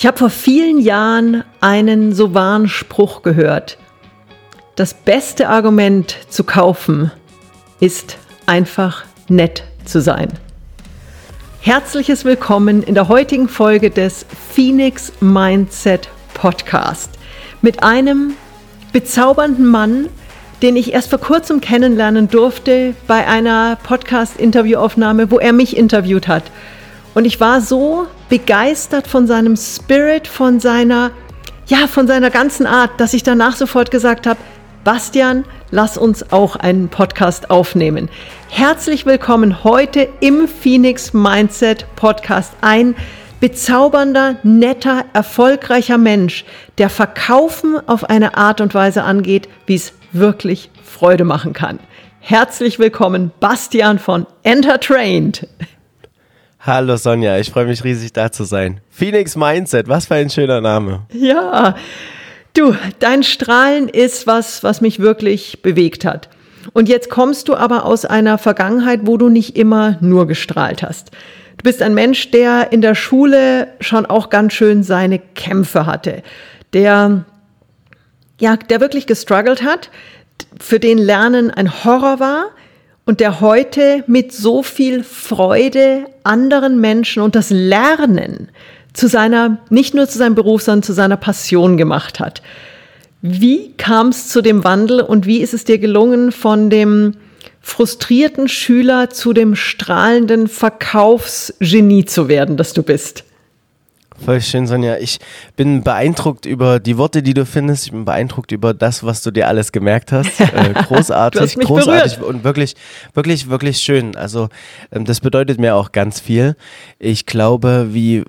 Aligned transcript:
Ich 0.00 0.06
habe 0.06 0.16
vor 0.16 0.30
vielen 0.30 0.80
Jahren 0.80 1.44
einen 1.60 2.14
so 2.14 2.32
wahren 2.32 2.68
Spruch 2.68 3.20
gehört. 3.20 3.76
Das 4.74 4.94
beste 4.94 5.50
Argument 5.50 6.16
zu 6.30 6.42
kaufen 6.42 7.10
ist 7.80 8.16
einfach 8.46 9.04
nett 9.28 9.64
zu 9.84 10.00
sein. 10.00 10.30
Herzliches 11.60 12.24
Willkommen 12.24 12.82
in 12.82 12.94
der 12.94 13.08
heutigen 13.08 13.46
Folge 13.46 13.90
des 13.90 14.24
Phoenix 14.54 15.12
Mindset 15.20 16.08
Podcast 16.32 17.10
mit 17.60 17.82
einem 17.82 18.32
bezaubernden 18.94 19.66
Mann, 19.66 20.08
den 20.62 20.76
ich 20.76 20.94
erst 20.94 21.10
vor 21.10 21.20
kurzem 21.20 21.60
kennenlernen 21.60 22.28
durfte 22.28 22.94
bei 23.06 23.26
einer 23.26 23.76
Podcast-Interviewaufnahme, 23.82 25.30
wo 25.30 25.38
er 25.38 25.52
mich 25.52 25.76
interviewt 25.76 26.26
hat. 26.26 26.44
Und 27.12 27.24
ich 27.24 27.40
war 27.40 27.60
so 27.60 28.06
begeistert 28.28 29.08
von 29.08 29.26
seinem 29.26 29.56
Spirit, 29.56 30.28
von 30.28 30.60
seiner, 30.60 31.10
ja, 31.66 31.88
von 31.88 32.06
seiner 32.06 32.30
ganzen 32.30 32.66
Art, 32.66 33.00
dass 33.00 33.14
ich 33.14 33.24
danach 33.24 33.56
sofort 33.56 33.90
gesagt 33.90 34.28
habe, 34.28 34.38
Bastian, 34.84 35.44
lass 35.72 35.98
uns 35.98 36.32
auch 36.32 36.54
einen 36.54 36.88
Podcast 36.88 37.50
aufnehmen. 37.50 38.08
Herzlich 38.48 39.06
willkommen 39.06 39.64
heute 39.64 40.08
im 40.20 40.46
Phoenix 40.46 41.12
Mindset 41.12 41.84
Podcast. 41.96 42.52
Ein 42.60 42.94
bezaubernder, 43.40 44.36
netter, 44.44 45.04
erfolgreicher 45.12 45.98
Mensch, 45.98 46.44
der 46.78 46.90
Verkaufen 46.90 47.76
auf 47.88 48.04
eine 48.04 48.36
Art 48.36 48.60
und 48.60 48.72
Weise 48.72 49.02
angeht, 49.02 49.48
wie 49.66 49.74
es 49.74 49.92
wirklich 50.12 50.70
Freude 50.84 51.24
machen 51.24 51.54
kann. 51.54 51.80
Herzlich 52.20 52.78
willkommen, 52.78 53.32
Bastian 53.40 53.98
von 53.98 54.26
Entertrained. 54.44 55.48
Hallo 56.62 56.98
Sonja, 56.98 57.38
ich 57.38 57.50
freue 57.50 57.64
mich 57.64 57.84
riesig 57.84 58.12
da 58.12 58.30
zu 58.30 58.44
sein. 58.44 58.80
Phoenix 58.90 59.34
Mindset, 59.34 59.88
was 59.88 60.04
für 60.04 60.16
ein 60.16 60.28
schöner 60.28 60.60
Name. 60.60 61.06
Ja, 61.10 61.74
du, 62.52 62.76
dein 62.98 63.22
Strahlen 63.22 63.88
ist 63.88 64.26
was, 64.26 64.62
was 64.62 64.82
mich 64.82 64.98
wirklich 64.98 65.62
bewegt 65.62 66.04
hat. 66.04 66.28
Und 66.74 66.90
jetzt 66.90 67.08
kommst 67.08 67.48
du 67.48 67.54
aber 67.54 67.86
aus 67.86 68.04
einer 68.04 68.36
Vergangenheit, 68.36 69.00
wo 69.04 69.16
du 69.16 69.30
nicht 69.30 69.56
immer 69.56 69.96
nur 70.02 70.26
gestrahlt 70.26 70.82
hast. 70.82 71.12
Du 71.56 71.62
bist 71.62 71.80
ein 71.80 71.94
Mensch, 71.94 72.30
der 72.30 72.72
in 72.72 72.82
der 72.82 72.94
Schule 72.94 73.68
schon 73.80 74.04
auch 74.04 74.28
ganz 74.28 74.52
schön 74.52 74.82
seine 74.82 75.18
Kämpfe 75.18 75.86
hatte, 75.86 76.22
der 76.74 77.24
ja, 78.38 78.56
der 78.56 78.82
wirklich 78.82 79.06
gestruggelt 79.06 79.62
hat, 79.62 79.90
für 80.58 80.78
den 80.78 80.98
Lernen 80.98 81.50
ein 81.50 81.84
Horror 81.84 82.20
war, 82.20 82.50
und 83.10 83.18
der 83.18 83.40
heute 83.40 84.04
mit 84.06 84.32
so 84.32 84.62
viel 84.62 85.02
Freude 85.02 86.04
anderen 86.22 86.80
Menschen 86.80 87.24
und 87.24 87.34
das 87.34 87.50
Lernen 87.50 88.50
zu 88.92 89.08
seiner, 89.08 89.58
nicht 89.68 89.94
nur 89.94 90.06
zu 90.06 90.16
seinem 90.16 90.36
Beruf, 90.36 90.62
sondern 90.62 90.84
zu 90.84 90.92
seiner 90.92 91.16
Passion 91.16 91.76
gemacht 91.76 92.20
hat. 92.20 92.40
Wie 93.20 93.72
kam 93.72 94.10
es 94.10 94.28
zu 94.28 94.42
dem 94.42 94.62
Wandel 94.62 95.00
und 95.00 95.26
wie 95.26 95.38
ist 95.38 95.54
es 95.54 95.64
dir 95.64 95.78
gelungen, 95.78 96.30
von 96.30 96.70
dem 96.70 97.14
frustrierten 97.60 98.46
Schüler 98.46 99.10
zu 99.10 99.32
dem 99.32 99.56
strahlenden 99.56 100.46
Verkaufsgenie 100.46 102.04
zu 102.04 102.28
werden, 102.28 102.56
das 102.56 102.74
du 102.74 102.84
bist? 102.84 103.24
Voll 104.24 104.40
schön, 104.42 104.66
Sonja. 104.66 104.98
Ich 104.98 105.18
bin 105.56 105.82
beeindruckt 105.82 106.44
über 106.44 106.78
die 106.78 106.98
Worte, 106.98 107.22
die 107.22 107.32
du 107.32 107.46
findest. 107.46 107.86
Ich 107.86 107.92
bin 107.92 108.04
beeindruckt 108.04 108.52
über 108.52 108.74
das, 108.74 109.02
was 109.02 109.22
du 109.22 109.30
dir 109.30 109.48
alles 109.48 109.72
gemerkt 109.72 110.12
hast. 110.12 110.30
Äh, 110.50 110.74
großartig, 110.74 111.56
großartig 111.56 112.16
berührt. 112.16 112.34
und 112.34 112.44
wirklich, 112.44 112.74
wirklich, 113.14 113.48
wirklich 113.48 113.78
schön. 113.78 114.16
Also 114.16 114.48
ähm, 114.90 115.04
das 115.04 115.20
bedeutet 115.20 115.60
mir 115.60 115.76
auch 115.76 115.92
ganz 115.92 116.18
viel. 116.18 116.56
Ich 116.98 117.24
glaube, 117.24 117.88
wie 117.92 118.24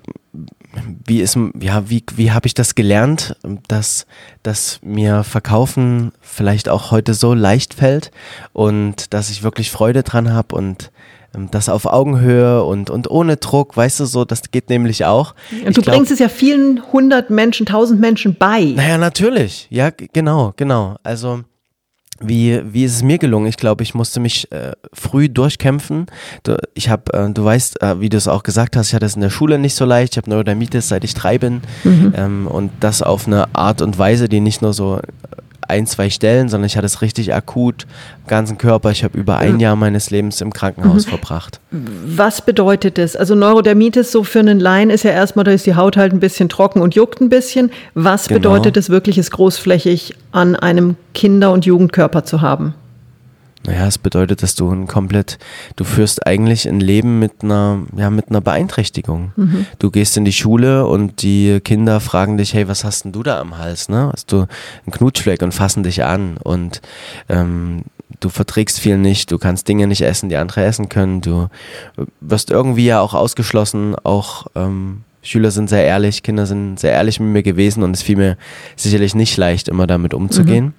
wie 1.04 1.20
ist 1.20 1.36
ja 1.60 1.90
wie 1.90 2.04
wie 2.14 2.30
habe 2.30 2.46
ich 2.46 2.54
das 2.54 2.74
gelernt, 2.74 3.36
dass 3.66 4.06
dass 4.42 4.78
mir 4.82 5.24
Verkaufen 5.24 6.12
vielleicht 6.20 6.68
auch 6.68 6.90
heute 6.90 7.14
so 7.14 7.34
leicht 7.34 7.74
fällt 7.74 8.12
und 8.52 9.12
dass 9.12 9.30
ich 9.30 9.42
wirklich 9.42 9.70
Freude 9.70 10.04
dran 10.04 10.32
habe 10.32 10.54
und 10.54 10.90
das 11.50 11.68
auf 11.68 11.86
Augenhöhe 11.86 12.62
und, 12.64 12.90
und 12.90 13.10
ohne 13.10 13.36
Druck, 13.36 13.76
weißt 13.76 14.00
du 14.00 14.04
so, 14.04 14.24
das 14.24 14.50
geht 14.50 14.68
nämlich 14.68 15.04
auch. 15.04 15.34
Und 15.64 15.76
du 15.76 15.82
glaub, 15.82 15.96
bringst 15.96 16.12
es 16.12 16.18
ja 16.18 16.28
vielen 16.28 16.82
hundert 16.92 17.30
Menschen, 17.30 17.66
tausend 17.66 18.00
Menschen 18.00 18.36
bei. 18.36 18.64
Naja, 18.76 18.98
natürlich. 18.98 19.66
Ja, 19.70 19.90
genau, 19.90 20.52
genau. 20.56 20.96
Also, 21.02 21.40
wie, 22.20 22.60
wie 22.72 22.84
ist 22.84 22.94
es 22.94 23.02
mir 23.02 23.18
gelungen? 23.18 23.46
Ich 23.46 23.56
glaube, 23.56 23.82
ich 23.82 23.94
musste 23.94 24.20
mich 24.20 24.50
äh, 24.52 24.72
früh 24.92 25.28
durchkämpfen. 25.28 26.06
Du, 26.42 26.56
ich 26.74 26.88
habe, 26.88 27.12
äh, 27.12 27.30
du 27.30 27.44
weißt, 27.44 27.82
äh, 27.82 28.00
wie 28.00 28.08
du 28.08 28.16
es 28.16 28.28
auch 28.28 28.42
gesagt 28.42 28.76
hast, 28.76 28.88
ich 28.88 28.94
hatte 28.94 29.06
es 29.06 29.16
in 29.16 29.22
der 29.22 29.30
Schule 29.30 29.58
nicht 29.58 29.74
so 29.74 29.84
leicht. 29.84 30.12
Ich 30.12 30.16
habe 30.18 30.30
Neurodermitis, 30.30 30.88
seit 30.88 31.02
ich 31.04 31.14
drei 31.14 31.38
bin. 31.38 31.62
Mhm. 31.82 32.12
Ähm, 32.16 32.46
und 32.46 32.70
das 32.80 33.02
auf 33.02 33.26
eine 33.26 33.54
Art 33.54 33.82
und 33.82 33.98
Weise, 33.98 34.28
die 34.28 34.40
nicht 34.40 34.62
nur 34.62 34.72
so 34.72 35.00
ein, 35.72 35.86
zwei 35.86 36.10
Stellen, 36.10 36.48
sondern 36.48 36.66
ich 36.66 36.76
hatte 36.76 36.86
es 36.86 37.02
richtig 37.02 37.34
akut 37.34 37.86
ganzen 38.26 38.58
Körper. 38.58 38.90
Ich 38.90 39.02
habe 39.02 39.18
über 39.18 39.38
ein 39.38 39.58
Jahr 39.58 39.74
meines 39.74 40.10
Lebens 40.10 40.40
im 40.40 40.52
Krankenhaus 40.52 41.06
mhm. 41.06 41.10
verbracht. 41.10 41.60
Was 41.70 42.42
bedeutet 42.42 42.98
das? 42.98 43.16
Also 43.16 43.34
Neurodermitis 43.34 44.12
so 44.12 44.22
für 44.22 44.38
einen 44.38 44.60
Laien 44.60 44.90
ist 44.90 45.02
ja 45.02 45.10
erstmal, 45.10 45.44
da 45.44 45.50
ist 45.50 45.66
die 45.66 45.74
Haut 45.74 45.96
halt 45.96 46.12
ein 46.12 46.20
bisschen 46.20 46.48
trocken 46.48 46.80
und 46.80 46.94
juckt 46.94 47.20
ein 47.20 47.28
bisschen. 47.28 47.70
Was 47.94 48.28
genau. 48.28 48.38
bedeutet 48.38 48.76
es 48.76 48.90
wirklich, 48.90 49.18
es 49.18 49.30
großflächig 49.30 50.14
an 50.30 50.54
einem 50.54 50.96
Kinder- 51.14 51.52
und 51.52 51.64
Jugendkörper 51.66 52.24
zu 52.24 52.40
haben? 52.42 52.74
Naja, 53.64 53.86
es 53.86 53.98
bedeutet, 53.98 54.42
dass 54.42 54.56
du 54.56 54.70
ein 54.70 54.88
komplett, 54.88 55.38
du 55.76 55.84
führst 55.84 56.26
eigentlich 56.26 56.68
ein 56.68 56.80
Leben 56.80 57.20
mit 57.20 57.42
einer, 57.42 57.80
ja, 57.96 58.10
mit 58.10 58.28
einer 58.28 58.40
Beeinträchtigung. 58.40 59.32
Mhm. 59.36 59.66
Du 59.78 59.90
gehst 59.90 60.16
in 60.16 60.24
die 60.24 60.32
Schule 60.32 60.86
und 60.86 61.22
die 61.22 61.60
Kinder 61.60 62.00
fragen 62.00 62.36
dich, 62.38 62.54
hey, 62.54 62.66
was 62.66 62.82
hast 62.82 63.04
denn 63.04 63.12
du 63.12 63.22
da 63.22 63.40
am 63.40 63.58
Hals? 63.58 63.88
Ne? 63.88 64.10
Hast 64.12 64.32
du 64.32 64.38
einen 64.38 64.92
Knutschfleck 64.92 65.42
und 65.42 65.52
fassen 65.52 65.84
dich 65.84 66.02
an 66.02 66.38
und 66.42 66.82
ähm, 67.28 67.82
du 68.18 68.28
verträgst 68.28 68.80
viel 68.80 68.98
nicht, 68.98 69.30
du 69.30 69.38
kannst 69.38 69.68
Dinge 69.68 69.86
nicht 69.86 70.02
essen, 70.02 70.28
die 70.28 70.36
andere 70.36 70.64
essen 70.64 70.88
können, 70.88 71.20
du 71.20 71.48
wirst 72.20 72.50
irgendwie 72.50 72.86
ja 72.86 73.00
auch 73.00 73.14
ausgeschlossen, 73.14 73.94
auch 74.02 74.46
ähm, 74.54 75.02
Schüler 75.22 75.52
sind 75.52 75.68
sehr 75.68 75.84
ehrlich, 75.84 76.22
Kinder 76.22 76.46
sind 76.46 76.80
sehr 76.80 76.92
ehrlich 76.92 77.20
mit 77.20 77.28
mir 77.30 77.42
gewesen 77.42 77.84
und 77.84 77.92
es 77.92 78.02
fiel 78.02 78.16
mir 78.16 78.36
sicherlich 78.74 79.14
nicht 79.14 79.36
leicht, 79.36 79.68
immer 79.68 79.86
damit 79.86 80.14
umzugehen. 80.14 80.66
Mhm. 80.66 80.74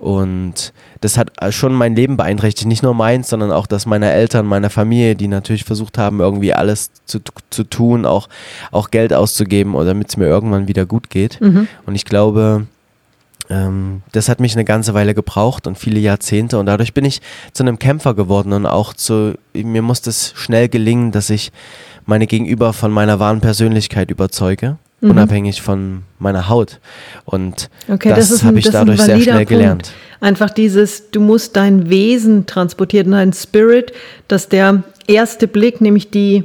Und 0.00 0.72
das 1.02 1.18
hat 1.18 1.30
schon 1.50 1.74
mein 1.74 1.94
Leben 1.94 2.16
beeinträchtigt. 2.16 2.66
Nicht 2.66 2.82
nur 2.82 2.94
meins, 2.94 3.28
sondern 3.28 3.52
auch 3.52 3.66
das 3.66 3.84
meiner 3.84 4.10
Eltern, 4.10 4.46
meiner 4.46 4.70
Familie, 4.70 5.14
die 5.14 5.28
natürlich 5.28 5.64
versucht 5.64 5.98
haben, 5.98 6.20
irgendwie 6.20 6.54
alles 6.54 6.90
zu, 7.04 7.18
zu 7.50 7.64
tun, 7.64 8.06
auch, 8.06 8.30
auch 8.70 8.90
Geld 8.90 9.12
auszugeben, 9.12 9.74
damit 9.74 10.08
es 10.08 10.16
mir 10.16 10.24
irgendwann 10.24 10.68
wieder 10.68 10.86
gut 10.86 11.10
geht. 11.10 11.38
Mhm. 11.42 11.68
Und 11.84 11.96
ich 11.96 12.06
glaube, 12.06 12.66
ähm, 13.50 14.00
das 14.12 14.30
hat 14.30 14.40
mich 14.40 14.54
eine 14.54 14.64
ganze 14.64 14.94
Weile 14.94 15.14
gebraucht 15.14 15.66
und 15.66 15.76
viele 15.76 16.00
Jahrzehnte. 16.00 16.58
Und 16.58 16.64
dadurch 16.64 16.94
bin 16.94 17.04
ich 17.04 17.20
zu 17.52 17.62
einem 17.62 17.78
Kämpfer 17.78 18.14
geworden 18.14 18.54
und 18.54 18.64
auch 18.64 18.94
zu, 18.94 19.34
mir 19.52 19.82
musste 19.82 20.08
es 20.08 20.32
schnell 20.34 20.70
gelingen, 20.70 21.12
dass 21.12 21.28
ich 21.28 21.52
meine 22.06 22.26
Gegenüber 22.26 22.72
von 22.72 22.90
meiner 22.90 23.20
wahren 23.20 23.42
Persönlichkeit 23.42 24.10
überzeuge 24.10 24.78
mhm. 25.00 25.10
unabhängig 25.10 25.62
von 25.62 26.02
meiner 26.18 26.48
Haut. 26.48 26.78
Und 27.24 27.70
okay, 27.88 28.10
das, 28.10 28.30
das 28.30 28.44
habe 28.44 28.58
ich 28.58 28.68
dadurch 28.70 29.00
sehr 29.00 29.20
schnell 29.20 29.36
Punkt. 29.36 29.48
gelernt. 29.48 29.92
Einfach 30.20 30.50
dieses, 30.50 31.10
du 31.10 31.20
musst 31.20 31.56
dein 31.56 31.88
Wesen 31.88 32.46
transportieren, 32.46 33.12
dein 33.12 33.32
Spirit, 33.32 33.92
dass 34.28 34.48
der 34.48 34.82
erste 35.06 35.48
Blick, 35.48 35.80
nämlich 35.80 36.10
die 36.10 36.44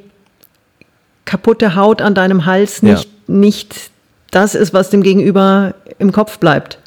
kaputte 1.25 1.75
Haut 1.75 2.01
an 2.01 2.15
deinem 2.15 2.45
Hals, 2.45 2.81
nicht, 2.81 3.05
ja. 3.05 3.33
nicht 3.35 3.91
das 4.31 4.55
ist, 4.55 4.73
was 4.73 4.89
dem 4.89 5.01
Gegenüber 5.01 5.75
im 5.97 6.11
Kopf 6.11 6.39
bleibt. 6.39 6.79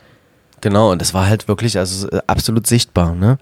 Genau, 0.60 0.92
und 0.92 1.00
das 1.00 1.14
war 1.14 1.26
halt 1.26 1.48
wirklich 1.48 1.78
also 1.78 2.08
äh, 2.08 2.20
absolut 2.26 2.66
sichtbar, 2.66 3.14
ne? 3.14 3.38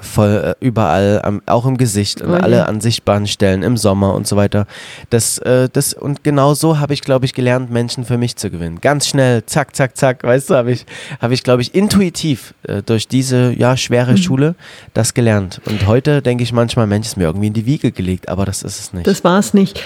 Voll 0.00 0.56
äh, 0.60 0.64
überall, 0.64 1.40
auch 1.46 1.64
im 1.64 1.76
Gesicht, 1.76 2.22
an 2.22 2.34
alle 2.34 2.66
an 2.66 2.80
sichtbaren 2.80 3.26
Stellen, 3.26 3.62
im 3.62 3.76
Sommer 3.76 4.14
und 4.14 4.26
so 4.26 4.36
weiter. 4.36 4.66
Das, 5.10 5.38
äh, 5.38 5.68
das, 5.72 5.94
und 5.94 6.24
genau 6.24 6.54
so 6.54 6.80
habe 6.80 6.92
ich, 6.94 7.02
glaube 7.02 7.24
ich, 7.24 7.34
gelernt, 7.34 7.70
Menschen 7.70 8.04
für 8.04 8.18
mich 8.18 8.36
zu 8.36 8.50
gewinnen. 8.50 8.80
Ganz 8.80 9.06
schnell, 9.06 9.46
zack, 9.46 9.76
zack, 9.76 9.96
zack, 9.96 10.24
weißt 10.24 10.50
du, 10.50 10.54
habe 10.54 10.72
ich, 10.72 10.86
habe 11.20 11.34
ich, 11.34 11.44
glaube 11.44 11.62
ich, 11.62 11.74
intuitiv 11.74 12.54
durch 12.86 13.06
diese, 13.06 13.52
ja, 13.52 13.76
schwere 13.76 14.12
mhm. 14.12 14.16
Schule 14.16 14.54
das 14.94 15.14
gelernt. 15.14 15.60
Und 15.66 15.86
heute 15.86 16.20
denke 16.20 16.42
ich 16.42 16.52
manchmal, 16.52 16.86
Mensch, 16.86 17.06
ist 17.06 17.16
mir 17.16 17.24
irgendwie 17.24 17.48
in 17.48 17.52
die 17.52 17.66
Wiege 17.66 17.92
gelegt, 17.92 18.28
aber 18.28 18.44
das 18.44 18.62
ist 18.62 18.80
es 18.80 18.92
nicht. 18.92 19.06
Das 19.06 19.22
war 19.24 19.38
es 19.38 19.54
nicht. 19.54 19.82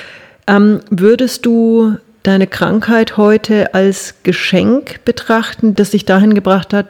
Ähm, 0.46 0.81
würdest 0.90 1.44
du 1.44 1.96
deine 2.26 2.46
Krankheit 2.46 3.17
heute 3.17 3.75
als 3.75 4.14
Geschenk 4.23 5.05
betrachten, 5.05 5.75
das 5.75 5.90
dich 5.90 6.05
dahin 6.05 6.34
gebracht 6.34 6.73
hat, 6.73 6.88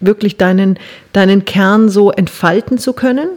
wirklich 0.00 0.36
deinen, 0.36 0.78
deinen 1.12 1.44
Kern 1.44 1.88
so 1.88 2.10
entfalten 2.10 2.78
zu 2.78 2.92
können? 2.92 3.28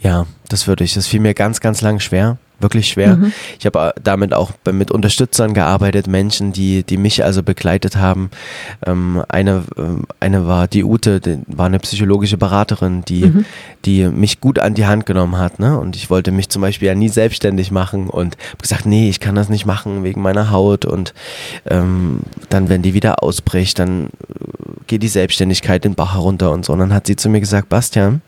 Ja, 0.00 0.26
das 0.48 0.66
würde 0.66 0.84
ich. 0.84 0.94
Das 0.94 1.06
fiel 1.06 1.20
mir 1.20 1.34
ganz, 1.34 1.60
ganz 1.60 1.80
lang 1.80 2.00
schwer 2.00 2.38
wirklich 2.60 2.88
schwer. 2.88 3.16
Mhm. 3.16 3.32
Ich 3.58 3.66
habe 3.66 3.92
äh, 3.96 4.00
damit 4.02 4.34
auch 4.34 4.52
mit 4.70 4.90
Unterstützern 4.90 5.54
gearbeitet, 5.54 6.06
Menschen, 6.06 6.52
die, 6.52 6.82
die 6.82 6.96
mich 6.96 7.24
also 7.24 7.42
begleitet 7.42 7.96
haben. 7.96 8.30
Ähm, 8.84 9.22
eine, 9.28 9.62
ähm, 9.76 10.04
eine 10.20 10.46
war 10.46 10.66
die 10.66 10.84
Ute, 10.84 11.20
die 11.20 11.38
war 11.46 11.66
eine 11.66 11.78
psychologische 11.78 12.36
Beraterin, 12.36 13.04
die, 13.06 13.26
mhm. 13.26 13.44
die 13.84 14.04
mich 14.06 14.40
gut 14.40 14.58
an 14.58 14.74
die 14.74 14.86
Hand 14.86 15.06
genommen 15.06 15.38
hat. 15.38 15.60
Ne? 15.60 15.78
Und 15.78 15.96
ich 15.96 16.10
wollte 16.10 16.32
mich 16.32 16.48
zum 16.48 16.62
Beispiel 16.62 16.88
ja 16.88 16.94
nie 16.94 17.08
selbstständig 17.08 17.70
machen 17.70 18.08
und 18.08 18.36
habe 18.48 18.62
gesagt, 18.62 18.86
nee, 18.86 19.08
ich 19.08 19.20
kann 19.20 19.34
das 19.34 19.48
nicht 19.48 19.66
machen 19.66 20.02
wegen 20.02 20.20
meiner 20.20 20.50
Haut. 20.50 20.84
Und 20.84 21.14
ähm, 21.66 22.20
dann, 22.48 22.68
wenn 22.68 22.82
die 22.82 22.94
wieder 22.94 23.22
ausbricht, 23.22 23.78
dann 23.78 24.06
äh, 24.06 24.08
geht 24.86 25.02
die 25.02 25.08
Selbstständigkeit 25.08 25.84
den 25.84 25.94
Bach 25.94 26.14
herunter 26.14 26.50
und 26.50 26.64
so. 26.64 26.72
Und 26.72 26.80
dann 26.80 26.92
hat 26.92 27.06
sie 27.06 27.16
zu 27.16 27.28
mir 27.28 27.40
gesagt, 27.40 27.68
Bastian, 27.68 28.20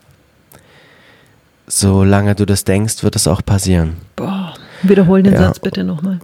solange 1.71 2.35
du 2.35 2.45
das 2.45 2.63
denkst, 2.63 3.03
wird 3.03 3.15
es 3.15 3.27
auch 3.27 3.43
passieren. 3.43 3.93
Boah, 4.15 4.53
wiederhol 4.83 5.23
den 5.23 5.33
ja. 5.33 5.39
Satz 5.39 5.59
bitte 5.59 5.83
nochmal. 5.83 6.19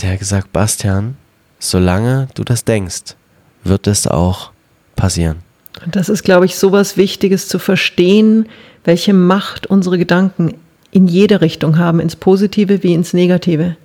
Der 0.00 0.12
hat 0.12 0.20
gesagt, 0.20 0.52
Bastian, 0.52 1.16
solange 1.58 2.28
du 2.34 2.44
das 2.44 2.64
denkst, 2.64 3.16
wird 3.64 3.88
es 3.88 4.06
auch 4.06 4.52
passieren. 4.94 5.38
Und 5.84 5.96
das 5.96 6.08
ist, 6.08 6.22
glaube 6.22 6.46
ich, 6.46 6.56
so 6.56 6.70
was 6.72 6.96
Wichtiges 6.96 7.48
zu 7.48 7.58
verstehen, 7.58 8.48
welche 8.84 9.12
Macht 9.12 9.66
unsere 9.66 9.98
Gedanken 9.98 10.54
in 10.92 11.08
jede 11.08 11.40
Richtung 11.40 11.78
haben, 11.78 12.00
ins 12.00 12.16
Positive 12.16 12.82
wie 12.82 12.94
ins 12.94 13.12
Negative. 13.12 13.76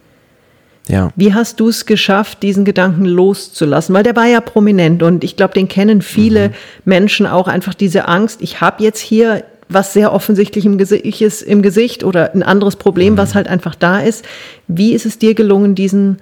Ja. 0.87 1.11
Wie 1.15 1.33
hast 1.33 1.59
du 1.59 1.69
es 1.69 1.85
geschafft, 1.85 2.43
diesen 2.43 2.65
Gedanken 2.65 3.05
loszulassen? 3.05 3.95
Weil 3.95 4.03
der 4.03 4.15
war 4.15 4.27
ja 4.27 4.41
prominent 4.41 5.01
und 5.01 5.23
ich 5.23 5.35
glaube, 5.35 5.53
den 5.53 5.67
kennen 5.67 6.01
viele 6.01 6.49
mhm. 6.49 6.53
Menschen 6.85 7.25
auch 7.25 7.47
einfach 7.47 7.73
diese 7.73 8.07
Angst. 8.07 8.41
Ich 8.41 8.61
habe 8.61 8.83
jetzt 8.83 8.99
hier 8.99 9.43
was 9.69 9.93
sehr 9.93 10.13
offensichtlich 10.13 10.65
im 10.65 10.77
Gesicht 10.77 11.21
ist, 11.21 11.41
im 11.41 11.61
Gesicht 11.61 12.03
oder 12.03 12.33
ein 12.33 12.43
anderes 12.43 12.75
Problem, 12.75 13.13
mhm. 13.13 13.17
was 13.17 13.35
halt 13.35 13.47
einfach 13.47 13.75
da 13.75 13.99
ist. 13.99 14.25
Wie 14.67 14.93
ist 14.93 15.05
es 15.05 15.19
dir 15.19 15.33
gelungen, 15.33 15.75
diesen 15.75 16.17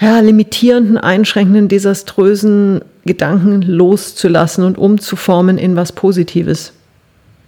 ja, 0.00 0.20
limitierenden, 0.20 0.98
einschränkenden, 0.98 1.68
desaströsen 1.68 2.82
Gedanken 3.04 3.62
loszulassen 3.62 4.64
und 4.64 4.78
umzuformen 4.78 5.58
in 5.58 5.76
was 5.76 5.92
Positives? 5.92 6.72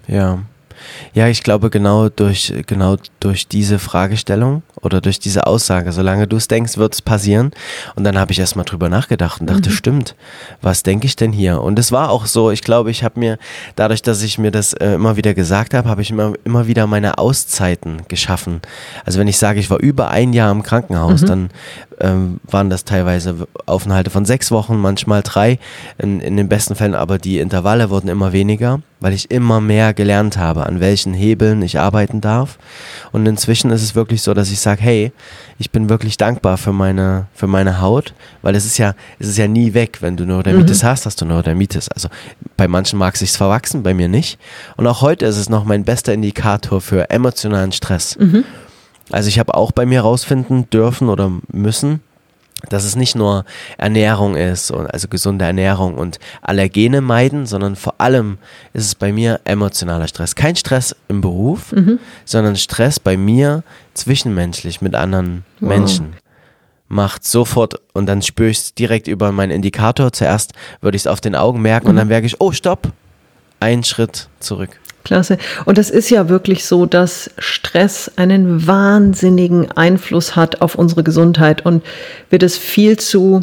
Ja. 0.06 0.38
Ja, 1.14 1.28
ich 1.28 1.42
glaube 1.42 1.70
genau 1.70 2.08
durch, 2.08 2.52
genau 2.66 2.96
durch 3.20 3.48
diese 3.48 3.78
Fragestellung 3.78 4.62
oder 4.80 5.00
durch 5.00 5.18
diese 5.18 5.46
Aussage, 5.46 5.92
solange 5.92 6.26
du 6.26 6.36
es 6.36 6.48
denkst, 6.48 6.76
wird 6.76 6.94
es 6.94 7.02
passieren. 7.02 7.50
Und 7.94 8.04
dann 8.04 8.18
habe 8.18 8.32
ich 8.32 8.38
erstmal 8.38 8.64
drüber 8.64 8.88
nachgedacht 8.88 9.40
und 9.40 9.48
dachte, 9.48 9.70
mhm. 9.70 9.74
stimmt, 9.74 10.14
was 10.62 10.82
denke 10.82 11.06
ich 11.06 11.16
denn 11.16 11.32
hier? 11.32 11.60
Und 11.60 11.78
es 11.78 11.92
war 11.92 12.10
auch 12.10 12.26
so, 12.26 12.50
ich 12.50 12.62
glaube, 12.62 12.90
ich 12.90 13.04
habe 13.04 13.18
mir, 13.18 13.38
dadurch, 13.74 14.02
dass 14.02 14.22
ich 14.22 14.38
mir 14.38 14.50
das 14.50 14.72
äh, 14.74 14.94
immer 14.94 15.16
wieder 15.16 15.34
gesagt 15.34 15.74
habe, 15.74 15.88
habe 15.88 16.02
ich 16.02 16.10
immer, 16.10 16.34
immer 16.44 16.66
wieder 16.66 16.86
meine 16.86 17.18
Auszeiten 17.18 18.02
geschaffen. 18.08 18.60
Also 19.04 19.18
wenn 19.18 19.28
ich 19.28 19.38
sage, 19.38 19.60
ich 19.60 19.70
war 19.70 19.78
über 19.78 20.10
ein 20.10 20.32
Jahr 20.32 20.52
im 20.52 20.62
Krankenhaus, 20.62 21.22
mhm. 21.22 21.26
dann 21.26 21.50
ähm, 22.00 22.40
waren 22.44 22.70
das 22.70 22.84
teilweise 22.84 23.46
Aufenthalte 23.66 24.10
von 24.10 24.24
sechs 24.24 24.50
Wochen, 24.50 24.76
manchmal 24.76 25.22
drei, 25.22 25.58
in, 25.98 26.20
in 26.20 26.36
den 26.36 26.48
besten 26.48 26.74
Fällen, 26.74 26.94
aber 26.94 27.18
die 27.18 27.38
Intervalle 27.38 27.90
wurden 27.90 28.08
immer 28.08 28.32
weniger, 28.32 28.80
weil 29.00 29.12
ich 29.12 29.30
immer 29.30 29.60
mehr 29.60 29.94
gelernt 29.94 30.36
habe, 30.36 30.66
an 30.66 30.80
welchen 30.80 31.14
Hebeln 31.14 31.62
ich 31.62 31.78
arbeiten 31.78 32.20
darf. 32.20 32.58
Und 33.12 33.26
inzwischen 33.26 33.70
ist 33.70 33.82
es 33.82 33.94
wirklich 33.94 34.22
so, 34.22 34.34
dass 34.34 34.50
ich 34.50 34.60
sage, 34.60 34.82
hey, 34.82 35.12
ich 35.58 35.70
bin 35.70 35.88
wirklich 35.88 36.16
dankbar 36.16 36.58
für 36.58 36.72
meine, 36.72 37.26
für 37.34 37.46
meine 37.46 37.80
Haut, 37.80 38.14
weil 38.42 38.54
es 38.54 38.66
ist 38.66 38.78
ja, 38.78 38.94
es 39.18 39.28
ist 39.28 39.38
ja 39.38 39.48
nie 39.48 39.74
weg, 39.74 39.98
wenn 40.00 40.16
du 40.16 40.24
Neurodermitis 40.24 40.82
mhm. 40.82 40.86
hast, 40.86 41.06
hast 41.06 41.20
du 41.20 41.24
Neurodermitis. 41.24 41.88
Also 41.88 42.08
bei 42.56 42.68
manchen 42.68 42.98
mag 42.98 43.14
es 43.14 43.20
sich 43.20 43.32
verwachsen, 43.32 43.82
bei 43.82 43.94
mir 43.94 44.08
nicht. 44.08 44.38
Und 44.76 44.86
auch 44.86 45.02
heute 45.02 45.26
ist 45.26 45.36
es 45.36 45.48
noch 45.48 45.64
mein 45.64 45.84
bester 45.84 46.12
Indikator 46.12 46.80
für 46.80 47.10
emotionalen 47.10 47.72
Stress. 47.72 48.16
Mhm. 48.18 48.44
Also 49.10 49.28
ich 49.28 49.38
habe 49.38 49.54
auch 49.54 49.72
bei 49.72 49.86
mir 49.86 50.00
rausfinden 50.00 50.68
dürfen 50.70 51.08
oder 51.08 51.30
müssen, 51.52 52.00
dass 52.68 52.84
es 52.84 52.96
nicht 52.96 53.14
nur 53.14 53.44
Ernährung 53.76 54.34
ist, 54.34 54.72
also 54.72 55.08
gesunde 55.08 55.44
Ernährung 55.44 55.94
und 55.94 56.18
Allergene 56.42 57.00
meiden, 57.00 57.46
sondern 57.46 57.76
vor 57.76 57.94
allem 57.98 58.38
ist 58.72 58.86
es 58.86 58.94
bei 58.94 59.12
mir 59.12 59.40
emotionaler 59.44 60.08
Stress. 60.08 60.34
Kein 60.34 60.56
Stress 60.56 60.96
im 61.08 61.20
Beruf, 61.20 61.72
mhm. 61.72 61.98
sondern 62.24 62.56
Stress 62.56 62.98
bei 62.98 63.16
mir 63.16 63.62
zwischenmenschlich 63.94 64.80
mit 64.80 64.94
anderen 64.94 65.44
wow. 65.60 65.68
Menschen. 65.68 66.14
Macht 66.88 67.24
sofort 67.24 67.80
und 67.94 68.06
dann 68.06 68.22
spüre 68.22 68.50
ich 68.50 68.58
es 68.58 68.74
direkt 68.74 69.08
über 69.08 69.32
meinen 69.32 69.50
Indikator. 69.50 70.12
Zuerst 70.12 70.52
würde 70.80 70.96
ich 70.96 71.02
es 71.02 71.06
auf 71.08 71.20
den 71.20 71.34
Augen 71.34 71.60
merken 71.60 71.86
mhm. 71.86 71.90
und 71.90 71.96
dann 71.96 72.08
merke 72.08 72.26
ich, 72.26 72.40
oh, 72.40 72.52
stopp, 72.52 72.92
ein 73.60 73.82
Schritt 73.84 74.28
zurück. 74.38 74.78
Klasse. 75.06 75.38
Und 75.64 75.78
es 75.78 75.88
ist 75.88 76.10
ja 76.10 76.28
wirklich 76.28 76.64
so, 76.64 76.84
dass 76.84 77.30
Stress 77.38 78.10
einen 78.16 78.66
wahnsinnigen 78.66 79.70
Einfluss 79.70 80.34
hat 80.34 80.60
auf 80.60 80.74
unsere 80.74 81.04
Gesundheit 81.04 81.64
und 81.64 81.84
wir 82.28 82.40
das 82.40 82.56
viel 82.56 82.98
zu 82.98 83.40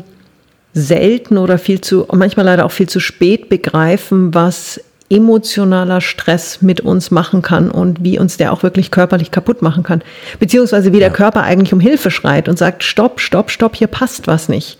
selten 0.73 1.37
oder 1.37 1.57
viel 1.57 1.79
zu, 1.79 2.05
manchmal 2.11 2.45
leider 2.45 2.65
auch 2.65 2.71
viel 2.71 2.89
zu 2.89 2.99
spät 2.99 3.47
begreifen, 3.47 4.33
was 4.33 4.81
emotionaler 5.09 6.01
Stress 6.01 6.61
mit 6.61 6.81
uns 6.81 7.11
machen 7.11 7.41
kann 7.41 7.71
und 7.71 8.03
wie 8.03 8.19
uns 8.19 8.37
der 8.37 8.51
auch 8.51 8.63
wirklich 8.63 8.91
körperlich 8.91 9.31
kaputt 9.31 9.61
machen 9.61 9.83
kann. 9.83 10.01
Beziehungsweise 10.39 10.91
wie 10.91 10.99
der 10.99 11.11
Körper 11.11 11.43
eigentlich 11.43 11.73
um 11.73 11.79
Hilfe 11.79 12.11
schreit 12.11 12.49
und 12.49 12.57
sagt, 12.57 12.83
stopp, 12.83 13.21
stopp, 13.21 13.51
stopp, 13.51 13.75
hier 13.75 13.87
passt 13.87 14.27
was 14.27 14.49
nicht. 14.49 14.79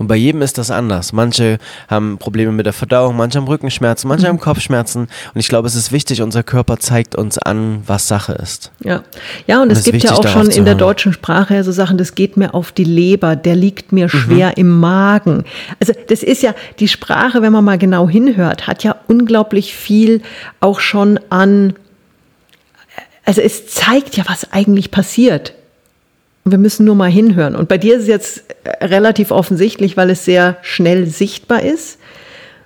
Und 0.00 0.06
bei 0.06 0.16
jedem 0.16 0.40
ist 0.40 0.56
das 0.56 0.70
anders. 0.70 1.12
Manche 1.12 1.58
haben 1.86 2.16
Probleme 2.16 2.52
mit 2.52 2.64
der 2.64 2.72
Verdauung, 2.72 3.18
manche 3.18 3.36
haben 3.36 3.46
Rückenschmerzen, 3.46 4.08
manche 4.08 4.24
mhm. 4.24 4.28
haben 4.28 4.40
Kopfschmerzen. 4.40 5.02
Und 5.02 5.40
ich 5.40 5.48
glaube, 5.48 5.68
es 5.68 5.74
ist 5.74 5.92
wichtig, 5.92 6.22
unser 6.22 6.42
Körper 6.42 6.78
zeigt 6.78 7.16
uns 7.16 7.36
an, 7.36 7.82
was 7.86 8.08
Sache 8.08 8.32
ist. 8.32 8.72
Ja, 8.82 9.02
ja 9.46 9.58
und, 9.58 9.64
und 9.64 9.72
es 9.72 9.84
gibt 9.84 10.02
ja 10.02 10.14
auch 10.14 10.26
schon 10.26 10.48
in 10.48 10.64
der 10.64 10.74
deutschen 10.74 11.12
Sprache 11.12 11.62
so 11.64 11.70
Sachen, 11.70 11.98
das 11.98 12.14
geht 12.14 12.38
mir 12.38 12.54
auf 12.54 12.72
die 12.72 12.84
Leber, 12.84 13.36
der 13.36 13.54
liegt 13.54 13.92
mir 13.92 14.06
mhm. 14.06 14.08
schwer 14.08 14.46
mhm. 14.46 14.54
im 14.56 14.80
Magen. 14.80 15.44
Also 15.80 15.92
das 16.08 16.22
ist 16.22 16.42
ja, 16.42 16.54
die 16.78 16.88
Sprache, 16.88 17.42
wenn 17.42 17.52
man 17.52 17.62
mal 17.62 17.76
genau 17.76 18.08
hinhört, 18.08 18.66
hat 18.66 18.82
ja 18.82 18.96
unglaublich 19.06 19.74
viel 19.74 20.22
auch 20.60 20.80
schon 20.80 21.20
an, 21.28 21.74
also 23.26 23.42
es 23.42 23.66
zeigt 23.66 24.16
ja, 24.16 24.24
was 24.26 24.50
eigentlich 24.50 24.90
passiert. 24.90 25.52
Wir 26.44 26.58
müssen 26.58 26.86
nur 26.86 26.94
mal 26.94 27.10
hinhören. 27.10 27.54
Und 27.54 27.68
bei 27.68 27.78
dir 27.78 27.96
ist 27.96 28.02
es 28.02 28.08
jetzt 28.08 28.44
äh, 28.64 28.84
relativ 28.84 29.30
offensichtlich, 29.30 29.96
weil 29.96 30.10
es 30.10 30.24
sehr 30.24 30.56
schnell 30.62 31.06
sichtbar 31.06 31.62
ist. 31.62 31.98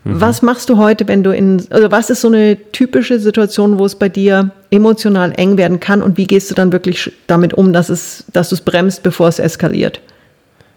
Mhm. 0.04 0.20
Was 0.20 0.42
machst 0.42 0.68
du 0.68 0.76
heute, 0.76 1.08
wenn 1.08 1.22
du 1.22 1.34
in, 1.34 1.64
also 1.70 1.90
was 1.90 2.10
ist 2.10 2.20
so 2.20 2.28
eine 2.28 2.56
typische 2.72 3.18
Situation, 3.18 3.78
wo 3.78 3.86
es 3.86 3.96
bei 3.96 4.08
dir 4.08 4.50
emotional 4.70 5.32
eng 5.36 5.56
werden 5.56 5.80
kann 5.80 6.02
und 6.02 6.16
wie 6.16 6.26
gehst 6.26 6.50
du 6.50 6.54
dann 6.54 6.72
wirklich 6.72 7.10
damit 7.26 7.54
um, 7.54 7.72
dass 7.72 7.88
es, 7.88 8.24
dass 8.32 8.50
du 8.50 8.54
es 8.54 8.60
bremst, 8.60 9.02
bevor 9.02 9.28
es 9.28 9.38
eskaliert? 9.38 10.00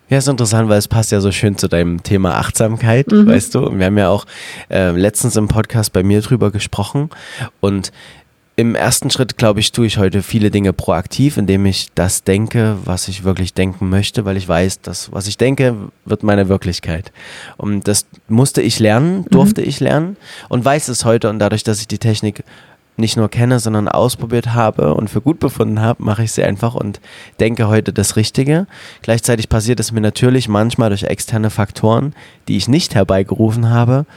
Ja, 0.10 0.20
ist 0.20 0.30
interessant, 0.30 0.70
weil 0.70 0.78
es 0.78 0.88
passt 0.88 1.12
ja 1.12 1.20
so 1.20 1.34
schön 1.34 1.58
zu 1.58 1.68
deinem 1.68 2.02
Thema 2.02 2.36
Achtsamkeit, 2.36 3.12
mhm. 3.12 3.28
weißt 3.28 3.56
du. 3.56 3.68
Und 3.68 3.80
wir 3.80 3.88
haben 3.88 3.98
ja 3.98 4.08
auch 4.08 4.26
äh, 4.70 4.92
letztens 4.92 5.36
im 5.36 5.50
Podcast 5.50 5.92
bei 5.92 6.02
mir 6.02 6.22
drüber 6.22 6.50
gesprochen. 6.50 7.10
Und 7.60 7.92
im 8.60 8.74
ersten 8.74 9.12
Schritt, 9.12 9.38
glaube 9.38 9.60
ich, 9.60 9.72
tue 9.72 9.86
ich 9.86 10.00
heute 10.00 10.24
viele 10.24 10.50
Dinge 10.50 10.74
proaktiv, 10.74 11.38
indem 11.38 11.68
ich 11.68 11.90
das 11.94 12.24
denke, 12.24 12.76
was 12.84 13.08
ich 13.08 13.24
wirklich 13.24 13.54
denken 13.54 13.88
möchte, 13.88 14.26
weil 14.26 14.36
ich 14.36 14.48
weiß, 14.48 14.82
dass 14.82 15.12
was 15.12 15.28
ich 15.28 15.38
denke, 15.38 15.76
wird 16.06 16.24
meine 16.24 16.50
Wirklichkeit. 16.50 17.12
Und 17.58 17.88
das 17.88 18.08
musste 18.28 18.64
ich 18.64 18.80
lernen, 18.80 19.20
mhm. 19.20 19.26
durfte 19.30 19.62
mhm. 19.62 19.68
ich 19.68 19.80
lernen 19.80 20.18
und 20.50 20.66
weiß 20.66 20.88
es 20.88 21.06
heute. 21.06 21.30
Und 21.30 21.38
dadurch, 21.38 21.64
dass 21.64 21.80
ich 21.82 21.88
die 21.88 22.00
Technik 22.00 22.44
nicht 22.96 23.16
nur 23.16 23.30
kenne, 23.30 23.60
sondern 23.60 23.88
ausprobiert 23.88 24.56
habe 24.56 24.96
und 24.96 25.08
für 25.08 25.22
gut 25.22 25.40
befunden 25.40 25.80
habe, 25.80 26.02
mache 26.02 26.24
ich 26.24 26.32
sie 26.32 26.44
einfach 26.44 26.74
und 26.74 27.00
denke 27.40 27.68
heute 27.68 27.94
das 27.94 28.16
Richtige. 28.16 28.66
Gleichzeitig 29.04 29.50
passiert 29.50 29.80
es 29.80 29.92
mir 29.92 30.02
natürlich 30.02 30.48
manchmal 30.48 30.90
durch 30.90 31.04
externe 31.04 31.52
Faktoren, 31.52 32.16
die 32.48 32.58
ich 32.58 32.68
nicht 32.68 32.96
herbeigerufen 32.96 33.70
habe, 33.70 34.08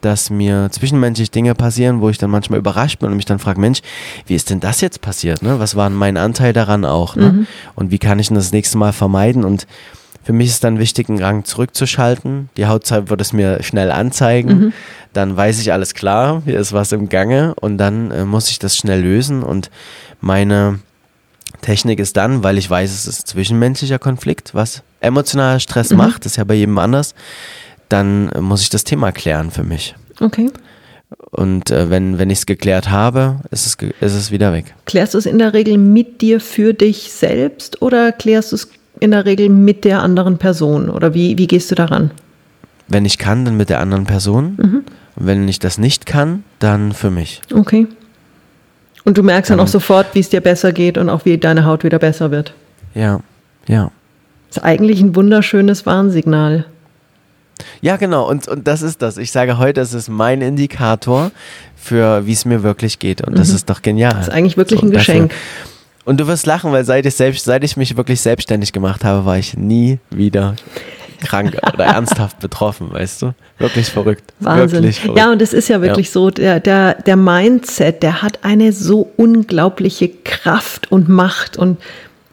dass 0.00 0.30
mir 0.30 0.68
zwischenmenschlich 0.70 1.30
Dinge 1.30 1.54
passieren, 1.54 2.00
wo 2.00 2.08
ich 2.08 2.18
dann 2.18 2.30
manchmal 2.30 2.58
überrascht 2.58 2.98
bin 2.98 3.10
und 3.10 3.16
mich 3.16 3.24
dann 3.24 3.38
frage, 3.38 3.60
Mensch, 3.60 3.80
wie 4.26 4.34
ist 4.34 4.50
denn 4.50 4.60
das 4.60 4.80
jetzt 4.80 5.00
passiert? 5.00 5.42
Ne? 5.42 5.58
Was 5.58 5.76
war 5.76 5.90
mein 5.90 6.16
Anteil 6.16 6.52
daran 6.52 6.84
auch? 6.84 7.16
Ne? 7.16 7.32
Mhm. 7.32 7.46
Und 7.74 7.90
wie 7.90 7.98
kann 7.98 8.18
ich 8.18 8.28
denn 8.28 8.36
das 8.36 8.52
nächste 8.52 8.78
Mal 8.78 8.92
vermeiden? 8.92 9.44
Und 9.44 9.66
für 10.22 10.32
mich 10.32 10.48
ist 10.48 10.62
dann 10.62 10.78
wichtig, 10.78 11.08
einen 11.08 11.18
Gang 11.18 11.46
zurückzuschalten. 11.46 12.50
Die 12.56 12.66
Hautzeit 12.66 13.08
wird 13.08 13.20
es 13.20 13.32
mir 13.32 13.62
schnell 13.62 13.90
anzeigen. 13.90 14.58
Mhm. 14.58 14.72
Dann 15.12 15.36
weiß 15.36 15.60
ich 15.60 15.72
alles 15.72 15.94
klar, 15.94 16.42
hier 16.44 16.58
ist 16.58 16.72
was 16.72 16.92
im 16.92 17.08
Gange 17.08 17.54
und 17.54 17.78
dann 17.78 18.10
äh, 18.10 18.24
muss 18.24 18.50
ich 18.50 18.58
das 18.58 18.76
schnell 18.76 19.00
lösen. 19.00 19.42
Und 19.42 19.70
meine 20.20 20.80
Technik 21.62 21.98
ist 21.98 22.16
dann, 22.16 22.42
weil 22.44 22.58
ich 22.58 22.68
weiß, 22.68 22.92
es 22.92 23.06
ist 23.06 23.26
zwischenmenschlicher 23.26 23.98
Konflikt, 23.98 24.54
was 24.54 24.82
emotionaler 25.00 25.60
Stress 25.60 25.90
mhm. 25.90 25.96
macht, 25.96 26.26
ist 26.26 26.36
ja 26.36 26.44
bei 26.44 26.54
jedem 26.54 26.78
anders 26.78 27.14
dann 27.88 28.30
muss 28.40 28.62
ich 28.62 28.70
das 28.70 28.84
Thema 28.84 29.12
klären 29.12 29.50
für 29.50 29.64
mich. 29.64 29.94
Okay. 30.20 30.50
Und 31.30 31.70
äh, 31.70 31.90
wenn, 31.90 32.18
wenn 32.18 32.30
ich 32.30 32.38
es 32.38 32.46
geklärt 32.46 32.90
habe, 32.90 33.36
ist 33.50 33.66
es, 33.66 33.76
ist 34.00 34.14
es 34.14 34.30
wieder 34.30 34.52
weg. 34.52 34.74
Klärst 34.86 35.14
du 35.14 35.18
es 35.18 35.26
in 35.26 35.38
der 35.38 35.54
Regel 35.54 35.78
mit 35.78 36.20
dir 36.20 36.40
für 36.40 36.74
dich 36.74 37.12
selbst 37.12 37.80
oder 37.82 38.12
klärst 38.12 38.52
du 38.52 38.56
es 38.56 38.70
in 39.00 39.12
der 39.12 39.24
Regel 39.24 39.48
mit 39.48 39.84
der 39.84 40.02
anderen 40.02 40.38
Person? 40.38 40.90
Oder 40.90 41.14
wie, 41.14 41.38
wie 41.38 41.46
gehst 41.46 41.70
du 41.70 41.74
daran? 41.74 42.10
Wenn 42.88 43.04
ich 43.04 43.18
kann, 43.18 43.44
dann 43.44 43.56
mit 43.56 43.68
der 43.68 43.80
anderen 43.80 44.04
Person. 44.04 44.56
Mhm. 44.56 44.84
Und 45.16 45.26
wenn 45.26 45.48
ich 45.48 45.58
das 45.58 45.78
nicht 45.78 46.06
kann, 46.06 46.44
dann 46.58 46.92
für 46.92 47.10
mich. 47.10 47.42
Okay. 47.52 47.86
Und 49.04 49.16
du 49.16 49.22
merkst 49.22 49.50
dann 49.50 49.60
auch 49.60 49.68
sofort, 49.68 50.14
wie 50.14 50.20
es 50.20 50.28
dir 50.28 50.40
besser 50.40 50.72
geht 50.72 50.98
und 50.98 51.08
auch 51.08 51.24
wie 51.24 51.38
deine 51.38 51.64
Haut 51.64 51.84
wieder 51.84 51.98
besser 51.98 52.30
wird. 52.30 52.52
Ja, 52.94 53.20
ja. 53.66 53.90
Das 54.48 54.58
ist 54.58 54.62
eigentlich 54.62 55.00
ein 55.00 55.14
wunderschönes 55.14 55.86
Warnsignal. 55.86 56.66
Ja, 57.80 57.96
genau. 57.96 58.28
Und, 58.28 58.48
und 58.48 58.66
das 58.66 58.82
ist 58.82 59.02
das. 59.02 59.16
Ich 59.16 59.30
sage 59.32 59.58
heute, 59.58 59.80
das 59.80 59.94
ist 59.94 60.08
mein 60.08 60.42
Indikator 60.42 61.30
für, 61.76 62.26
wie 62.26 62.32
es 62.32 62.44
mir 62.44 62.62
wirklich 62.62 62.98
geht. 62.98 63.20
Und 63.26 63.38
das 63.38 63.48
Mhm. 63.50 63.54
ist 63.56 63.70
doch 63.70 63.82
genial. 63.82 64.12
Das 64.14 64.28
ist 64.28 64.34
eigentlich 64.34 64.56
wirklich 64.56 64.80
So, 64.80 64.86
ein 64.86 64.88
und 64.90 64.94
dafür- 64.96 65.14
Geschenk. 65.14 65.34
Und 66.04 66.18
du 66.20 66.26
wirst 66.26 66.46
lachen, 66.46 66.72
weil 66.72 66.84
seit 66.84 67.04
ich, 67.04 67.14
selbst, 67.14 67.44
seit 67.44 67.62
ich 67.64 67.76
mich 67.76 67.96
wirklich 67.96 68.20
selbstständig 68.20 68.72
gemacht 68.72 69.04
habe, 69.04 69.26
war 69.26 69.36
ich 69.38 69.56
nie 69.58 69.98
wieder 70.10 70.56
krank 71.20 71.54
oder 71.74 71.84
ernsthaft 71.84 72.38
betroffen, 72.38 72.90
weißt 72.92 73.22
du? 73.22 73.34
Wirklich 73.58 73.88
verrückt. 73.90 74.22
Wahnsinn. 74.40 74.82
Wirklich 74.84 75.00
verrückt. 75.00 75.18
Ja, 75.18 75.30
und 75.32 75.42
es 75.42 75.52
ist 75.52 75.68
ja 75.68 75.82
wirklich 75.82 76.10
so, 76.10 76.30
der, 76.30 76.60
der, 76.60 76.94
der 76.94 77.16
Mindset, 77.16 78.02
der 78.02 78.22
hat 78.22 78.38
eine 78.42 78.72
so 78.72 79.10
unglaubliche 79.16 80.08
Kraft 80.08 80.90
und 80.90 81.08
Macht 81.10 81.56
und 81.58 81.76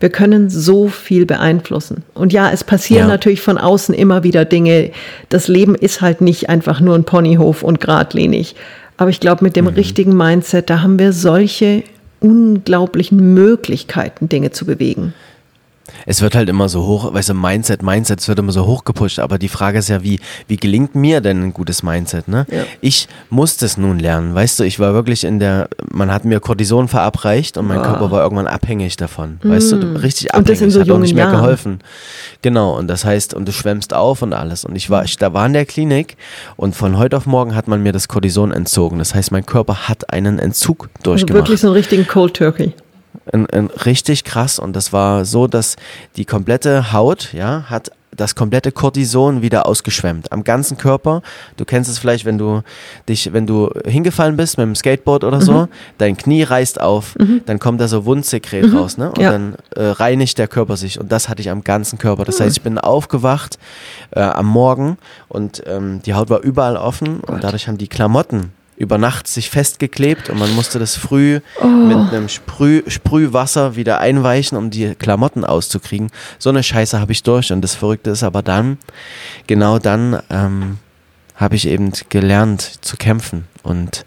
wir 0.05 0.11
können 0.11 0.51
so 0.51 0.87
viel 0.87 1.25
beeinflussen. 1.25 2.03
Und 2.13 2.31
ja, 2.31 2.51
es 2.51 2.63
passieren 2.63 3.07
Ja. 3.07 3.07
natürlich 3.07 3.41
von 3.41 3.57
außen 3.57 3.95
immer 3.95 4.23
wieder 4.23 4.45
Dinge. 4.45 4.91
Das 5.29 5.47
Leben 5.47 5.73
ist 5.73 5.99
halt 5.99 6.21
nicht 6.21 6.47
einfach 6.47 6.79
nur 6.79 6.93
ein 6.93 7.05
Ponyhof 7.05 7.63
und 7.63 7.79
geradlinig. 7.81 8.55
Aber 8.97 9.09
ich 9.09 9.19
glaube, 9.19 9.43
mit 9.43 9.55
dem 9.55 9.65
richtigen 9.65 10.15
Mindset, 10.15 10.69
da 10.69 10.83
haben 10.83 10.99
wir 10.99 11.11
solche 11.11 11.81
unglaublichen 12.19 13.33
Möglichkeiten, 13.33 14.29
Dinge 14.29 14.51
zu 14.51 14.65
bewegen. 14.67 15.15
Es 16.07 16.21
wird 16.21 16.35
halt 16.35 16.49
immer 16.49 16.67
so 16.67 16.85
hoch, 16.85 17.13
weißt 17.13 17.29
du, 17.29 17.33
Mindset, 17.35 17.83
Mindset, 17.83 18.19
es 18.19 18.27
wird 18.27 18.39
immer 18.39 18.51
so 18.51 18.65
hoch 18.65 18.83
gepusht, 18.85 19.19
aber 19.19 19.37
die 19.37 19.49
Frage 19.49 19.77
ist 19.79 19.89
ja, 19.89 20.01
wie, 20.03 20.19
wie 20.47 20.57
gelingt 20.57 20.95
mir 20.95 21.21
denn 21.21 21.43
ein 21.43 21.53
gutes 21.53 21.83
Mindset, 21.83 22.27
ne? 22.27 22.45
Ja. 22.51 22.63
Ich 22.81 23.07
musste 23.29 23.65
es 23.65 23.77
nun 23.77 23.99
lernen, 23.99 24.33
weißt 24.33 24.59
du, 24.59 24.63
ich 24.63 24.79
war 24.79 24.93
wirklich 24.93 25.23
in 25.23 25.39
der, 25.39 25.69
man 25.91 26.11
hat 26.11 26.25
mir 26.25 26.39
Cortison 26.39 26.87
verabreicht 26.87 27.57
und 27.57 27.67
mein 27.67 27.79
Ah. 27.79 27.83
Körper 27.83 28.09
war 28.11 28.23
irgendwann 28.23 28.47
abhängig 28.47 28.97
davon, 28.97 29.39
weißt 29.43 29.73
du, 29.73 29.75
richtig 30.01 30.33
Und 30.33 30.49
das 30.49 30.57
abhängig, 30.57 30.61
in 30.61 30.71
so 30.71 30.79
hat 30.81 30.89
auch 30.89 30.97
nicht 30.97 31.13
mehr 31.13 31.25
Jahren. 31.25 31.35
geholfen. 31.37 31.79
Genau, 32.41 32.77
und 32.77 32.87
das 32.87 33.05
heißt, 33.05 33.33
und 33.33 33.47
du 33.47 33.51
schwemmst 33.51 33.93
auf 33.93 34.21
und 34.21 34.33
alles 34.33 34.65
und 34.65 34.75
ich 34.75 34.89
war, 34.89 35.03
ich, 35.05 35.17
da 35.17 35.33
war 35.33 35.45
in 35.45 35.53
der 35.53 35.65
Klinik 35.65 36.17
und 36.55 36.75
von 36.75 36.97
heute 36.97 37.15
auf 37.17 37.25
morgen 37.25 37.55
hat 37.55 37.67
man 37.67 37.83
mir 37.83 37.91
das 37.91 38.07
Cortison 38.07 38.51
entzogen, 38.51 38.97
das 38.99 39.13
heißt, 39.13 39.31
mein 39.31 39.45
Körper 39.45 39.87
hat 39.87 40.11
einen 40.11 40.39
Entzug 40.39 40.89
Also 40.95 41.03
durchgemacht. 41.03 41.43
wirklich 41.43 41.61
so 41.61 41.67
einen 41.67 41.75
richtigen 41.75 42.07
Cold 42.07 42.33
Turkey. 42.35 42.73
Ein, 43.31 43.47
ein 43.49 43.67
richtig 43.85 44.23
krass 44.23 44.59
und 44.59 44.75
das 44.75 44.93
war 44.93 45.25
so, 45.25 45.47
dass 45.47 45.75
die 46.15 46.25
komplette 46.25 46.93
Haut, 46.93 47.33
ja, 47.33 47.63
hat 47.69 47.91
das 48.15 48.33
komplette 48.33 48.71
Cortison 48.71 49.41
wieder 49.41 49.65
ausgeschwemmt. 49.65 50.31
Am 50.31 50.45
ganzen 50.45 50.77
Körper. 50.77 51.21
Du 51.57 51.65
kennst 51.65 51.89
es 51.89 51.97
vielleicht, 51.99 52.23
wenn 52.23 52.37
du 52.37 52.61
dich, 53.09 53.33
wenn 53.33 53.45
du 53.45 53.69
hingefallen 53.85 54.37
bist 54.37 54.57
mit 54.57 54.65
dem 54.67 54.75
Skateboard 54.75 55.25
oder 55.25 55.37
Mhm. 55.39 55.41
so, 55.41 55.67
dein 55.97 56.15
Knie 56.15 56.43
reißt 56.43 56.79
auf, 56.79 57.15
dann 57.45 57.59
kommt 57.59 57.81
da 57.81 57.89
so 57.89 58.05
Wundsekret 58.05 58.71
raus, 58.73 58.97
ne? 58.97 59.09
Und 59.09 59.17
Mhm. 59.17 59.23
Ja. 59.23 59.31
dann 59.33 59.55
äh, 59.75 59.83
reinigt 59.87 60.37
der 60.37 60.47
Körper 60.47 60.77
sich. 60.77 60.97
Und 60.97 61.11
das 61.11 61.27
hatte 61.27 61.41
ich 61.41 61.49
am 61.49 61.65
ganzen 61.65 61.99
Körper. 61.99 62.21
Mhm. 62.21 62.27
Das 62.27 62.39
heißt, 62.39 62.55
ich 62.55 62.63
bin 62.63 62.77
aufgewacht 62.77 63.59
äh, 64.11 64.21
am 64.21 64.45
Morgen 64.45 64.97
und 65.27 65.61
ähm, 65.65 66.01
die 66.05 66.13
Haut 66.13 66.29
war 66.29 66.39
überall 66.39 66.77
offen 66.77 67.19
Gott. 67.19 67.29
und 67.31 67.43
dadurch 67.43 67.67
haben 67.67 67.77
die 67.77 67.89
Klamotten 67.89 68.53
über 68.77 68.97
Nacht 68.97 69.27
sich 69.27 69.49
festgeklebt 69.49 70.29
und 70.29 70.37
man 70.37 70.53
musste 70.53 70.79
das 70.79 70.95
früh 70.95 71.39
Oh. 71.61 71.67
mit 71.67 71.97
einem 71.97 72.27
Sprüh, 72.29 72.83
Sprühwasser 72.87 73.75
wieder 73.75 73.99
einweichen, 73.99 74.57
um 74.57 74.69
die 74.69 74.95
Klamotten 74.95 75.45
auszukriegen. 75.45 76.11
So 76.39 76.49
eine 76.49 76.63
Scheiße 76.63 76.99
habe 76.99 77.11
ich 77.13 77.23
durch 77.23 77.51
und 77.51 77.61
das 77.61 77.75
Verrückte 77.75 78.09
ist 78.09 78.23
aber 78.23 78.41
dann, 78.41 78.77
genau 79.47 79.79
dann 79.79 80.21
ähm, 80.29 80.77
habe 81.35 81.55
ich 81.55 81.67
eben 81.67 81.91
gelernt 82.09 82.61
zu 82.81 82.97
kämpfen 82.97 83.45
und 83.63 84.05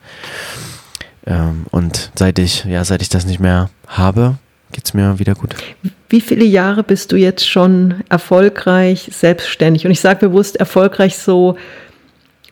ähm, 1.27 1.67
und 1.71 2.11
seit 2.19 2.39
ich 2.39 2.65
ja 2.65 2.85
seit 2.85 3.03
ich 3.03 3.09
das 3.09 3.27
nicht 3.27 3.41
mehr 3.41 3.71
habe, 3.87 4.39
geht's 4.73 4.95
mir 4.95 5.19
wieder 5.19 5.35
gut. 5.35 5.55
Wie 6.09 6.21
viele 6.21 6.45
Jahre 6.45 6.83
bist 6.83 7.13
du 7.13 7.17
jetzt 7.17 7.49
schon 7.49 8.03
erfolgreich, 8.09 9.11
selbstständig? 9.13 9.85
Und 9.85 9.91
ich 9.93 10.01
sage 10.01 10.29
bewusst 10.29 10.57
erfolgreich 10.57 11.19
so 11.19 11.57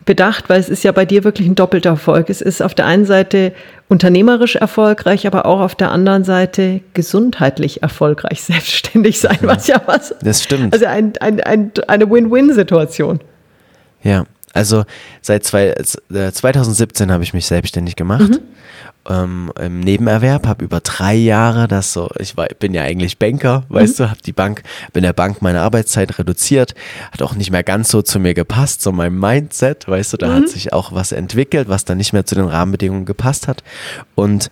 bedacht, 0.07 0.49
weil 0.49 0.59
es 0.59 0.71
ist 0.71 0.85
ja 0.85 0.93
bei 0.93 1.05
dir 1.05 1.25
wirklich 1.25 1.47
ein 1.47 1.55
doppelter 1.55 1.91
Erfolg. 1.91 2.31
Es 2.31 2.41
ist 2.41 2.63
auf 2.63 2.75
der 2.75 2.87
einen 2.87 3.05
Seite 3.05 3.53
unternehmerisch 3.89 4.57
erfolgreich, 4.57 5.27
aber 5.27 5.45
auch 5.45 5.61
auf 5.61 5.75
der 5.75 5.91
anderen 5.91 6.25
Seite 6.25 6.81
gesundheitlich 6.95 7.83
erfolgreich 7.83 8.41
selbstständig 8.43 9.21
sein, 9.21 9.39
was 9.43 9.67
ja 9.67 9.83
was. 9.85 10.15
Das 10.23 10.43
stimmt. 10.43 10.73
Also 10.73 10.87
ein, 10.87 11.13
ein, 11.21 11.41
ein, 11.41 11.73
eine 11.89 12.11
Win-Win-Situation. 12.11 13.21
Ja, 14.03 14.25
also 14.57 14.85
seit 15.21 15.45
zwei, 15.45 15.69
äh, 15.69 16.33
2017 16.33 17.13
habe 17.13 17.23
ich 17.23 17.35
mich 17.35 17.47
selbstständig 17.47 17.95
gemacht. 17.95 18.41
Ähm, 19.09 19.53
Im 19.61 19.81
Nebenerwerb 19.81 20.47
habe 20.47 20.65
über 20.65 20.81
drei 20.81 21.15
Jahre 21.15 21.69
das 21.69 21.93
so, 21.93 22.09
ich 22.19 22.37
war, 22.37 22.49
bin 22.59 22.75
ja 22.75 22.83
eigentlich 22.83 23.19
Banker, 23.19 23.65
weißt 23.69 24.01
du, 24.01 24.11
habe 24.11 24.21
die 24.25 24.33
Bank, 24.33 24.63
bin 24.93 25.05
der 25.05 25.13
Bank 25.13 25.43
meine 25.43 25.61
Arbeitszeit 25.61 26.19
reduziert, 26.19 26.75
hat 27.13 27.23
auch 27.23 27.35
nicht 27.35 27.53
mehr 27.53 27.63
ganz 27.63 27.89
so 27.89 28.03
zu 28.03 28.19
mir 28.19 28.35
gepasst, 28.35 28.83
so 28.83 28.91
mein 28.91 29.17
Mindset, 29.17 29.87
weißt 29.87 30.15
du, 30.15 30.17
da 30.17 30.35
hat 30.35 30.49
sich 30.49 30.73
auch 30.73 30.93
was 30.93 31.13
entwickelt, 31.13 31.69
was 31.69 31.85
dann 31.85 31.99
nicht 31.99 32.13
mehr 32.13 32.27
zu 32.27 32.35
den 32.35 32.47
Rahmenbedingungen 32.47 33.05
gepasst 33.05 33.47
hat. 33.47 33.63
Und 34.17 34.51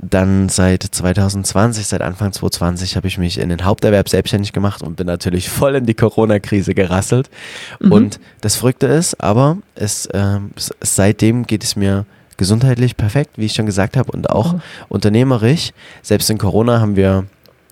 dann 0.00 0.48
seit 0.48 0.82
2020, 0.82 1.86
seit 1.86 2.02
Anfang 2.02 2.32
2020 2.32 2.96
habe 2.96 3.06
ich 3.06 3.18
mich 3.18 3.38
in 3.38 3.48
den 3.50 3.64
Haupterwerb 3.64 4.08
selbstständig 4.08 4.52
gemacht 4.52 4.82
und 4.82 4.96
bin 4.96 5.06
natürlich 5.06 5.48
voll 5.48 5.74
in 5.76 5.86
die 5.86 5.94
Corona-Krise 5.94 6.74
gerasselt. 6.74 7.30
Und 7.80 8.18
das 8.40 8.56
Verrückte 8.56 8.86
ist, 8.86 9.20
aber 9.20 9.58
es, 9.74 10.06
s- 10.06 10.70
seitdem 10.80 11.46
geht 11.46 11.62
es 11.62 11.76
mir 11.76 12.04
gesundheitlich 12.36 12.96
perfekt, 12.96 13.32
wie 13.36 13.44
ich 13.46 13.52
schon 13.54 13.66
gesagt 13.66 13.96
habe, 13.96 14.10
und 14.10 14.30
auch 14.30 14.56
unternehmerisch. 14.88 15.72
Selbst 16.02 16.30
in 16.30 16.38
Corona 16.38 16.80
haben 16.80 16.96
wir, 16.96 17.24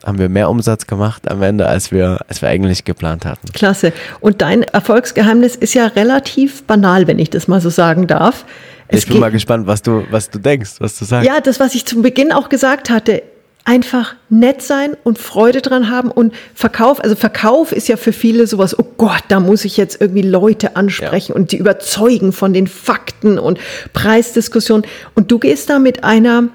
haben 0.04 0.18
wir 0.18 0.28
mehr 0.28 0.48
Umsatz 0.50 0.86
gemacht 0.86 1.28
am 1.30 1.42
Ende, 1.42 1.66
als 1.66 1.90
wir, 1.90 2.20
als 2.28 2.42
wir 2.42 2.48
eigentlich 2.50 2.84
geplant 2.84 3.24
hatten. 3.24 3.50
Klasse. 3.52 3.92
Und 4.20 4.42
dein 4.42 4.62
Erfolgsgeheimnis 4.62 5.56
ist 5.56 5.74
ja 5.74 5.86
relativ 5.86 6.62
banal, 6.64 7.06
wenn 7.06 7.18
ich 7.18 7.30
das 7.30 7.48
mal 7.48 7.60
so 7.60 7.70
sagen 7.70 8.06
darf. 8.06 8.44
Ich 8.90 9.06
bin 9.06 9.18
mal 9.18 9.30
gespannt, 9.30 9.66
was 9.66 9.82
du, 9.82 10.04
was 10.10 10.30
du 10.30 10.38
denkst, 10.38 10.72
was 10.78 10.98
du 10.98 11.04
sagst. 11.04 11.26
Ja, 11.28 11.40
das, 11.40 11.60
was 11.60 11.74
ich 11.74 11.86
zum 11.86 12.02
Beginn 12.02 12.32
auch 12.32 12.48
gesagt 12.48 12.90
hatte, 12.90 13.22
einfach 13.64 14.16
nett 14.30 14.62
sein 14.62 14.96
und 15.04 15.18
Freude 15.18 15.60
dran 15.60 15.90
haben 15.90 16.10
und 16.10 16.34
Verkauf, 16.54 17.02
also 17.02 17.14
Verkauf 17.14 17.72
ist 17.72 17.88
ja 17.88 17.96
für 17.96 18.12
viele 18.12 18.46
sowas, 18.46 18.78
oh 18.78 18.86
Gott, 18.96 19.22
da 19.28 19.38
muss 19.38 19.64
ich 19.64 19.76
jetzt 19.76 20.00
irgendwie 20.00 20.22
Leute 20.22 20.76
ansprechen 20.76 21.32
und 21.32 21.52
die 21.52 21.58
überzeugen 21.58 22.32
von 22.32 22.52
den 22.52 22.66
Fakten 22.66 23.38
und 23.38 23.58
Preisdiskussionen. 23.92 24.86
Und 25.14 25.30
du 25.30 25.38
gehst 25.38 25.70
da 25.70 25.78
mit 25.78 26.04
einer, 26.04 26.48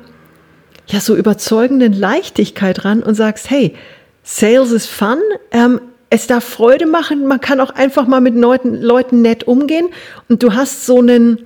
ja, 0.88 1.00
so 1.00 1.16
überzeugenden 1.16 1.94
Leichtigkeit 1.94 2.86
ran 2.86 3.02
und 3.04 3.16
sagst, 3.16 3.50
hey, 3.50 3.76
Sales 4.24 4.72
ist 4.72 4.88
fun, 4.88 5.20
ähm, 5.52 5.80
es 6.10 6.28
darf 6.28 6.44
Freude 6.44 6.86
machen, 6.86 7.28
man 7.28 7.42
kann 7.42 7.60
auch 7.60 7.72
einfach 7.72 8.08
mal 8.08 8.22
mit 8.22 8.36
Leuten, 8.36 8.82
Leuten 8.82 9.22
nett 9.22 9.46
umgehen 9.46 9.88
und 10.30 10.44
du 10.44 10.54
hast 10.54 10.86
so 10.86 11.00
einen 11.00 11.46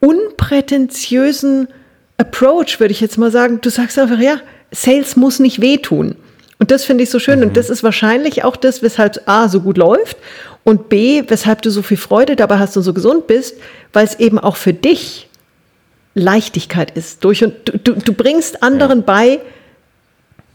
unprätentiösen 0.00 1.68
Approach, 2.16 2.80
würde 2.80 2.92
ich 2.92 3.00
jetzt 3.00 3.18
mal 3.18 3.30
sagen. 3.30 3.60
Du 3.60 3.70
sagst 3.70 3.98
einfach, 3.98 4.18
ja, 4.18 4.40
Sales 4.70 5.16
muss 5.16 5.38
nicht 5.38 5.60
wehtun. 5.60 6.16
Und 6.58 6.70
das 6.70 6.84
finde 6.84 7.04
ich 7.04 7.10
so 7.10 7.18
schön. 7.18 7.42
Und 7.42 7.56
das 7.56 7.70
ist 7.70 7.82
wahrscheinlich 7.82 8.44
auch 8.44 8.56
das, 8.56 8.82
weshalb 8.82 9.22
A 9.26 9.48
so 9.48 9.60
gut 9.60 9.78
läuft 9.78 10.18
und 10.64 10.88
B, 10.88 11.24
weshalb 11.28 11.62
du 11.62 11.70
so 11.70 11.82
viel 11.82 11.96
Freude 11.96 12.36
dabei 12.36 12.58
hast 12.58 12.76
und 12.76 12.82
so 12.82 12.92
gesund 12.92 13.26
bist, 13.26 13.56
weil 13.92 14.04
es 14.04 14.18
eben 14.18 14.38
auch 14.38 14.56
für 14.56 14.74
dich 14.74 15.28
Leichtigkeit 16.14 16.90
ist. 16.96 17.24
Durch 17.24 17.42
und 17.42 17.54
du, 17.64 17.78
du, 17.78 17.94
du 17.94 18.12
bringst 18.12 18.62
anderen 18.62 19.04
bei, 19.04 19.40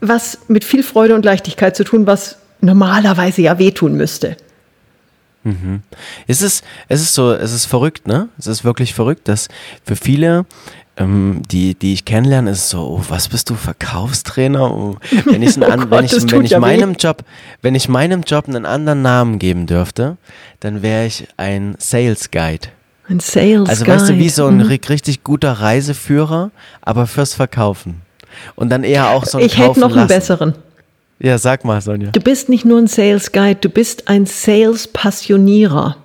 was 0.01 0.39
mit 0.47 0.63
viel 0.63 0.83
Freude 0.83 1.15
und 1.15 1.25
Leichtigkeit 1.25 1.75
zu 1.75 1.83
tun, 1.83 2.05
was 2.05 2.37
normalerweise 2.61 3.41
ja 3.41 3.57
wehtun 3.57 3.95
müsste. 3.95 4.37
Es 6.27 6.41
ist, 6.41 6.63
es 6.87 7.01
ist 7.01 7.13
so, 7.13 7.31
es 7.33 7.51
ist 7.53 7.65
verrückt, 7.65 8.07
ne? 8.07 8.29
Es 8.37 8.47
ist 8.47 8.63
wirklich 8.63 8.93
verrückt, 8.93 9.27
dass 9.27 9.47
für 9.83 9.95
viele, 9.95 10.45
ähm, 10.97 11.41
die, 11.51 11.75
die 11.75 11.93
ich 11.93 12.05
kennenlerne, 12.05 12.49
ist 12.51 12.59
es 12.59 12.69
so, 12.69 12.81
oh, 12.81 13.03
was 13.09 13.27
bist 13.27 13.49
du, 13.49 13.55
Verkaufstrainer? 13.55 14.71
Oh, 14.71 14.97
wenn 15.25 15.43
ich, 15.43 15.55
einen, 15.61 15.71
Oh 15.71 15.77
Gott, 15.85 15.91
wenn 15.91 16.05
ich, 16.05 16.11
das 16.11 16.21
wenn 16.23 16.27
tut 16.29 16.43
ich 16.45 16.51
ja 16.51 16.57
weh. 16.57 16.61
meinem 16.61 16.93
Job, 16.93 17.23
wenn 17.61 17.75
ich 17.75 17.89
meinem 17.89 18.21
Job 18.21 18.47
einen 18.47 18.65
anderen 18.65 19.01
Namen 19.01 19.37
geben 19.39 19.67
dürfte, 19.67 20.17
dann 20.61 20.81
wäre 20.81 21.05
ich 21.05 21.27
ein 21.37 21.75
Sales 21.79 22.31
Guide. 22.31 22.67
Ein 23.07 23.19
Sales 23.19 23.69
Also 23.69 23.85
Guide. 23.85 23.97
weißt 23.97 24.09
du, 24.09 24.17
wie 24.17 24.29
so 24.29 24.47
ein 24.47 24.57
Mhm. 24.57 24.63
ri- 24.63 24.89
richtig 24.89 25.23
guter 25.23 25.51
Reiseführer, 25.51 26.49
aber 26.81 27.05
fürs 27.05 27.35
Verkaufen. 27.35 28.01
Und 28.55 28.69
dann 28.69 28.83
eher 28.83 29.09
auch 29.09 29.25
so 29.25 29.37
ein 29.37 29.45
Ich 29.45 29.57
hätte 29.57 29.79
noch 29.79 29.87
einen 29.89 29.95
lassen. 29.95 30.07
besseren. 30.07 30.53
Ja, 31.19 31.37
sag 31.37 31.63
mal, 31.63 31.81
Sonja. 31.81 32.11
Du 32.11 32.19
bist 32.19 32.49
nicht 32.49 32.65
nur 32.65 32.79
ein 32.79 32.87
Sales 32.87 33.31
Guide, 33.31 33.59
du 33.61 33.69
bist 33.69 34.09
ein 34.09 34.25
Sales 34.25 34.87
Passionierer. 34.87 35.97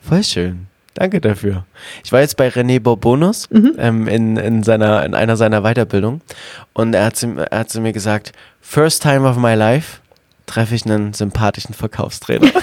Voll 0.00 0.22
schön. 0.22 0.66
Danke 0.94 1.20
dafür. 1.20 1.64
Ich 2.04 2.12
war 2.12 2.20
jetzt 2.20 2.36
bei 2.36 2.48
René 2.48 2.80
Bourbonus 2.80 3.48
Mhm. 3.50 3.72
ähm, 3.78 4.08
in, 4.08 4.36
in, 4.36 4.62
seiner, 4.64 5.04
in 5.06 5.14
einer 5.14 5.36
seiner 5.36 5.62
Weiterbildung 5.62 6.20
und 6.72 6.92
er 6.94 7.06
hat, 7.06 7.16
zu, 7.16 7.36
er 7.50 7.60
hat 7.60 7.70
zu 7.70 7.80
mir 7.80 7.92
gesagt, 7.92 8.32
first 8.60 9.02
time 9.02 9.26
of 9.28 9.36
my 9.36 9.54
life 9.54 9.98
treffe 10.46 10.74
ich 10.74 10.84
einen 10.84 11.12
sympathischen 11.14 11.74
Verkaufstrainer. 11.74 12.50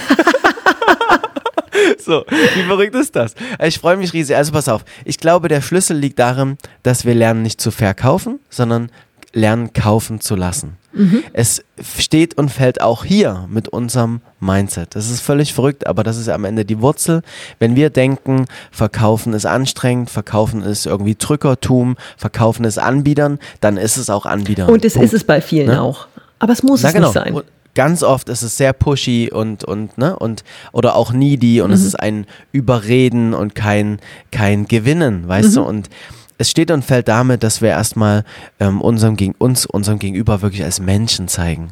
so, 1.98 2.24
wie 2.54 2.62
verrückt 2.62 2.94
ist 2.94 3.16
das? 3.16 3.34
Ich 3.62 3.78
freue 3.78 3.96
mich 3.96 4.12
riesig. 4.12 4.36
Also 4.36 4.52
pass 4.52 4.68
auf, 4.68 4.84
ich 5.04 5.18
glaube, 5.18 5.48
der 5.48 5.62
Schlüssel 5.62 5.96
liegt 5.96 6.18
darin, 6.18 6.58
dass 6.82 7.04
wir 7.04 7.14
lernen, 7.14 7.42
nicht 7.42 7.60
zu 7.60 7.70
verkaufen, 7.70 8.38
sondern 8.50 8.90
lernen, 9.36 9.72
kaufen 9.72 10.20
zu 10.20 10.34
lassen. 10.34 10.78
Mhm. 10.94 11.22
Es 11.34 11.62
steht 11.82 12.38
und 12.38 12.48
fällt 12.48 12.80
auch 12.80 13.04
hier 13.04 13.46
mit 13.50 13.68
unserem 13.68 14.22
Mindset. 14.40 14.96
Das 14.96 15.10
ist 15.10 15.20
völlig 15.20 15.52
verrückt, 15.52 15.86
aber 15.86 16.02
das 16.02 16.16
ist 16.16 16.28
am 16.28 16.44
Ende 16.44 16.64
die 16.64 16.80
Wurzel. 16.80 17.20
Wenn 17.58 17.76
wir 17.76 17.90
denken, 17.90 18.46
verkaufen 18.70 19.34
ist 19.34 19.44
anstrengend, 19.44 20.08
verkaufen 20.08 20.62
ist 20.62 20.86
irgendwie 20.86 21.14
Drückertum, 21.14 21.96
verkaufen 22.16 22.64
ist 22.64 22.78
Anbietern, 22.78 23.38
dann 23.60 23.76
ist 23.76 23.98
es 23.98 24.08
auch 24.08 24.24
Anbietern. 24.24 24.70
Und 24.70 24.84
es 24.84 24.94
Punkt. 24.94 25.04
ist 25.04 25.12
es 25.12 25.24
bei 25.24 25.42
vielen 25.42 25.68
ne? 25.68 25.82
auch. 25.82 26.08
Aber 26.38 26.54
es 26.54 26.62
muss 26.62 26.82
Na, 26.82 26.88
es 26.88 26.94
genau. 26.94 27.08
nicht 27.08 27.14
sein. 27.14 27.42
Ganz 27.74 28.02
oft 28.02 28.30
ist 28.30 28.40
es 28.40 28.56
sehr 28.56 28.72
pushy 28.72 29.30
und 29.30 29.62
und 29.62 29.98
ne 29.98 30.18
und 30.18 30.44
oder 30.72 30.96
auch 30.96 31.12
needy 31.12 31.60
und 31.60 31.68
mhm. 31.68 31.74
es 31.74 31.84
ist 31.84 32.00
ein 32.00 32.24
Überreden 32.50 33.34
und 33.34 33.54
kein 33.54 33.98
kein 34.30 34.66
Gewinnen, 34.66 35.28
weißt 35.28 35.50
mhm. 35.50 35.54
du 35.54 35.62
und 35.62 35.90
es 36.38 36.50
steht 36.50 36.70
und 36.70 36.84
fällt 36.84 37.08
damit, 37.08 37.42
dass 37.42 37.62
wir 37.62 37.70
erstmal 37.70 38.24
ähm, 38.60 38.80
unserem 38.80 39.16
gegen 39.16 39.34
uns, 39.38 39.66
unserem 39.66 39.98
Gegenüber 39.98 40.42
wirklich 40.42 40.64
als 40.64 40.80
Menschen 40.80 41.28
zeigen. 41.28 41.68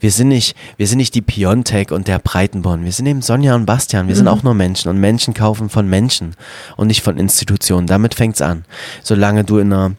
Wir 0.00 0.10
sind 0.10 0.28
nicht, 0.28 0.56
wir 0.76 0.86
sind 0.86 0.98
nicht 0.98 1.14
die 1.14 1.22
Piontek 1.22 1.92
und 1.92 2.08
der 2.08 2.18
Breitenborn. 2.18 2.84
Wir 2.84 2.92
sind 2.92 3.06
eben 3.06 3.22
Sonja 3.22 3.54
und 3.54 3.66
Bastian. 3.66 4.08
Wir 4.08 4.14
mhm. 4.14 4.18
sind 4.18 4.28
auch 4.28 4.42
nur 4.42 4.54
Menschen 4.54 4.88
und 4.88 4.98
Menschen 4.98 5.34
kaufen 5.34 5.68
von 5.68 5.88
Menschen 5.88 6.34
und 6.76 6.88
nicht 6.88 7.02
von 7.02 7.18
Institutionen. 7.18 7.86
Damit 7.86 8.14
fängt's 8.14 8.42
an. 8.42 8.64
Solange 9.02 9.44
du 9.44 9.58
in 9.58 9.72
einer 9.72 9.92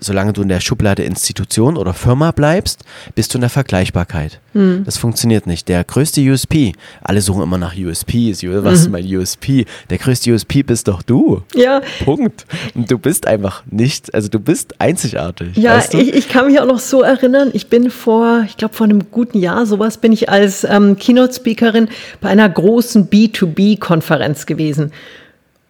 solange 0.00 0.32
du 0.32 0.42
in 0.42 0.48
der 0.48 0.60
Schublade 0.60 1.02
Institution 1.02 1.76
oder 1.76 1.94
Firma 1.94 2.30
bleibst, 2.30 2.84
bist 3.14 3.32
du 3.32 3.38
in 3.38 3.40
der 3.40 3.50
Vergleichbarkeit. 3.50 4.40
Mhm. 4.52 4.82
Das 4.84 4.98
funktioniert 4.98 5.46
nicht. 5.46 5.68
Der 5.68 5.82
größte 5.82 6.20
USP, 6.20 6.72
alle 7.02 7.20
suchen 7.20 7.42
immer 7.42 7.56
nach 7.56 7.74
USPs, 7.76 8.42
was 8.42 8.44
mhm. 8.44 8.68
ist 8.68 8.90
mein 8.90 9.16
USP? 9.16 9.64
Der 9.88 9.98
größte 9.98 10.32
USP 10.32 10.62
bist 10.62 10.88
doch 10.88 11.02
du. 11.02 11.42
Ja. 11.54 11.80
Punkt. 12.04 12.44
Und 12.74 12.90
du 12.90 12.98
bist 12.98 13.26
einfach 13.26 13.62
nicht, 13.70 14.14
also 14.14 14.28
du 14.28 14.38
bist 14.38 14.80
einzigartig. 14.80 15.56
Ja, 15.56 15.76
weißt 15.76 15.94
du? 15.94 15.98
ich, 15.98 16.14
ich, 16.14 16.28
kann 16.28 16.46
mich 16.46 16.60
auch 16.60 16.66
noch 16.66 16.78
so 16.78 17.02
erinnern, 17.02 17.50
ich 17.54 17.68
bin 17.68 17.90
vor, 17.90 18.44
ich 18.46 18.56
glaube 18.56 18.74
vor 18.74 18.84
einem 18.84 19.10
guten 19.10 19.38
Jahr, 19.38 19.64
sowas, 19.64 19.98
bin 19.98 20.12
ich 20.12 20.28
als 20.28 20.64
ähm, 20.64 20.96
Keynote-Speakerin 20.98 21.88
bei 22.20 22.28
einer 22.28 22.48
großen 22.48 23.08
B2B-Konferenz 23.08 24.46
gewesen. 24.46 24.92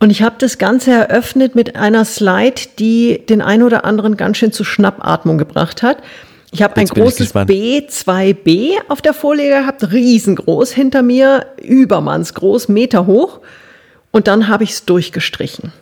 Und 0.04 0.10
ich 0.10 0.20
habe 0.20 0.36
das 0.36 0.58
Ganze 0.58 0.90
eröffnet 0.90 1.54
mit 1.54 1.76
einer 1.76 2.04
Slide, 2.04 2.60
die 2.78 3.22
den 3.26 3.40
einen 3.40 3.62
oder 3.62 3.86
anderen 3.86 4.18
ganz 4.18 4.36
schön 4.36 4.52
zu 4.52 4.62
Schnappatmung 4.62 5.38
gebracht 5.38 5.82
hat. 5.82 5.96
Ich 6.52 6.62
habe 6.62 6.76
ein 6.76 6.86
großes 6.86 7.34
B2B 7.34 8.72
auf 8.88 9.00
der 9.00 9.14
Folie 9.14 9.48
gehabt, 9.48 9.92
riesengroß 9.92 10.72
hinter 10.72 11.00
mir, 11.00 11.46
übermannsgroß, 11.62 12.68
Meter 12.68 13.06
hoch. 13.06 13.40
Und 14.10 14.26
dann 14.26 14.48
habe 14.48 14.64
ich 14.64 14.72
es 14.72 14.84
durchgestrichen. 14.84 15.72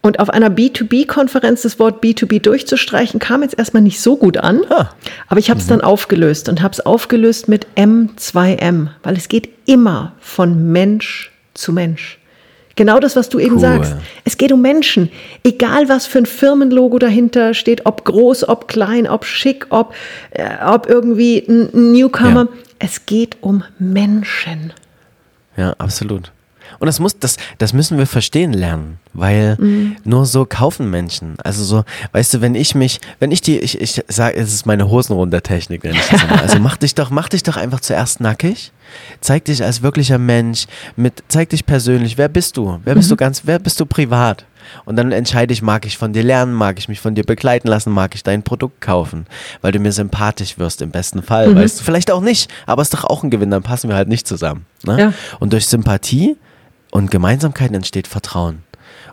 Und 0.00 0.20
auf 0.20 0.30
einer 0.30 0.50
B2B-Konferenz 0.50 1.62
das 1.62 1.80
Wort 1.80 2.00
B2B 2.04 2.40
durchzustreichen, 2.40 3.18
kam 3.18 3.42
jetzt 3.42 3.58
erstmal 3.58 3.82
nicht 3.82 4.00
so 4.00 4.16
gut 4.16 4.36
an. 4.36 4.60
Ah. 4.70 4.90
Aber 5.26 5.40
ich 5.40 5.50
habe 5.50 5.58
es 5.58 5.66
mhm. 5.66 5.70
dann 5.70 5.80
aufgelöst 5.80 6.48
und 6.48 6.62
habe 6.62 6.74
es 6.74 6.86
aufgelöst 6.86 7.48
mit 7.48 7.66
M2M, 7.74 8.90
weil 9.02 9.16
es 9.16 9.28
geht 9.28 9.48
immer 9.66 10.12
von 10.20 10.70
Mensch 10.70 11.32
zu 11.54 11.72
Mensch. 11.72 12.17
Genau 12.78 13.00
das, 13.00 13.16
was 13.16 13.28
du 13.28 13.40
eben 13.40 13.56
cool. 13.56 13.60
sagst. 13.60 13.96
Es 14.24 14.38
geht 14.38 14.52
um 14.52 14.62
Menschen. 14.62 15.10
Egal, 15.42 15.88
was 15.88 16.06
für 16.06 16.18
ein 16.18 16.26
Firmenlogo 16.26 17.00
dahinter 17.00 17.52
steht, 17.52 17.86
ob 17.86 18.04
groß, 18.04 18.48
ob 18.48 18.68
klein, 18.68 19.08
ob 19.08 19.24
schick, 19.24 19.66
ob, 19.70 19.94
äh, 20.30 20.44
ob 20.64 20.88
irgendwie 20.88 21.44
ein 21.48 21.92
Newcomer. 21.92 22.42
Ja. 22.44 22.58
Es 22.78 23.04
geht 23.04 23.38
um 23.40 23.64
Menschen. 23.80 24.72
Ja, 25.56 25.74
absolut. 25.78 26.30
Und 26.78 26.86
das 26.86 27.00
muss, 27.00 27.18
das, 27.18 27.36
das 27.58 27.72
müssen 27.72 27.98
wir 27.98 28.06
verstehen 28.06 28.52
lernen, 28.52 28.98
weil 29.12 29.56
mhm. 29.58 29.96
nur 30.04 30.26
so 30.26 30.46
kaufen 30.46 30.90
Menschen. 30.90 31.34
Also 31.42 31.64
so, 31.64 31.84
weißt 32.12 32.34
du, 32.34 32.40
wenn 32.40 32.54
ich 32.54 32.74
mich, 32.74 33.00
wenn 33.18 33.32
ich 33.32 33.40
die, 33.40 33.58
ich, 33.58 33.80
ich 33.80 34.02
sage, 34.08 34.36
es 34.36 34.52
ist 34.52 34.66
meine 34.66 34.88
Hosenrunter-Technik, 34.88 35.84
nenne 35.84 35.96
ich 35.96 36.08
das 36.08 36.22
immer. 36.22 36.40
Also 36.40 36.58
mach 36.60 36.76
dich 36.76 36.94
doch, 36.94 37.10
mach 37.10 37.28
dich 37.28 37.42
doch 37.42 37.56
einfach 37.56 37.80
zuerst 37.80 38.20
nackig. 38.20 38.72
Zeig 39.20 39.44
dich 39.44 39.62
als 39.62 39.82
wirklicher 39.82 40.18
Mensch, 40.18 40.66
mit, 40.96 41.22
zeig 41.28 41.50
dich 41.50 41.66
persönlich. 41.66 42.16
Wer 42.16 42.28
bist 42.28 42.56
du? 42.56 42.80
Wer 42.84 42.94
bist 42.94 43.08
mhm. 43.08 43.12
du 43.12 43.16
ganz, 43.16 43.42
wer 43.44 43.58
bist 43.58 43.78
du 43.80 43.86
privat? 43.86 44.46
Und 44.84 44.96
dann 44.96 45.12
entscheide 45.12 45.52
ich, 45.52 45.62
mag 45.62 45.86
ich 45.86 45.98
von 45.98 46.12
dir 46.12 46.22
lernen, 46.22 46.52
mag 46.52 46.78
ich 46.78 46.88
mich 46.88 47.00
von 47.00 47.14
dir 47.14 47.24
begleiten 47.24 47.68
lassen, 47.68 47.92
mag 47.92 48.14
ich 48.14 48.22
dein 48.22 48.42
Produkt 48.42 48.80
kaufen, 48.80 49.26
weil 49.60 49.72
du 49.72 49.78
mir 49.78 49.92
sympathisch 49.92 50.58
wirst 50.58 50.82
im 50.82 50.90
besten 50.90 51.22
Fall, 51.22 51.48
mhm. 51.48 51.56
weißt 51.56 51.80
du, 51.80 51.84
vielleicht 51.84 52.10
auch 52.10 52.20
nicht, 52.20 52.50
aber 52.66 52.82
es 52.82 52.88
ist 52.88 52.94
doch 52.94 53.04
auch 53.04 53.22
ein 53.22 53.30
Gewinn, 53.30 53.50
dann 53.50 53.62
passen 53.62 53.88
wir 53.88 53.96
halt 53.96 54.08
nicht 54.08 54.26
zusammen. 54.26 54.66
Ne? 54.84 55.00
Ja. 55.00 55.12
Und 55.40 55.52
durch 55.52 55.66
Sympathie 55.66 56.36
und 56.90 57.10
Gemeinsamkeit 57.10 57.72
entsteht 57.72 58.06
Vertrauen. 58.06 58.62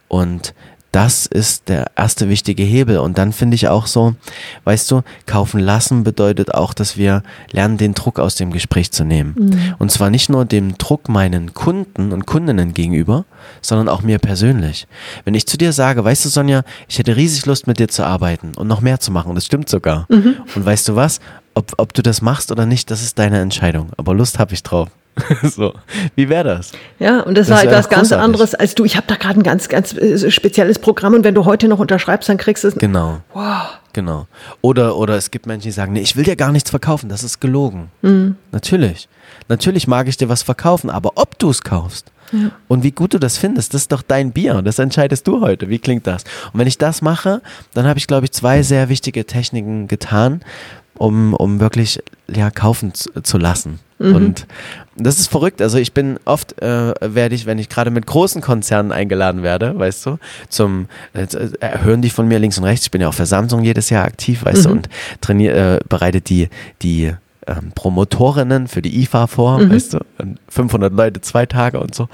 Und 0.07 0.53
das 0.95 1.25
ist 1.25 1.67
der 1.67 1.91
erste 1.97 2.29
wichtige 2.29 2.63
Hebel. 2.63 2.99
Und 2.99 3.17
dann 3.17 3.33
finde 3.33 3.55
ich 3.55 3.67
auch 3.67 3.85
so, 3.85 4.15
weißt 4.63 4.89
du, 4.91 5.01
kaufen 5.25 5.59
lassen 5.59 6.05
bedeutet 6.05 6.53
auch, 6.53 6.73
dass 6.73 6.95
wir 6.95 7.21
lernen, 7.51 7.77
den 7.77 7.95
Druck 7.95 8.17
aus 8.17 8.35
dem 8.35 8.49
Gespräch 8.53 8.93
zu 8.93 9.03
nehmen. 9.03 9.35
Mhm. 9.37 9.75
Und 9.77 9.91
zwar 9.91 10.09
nicht 10.09 10.29
nur 10.29 10.45
dem 10.45 10.77
Druck 10.77 11.09
meinen 11.09 11.53
Kunden 11.53 12.13
und 12.13 12.25
Kundinnen 12.25 12.73
gegenüber, 12.73 13.25
sondern 13.61 13.89
auch 13.89 14.03
mir 14.03 14.19
persönlich. 14.19 14.87
Wenn 15.25 15.33
ich 15.33 15.45
zu 15.47 15.57
dir 15.57 15.73
sage, 15.73 16.01
weißt 16.01 16.23
du, 16.23 16.29
Sonja, 16.29 16.63
ich 16.87 16.97
hätte 16.97 17.17
riesig 17.17 17.45
Lust 17.45 17.67
mit 17.67 17.77
dir 17.77 17.89
zu 17.89 18.05
arbeiten 18.05 18.53
und 18.55 18.67
noch 18.69 18.79
mehr 18.79 19.01
zu 19.01 19.11
machen, 19.11 19.35
das 19.35 19.45
stimmt 19.45 19.67
sogar. 19.67 20.05
Mhm. 20.07 20.37
Und 20.55 20.65
weißt 20.65 20.87
du 20.87 20.95
was? 20.95 21.19
Ob, 21.55 21.73
ob 21.75 21.93
du 21.93 22.03
das 22.03 22.21
machst 22.21 22.53
oder 22.53 22.65
nicht, 22.65 22.89
das 22.89 23.01
ist 23.01 23.19
deine 23.19 23.41
Entscheidung. 23.41 23.89
Aber 23.97 24.13
Lust 24.13 24.39
habe 24.39 24.53
ich 24.53 24.63
drauf. 24.63 24.87
so, 25.43 25.73
wie 26.15 26.29
wäre 26.29 26.43
das? 26.43 26.71
Ja, 26.99 27.21
und 27.21 27.37
das, 27.37 27.47
das 27.47 27.57
war 27.57 27.63
etwas 27.63 27.89
ganz 27.89 28.11
anderes 28.11 28.53
als 28.53 28.75
du. 28.75 28.85
Ich 28.85 28.97
habe 28.97 29.07
da 29.07 29.15
gerade 29.15 29.39
ein 29.39 29.43
ganz, 29.43 29.69
ganz 29.69 29.93
äh, 29.93 30.29
spezielles 30.29 30.79
Programm 30.79 31.13
und 31.13 31.23
wenn 31.23 31.35
du 31.35 31.45
heute 31.45 31.67
noch 31.67 31.79
unterschreibst, 31.79 32.27
dann 32.29 32.37
kriegst 32.37 32.63
du 32.63 32.69
es. 32.69 32.75
Genau. 32.75 33.19
Wow. 33.33 33.79
Genau. 33.93 34.27
Oder, 34.61 34.97
oder 34.97 35.15
es 35.15 35.31
gibt 35.31 35.45
Menschen, 35.45 35.67
die 35.67 35.71
sagen, 35.71 35.93
nee, 35.93 36.01
ich 36.01 36.17
will 36.17 36.25
dir 36.25 36.35
gar 36.35 36.51
nichts 36.51 36.69
verkaufen, 36.69 37.07
das 37.07 37.23
ist 37.23 37.39
gelogen. 37.39 37.91
Mhm. 38.01 38.35
Natürlich. 38.51 39.07
Natürlich 39.47 39.87
mag 39.87 40.09
ich 40.09 40.17
dir 40.17 40.27
was 40.27 40.43
verkaufen, 40.43 40.89
aber 40.89 41.13
ob 41.15 41.39
du 41.39 41.49
es 41.49 41.63
kaufst 41.63 42.11
ja. 42.33 42.51
und 42.67 42.83
wie 42.83 42.91
gut 42.91 43.13
du 43.13 43.19
das 43.19 43.37
findest, 43.37 43.73
das 43.73 43.83
ist 43.83 43.91
doch 43.93 44.01
dein 44.01 44.31
Bier. 44.31 44.61
Das 44.61 44.79
entscheidest 44.79 45.27
du 45.27 45.39
heute. 45.39 45.69
Wie 45.69 45.79
klingt 45.79 46.07
das? 46.07 46.25
Und 46.51 46.59
wenn 46.59 46.67
ich 46.67 46.77
das 46.77 47.01
mache, 47.01 47.41
dann 47.73 47.87
habe 47.87 47.97
ich, 47.97 48.07
glaube 48.07 48.25
ich, 48.25 48.33
zwei 48.33 48.63
sehr 48.63 48.89
wichtige 48.89 49.25
Techniken 49.25 49.87
getan, 49.87 50.41
um, 50.97 51.33
um 51.33 51.61
wirklich 51.61 52.01
ja, 52.27 52.51
kaufen 52.51 52.93
zu 52.93 53.37
lassen. 53.37 53.79
Mhm. 53.97 54.15
Und 54.15 54.47
das 54.97 55.19
ist 55.19 55.27
verrückt. 55.27 55.61
Also 55.61 55.77
ich 55.77 55.93
bin 55.93 56.19
oft, 56.25 56.61
äh, 56.61 56.93
werde 57.01 57.35
ich, 57.35 57.45
wenn 57.45 57.59
ich 57.59 57.69
gerade 57.69 57.91
mit 57.91 58.05
großen 58.05 58.41
Konzernen 58.41 58.91
eingeladen 58.91 59.43
werde, 59.43 59.77
weißt 59.77 60.05
du, 60.05 60.17
zum, 60.49 60.87
äh, 61.13 61.23
äh, 61.23 61.79
hören 61.79 62.01
die 62.01 62.09
von 62.09 62.27
mir 62.27 62.39
links 62.39 62.57
und 62.57 62.63
rechts. 62.65 62.85
Ich 62.85 62.91
bin 62.91 63.01
ja 63.01 63.09
auch 63.09 63.13
für 63.13 63.25
Samsung 63.25 63.63
jedes 63.63 63.89
Jahr 63.89 64.05
aktiv, 64.05 64.43
weißt 64.43 64.63
mhm. 64.63 64.63
du, 64.63 64.69
und 64.71 64.89
trainiere, 65.21 65.77
äh, 65.77 65.79
bereite 65.87 66.21
die, 66.21 66.49
die 66.81 67.13
ähm, 67.47 67.71
Promotorinnen 67.73 68.67
für 68.67 68.81
die 68.81 69.01
IFA 69.01 69.27
vor, 69.27 69.59
mhm. 69.59 69.71
weißt 69.71 69.93
du, 69.93 69.99
500 70.49 70.93
Leute, 70.93 71.21
zwei 71.21 71.45
Tage 71.45 71.79
und 71.79 71.95
so. 71.95 72.09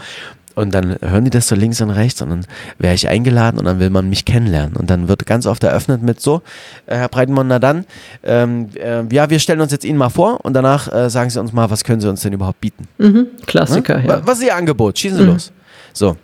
Und 0.56 0.74
dann 0.74 0.98
hören 1.02 1.26
die 1.26 1.30
das 1.30 1.48
so 1.48 1.56
links 1.56 1.82
und 1.82 1.90
rechts 1.90 2.22
und 2.22 2.30
dann 2.30 2.46
wäre 2.78 2.94
ich 2.94 3.08
eingeladen 3.08 3.58
und 3.60 3.66
dann 3.66 3.80
will 3.80 3.90
man 3.90 4.10
mich 4.10 4.26
kennenlernen. 4.26 4.76
Und 4.76 4.90
dann 4.90 5.08
wird 5.08 5.26
ganz 5.26 5.46
oft 5.46 5.64
eröffnet 5.64 6.02
mit 6.02 6.20
so, 6.20 6.42
äh, 6.86 6.98
Herr 6.98 7.10
Breitenmann, 7.10 7.48
na 7.48 7.60
dann, 7.60 7.86
ähm, 8.24 8.70
äh, 8.76 9.04
ja, 9.14 9.30
wir 9.30 9.40
stellen 9.40 9.62
uns 9.62 9.72
jetzt 9.72 9.86
Ihnen 9.86 9.98
mal 9.98 10.10
vor 10.10 10.44
und 10.44 10.54
danach 10.54 10.92
äh, 10.92 11.10
sagen 11.10 11.30
Sie 11.30 11.40
uns 11.40 11.54
mal, 11.54 11.70
was 11.70 11.84
können 11.84 12.02
Sie 12.02 12.10
uns 12.10 12.22
denn 12.22 12.34
überhaupt 12.34 12.62
bieten? 12.62 12.88
Mhm, 12.98 13.28
Klassiker, 13.46 14.00
ne? 14.00 14.08
ja. 14.08 14.22
Was 14.26 14.40
ist 14.40 14.46
Ihr 14.46 14.56
Angebot? 14.56 14.98
Schießen 14.98 15.18
Sie 15.18 15.24
mhm. 15.24 15.32
los. 15.32 15.52
So, 15.94 16.16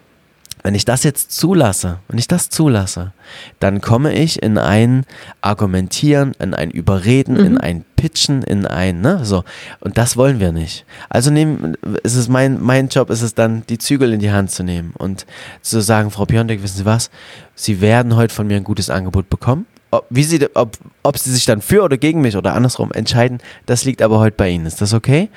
wenn 0.68 0.76
ich 0.76 0.84
das 0.84 1.04
jetzt 1.04 1.32
zulasse, 1.32 2.00
wenn 2.10 2.20
ich 2.20 2.28
das 2.28 2.50
zulasse, 2.50 3.14
dann 3.62 3.80
komme 3.80 4.12
ich 4.12 4.44
in 4.44 4.58
ein 4.58 5.06
Argumentieren, 5.40 6.34
in 6.40 6.54
ein 6.54 6.72
Überreden, 6.72 7.36
mhm. 7.36 7.46
in 7.46 7.58
ein 7.58 7.86
Pitchen, 7.96 8.44
in 8.44 8.66
ein, 8.66 9.00
ne, 9.00 9.24
so. 9.24 9.46
Und 9.80 9.98
das 9.98 10.18
wollen 10.18 10.42
wir 10.42 10.52
nicht. 10.52 10.86
Also 11.08 11.32
nehmen, 11.32 11.76
ist 12.04 12.16
es 12.18 12.28
mein, 12.28 12.62
mein 12.62 12.90
Job 12.90 13.12
ist 13.12 13.22
es 13.22 13.34
dann, 13.34 13.64
die 13.70 13.78
Zügel 13.78 14.12
in 14.12 14.20
die 14.20 14.34
Hand 14.34 14.52
zu 14.52 14.62
nehmen 14.62 14.92
und 14.98 15.26
zu 15.62 15.80
sagen, 15.80 16.12
Frau 16.12 16.26
Piontek, 16.26 16.62
wissen 16.62 16.80
Sie 16.80 16.86
was? 16.86 17.12
Sie 17.56 17.80
werden 17.80 18.18
heute 18.18 18.36
von 18.36 18.46
mir 18.46 18.58
ein 18.58 18.66
gutes 18.66 18.90
Angebot 18.90 19.30
bekommen. 19.30 19.68
Ob, 19.92 20.06
wie 20.10 20.26
sie, 20.26 20.54
ob, 20.54 20.78
ob 21.02 21.18
sie 21.18 21.32
sich 21.32 21.46
dann 21.46 21.62
für 21.62 21.84
oder 21.84 21.96
gegen 21.96 22.20
mich 22.20 22.36
oder 22.36 22.56
andersrum 22.56 22.92
entscheiden, 22.92 23.38
das 23.68 23.86
liegt 23.86 24.02
aber 24.02 24.20
heute 24.20 24.36
bei 24.36 24.50
Ihnen. 24.50 24.66
Ist 24.66 24.82
das 24.82 24.94
okay? 24.94 25.30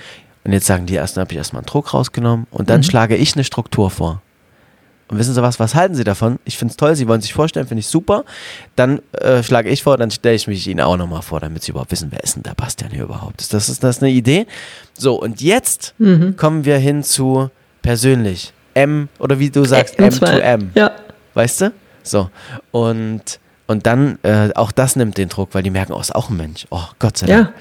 Und 0.43 0.53
jetzt 0.53 0.67
sagen 0.67 0.87
die 0.87 0.97
ersten, 0.97 1.21
habe 1.21 1.31
ich 1.31 1.39
erstmal 1.39 1.61
einen 1.61 1.67
Druck 1.67 1.95
rausgenommen 1.95 2.49
und 2.51 2.69
dann 2.69 2.81
mhm. 2.81 2.85
schlage 2.85 3.15
ich 3.15 3.37
eine 3.37 3.45
Struktur 3.45 3.91
vor. 3.91 4.23
Und 5.11 5.19
wissen 5.19 5.35
Sie 5.35 5.43
was, 5.43 5.59
was 5.59 5.75
halten 5.75 5.97
Sie 5.97 6.05
davon? 6.05 6.39
Ich 6.45 6.57
finde 6.57 6.71
es 6.71 6.77
toll, 6.77 6.95
Sie 6.95 7.09
wollen 7.09 7.21
sich 7.21 7.35
vorstellen, 7.35 7.67
finde 7.67 7.81
ich 7.81 7.89
super. 7.89 8.25
Dann 8.77 9.01
äh, 9.13 9.43
schlage 9.43 9.69
ich 9.69 9.83
vor, 9.83 9.97
dann 9.97 10.13
stelle 10.13 10.37
ich 10.37 10.47
mich 10.47 10.69
Ihnen 10.69 10.81
auch 10.81 10.97
nochmal 10.97 11.23
vor, 11.23 11.41
damit 11.41 11.65
Sie 11.65 11.73
überhaupt 11.73 11.91
wissen, 11.91 12.13
wer 12.13 12.23
ist 12.23 12.37
denn 12.37 12.45
der 12.45 12.55
Bastian 12.55 12.93
hier 12.93 13.03
überhaupt? 13.03 13.41
Ist 13.41 13.53
das, 13.53 13.69
ist 13.69 13.83
das 13.83 14.01
eine 14.01 14.13
Idee? 14.13 14.47
So, 14.97 15.21
und 15.21 15.41
jetzt 15.41 15.95
mhm. 15.99 16.37
kommen 16.37 16.65
wir 16.65 16.79
hin 16.79 17.03
zu 17.03 17.51
persönlich. 17.83 18.53
M 18.75 19.09
oder 19.19 19.41
wie 19.41 19.51
du 19.51 19.65
sagst, 19.65 19.99
M, 19.99 20.05
M 20.05 20.21
to 20.21 20.27
M. 20.27 20.71
Ja. 20.77 20.93
Weißt 21.35 21.63
du? 21.63 21.73
So. 22.05 22.31
Und, 22.71 23.41
und 23.67 23.87
dann, 23.87 24.19
äh, 24.23 24.51
auch 24.55 24.71
das 24.71 24.95
nimmt 24.95 25.19
den 25.19 25.29
Druck, 25.29 25.51
weil 25.55 25.65
die 25.65 25.71
merken, 25.71 25.93
oh, 25.93 26.01
ist 26.01 26.15
auch 26.15 26.31
ein 26.31 26.37
Mensch. 26.37 26.69
Oh, 26.71 26.85
Gott 27.01 27.19
sei 27.19 27.27
Dank. 27.27 27.53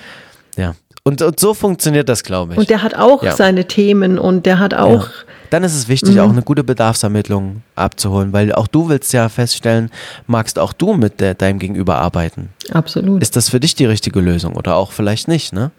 Ja. 0.56 0.64
Ja. 0.64 0.76
Und, 1.10 1.22
und 1.24 1.40
so 1.40 1.56
funktioniert 1.56 2.08
das, 2.08 2.22
glaube 2.24 2.54
ich. 2.54 2.60
Und 2.60 2.70
der 2.70 2.84
hat 2.84 2.94
auch 2.96 3.24
Ja. 3.24 3.36
seine 3.36 3.66
Themen 3.66 4.20
und 4.20 4.46
der 4.46 4.60
hat 4.60 4.74
auch, 4.76 5.06
Ja. 5.08 5.12
Dann 5.50 5.64
ist 5.64 5.74
es 5.74 5.88
wichtig, 5.88 6.14
Mhm. 6.14 6.20
auch 6.22 6.30
eine 6.30 6.44
gute 6.44 6.64
Bedarfsermittlung 6.64 7.64
abzuholen, 7.76 8.32
weil 8.34 8.54
auch 8.54 8.68
du 8.68 8.88
willst 8.88 9.12
ja 9.14 9.30
feststellen, 9.30 9.90
magst 10.28 10.60
auch 10.60 10.74
du 10.74 10.94
mit 10.94 11.20
de 11.20 11.34
deinem 11.34 11.58
Gegenüber 11.58 11.96
arbeiten. 11.98 12.50
absolut. 12.72 13.24
Ist 13.24 13.36
das 13.36 13.50
für 13.50 13.60
dich 13.60 13.74
die 13.74 13.86
richtige 13.86 14.20
Lösung 14.20 14.56
oder 14.56 14.76
auch 14.76 14.92
vielleicht 14.92 15.28
nicht, 15.28 15.52
ne? 15.52 15.72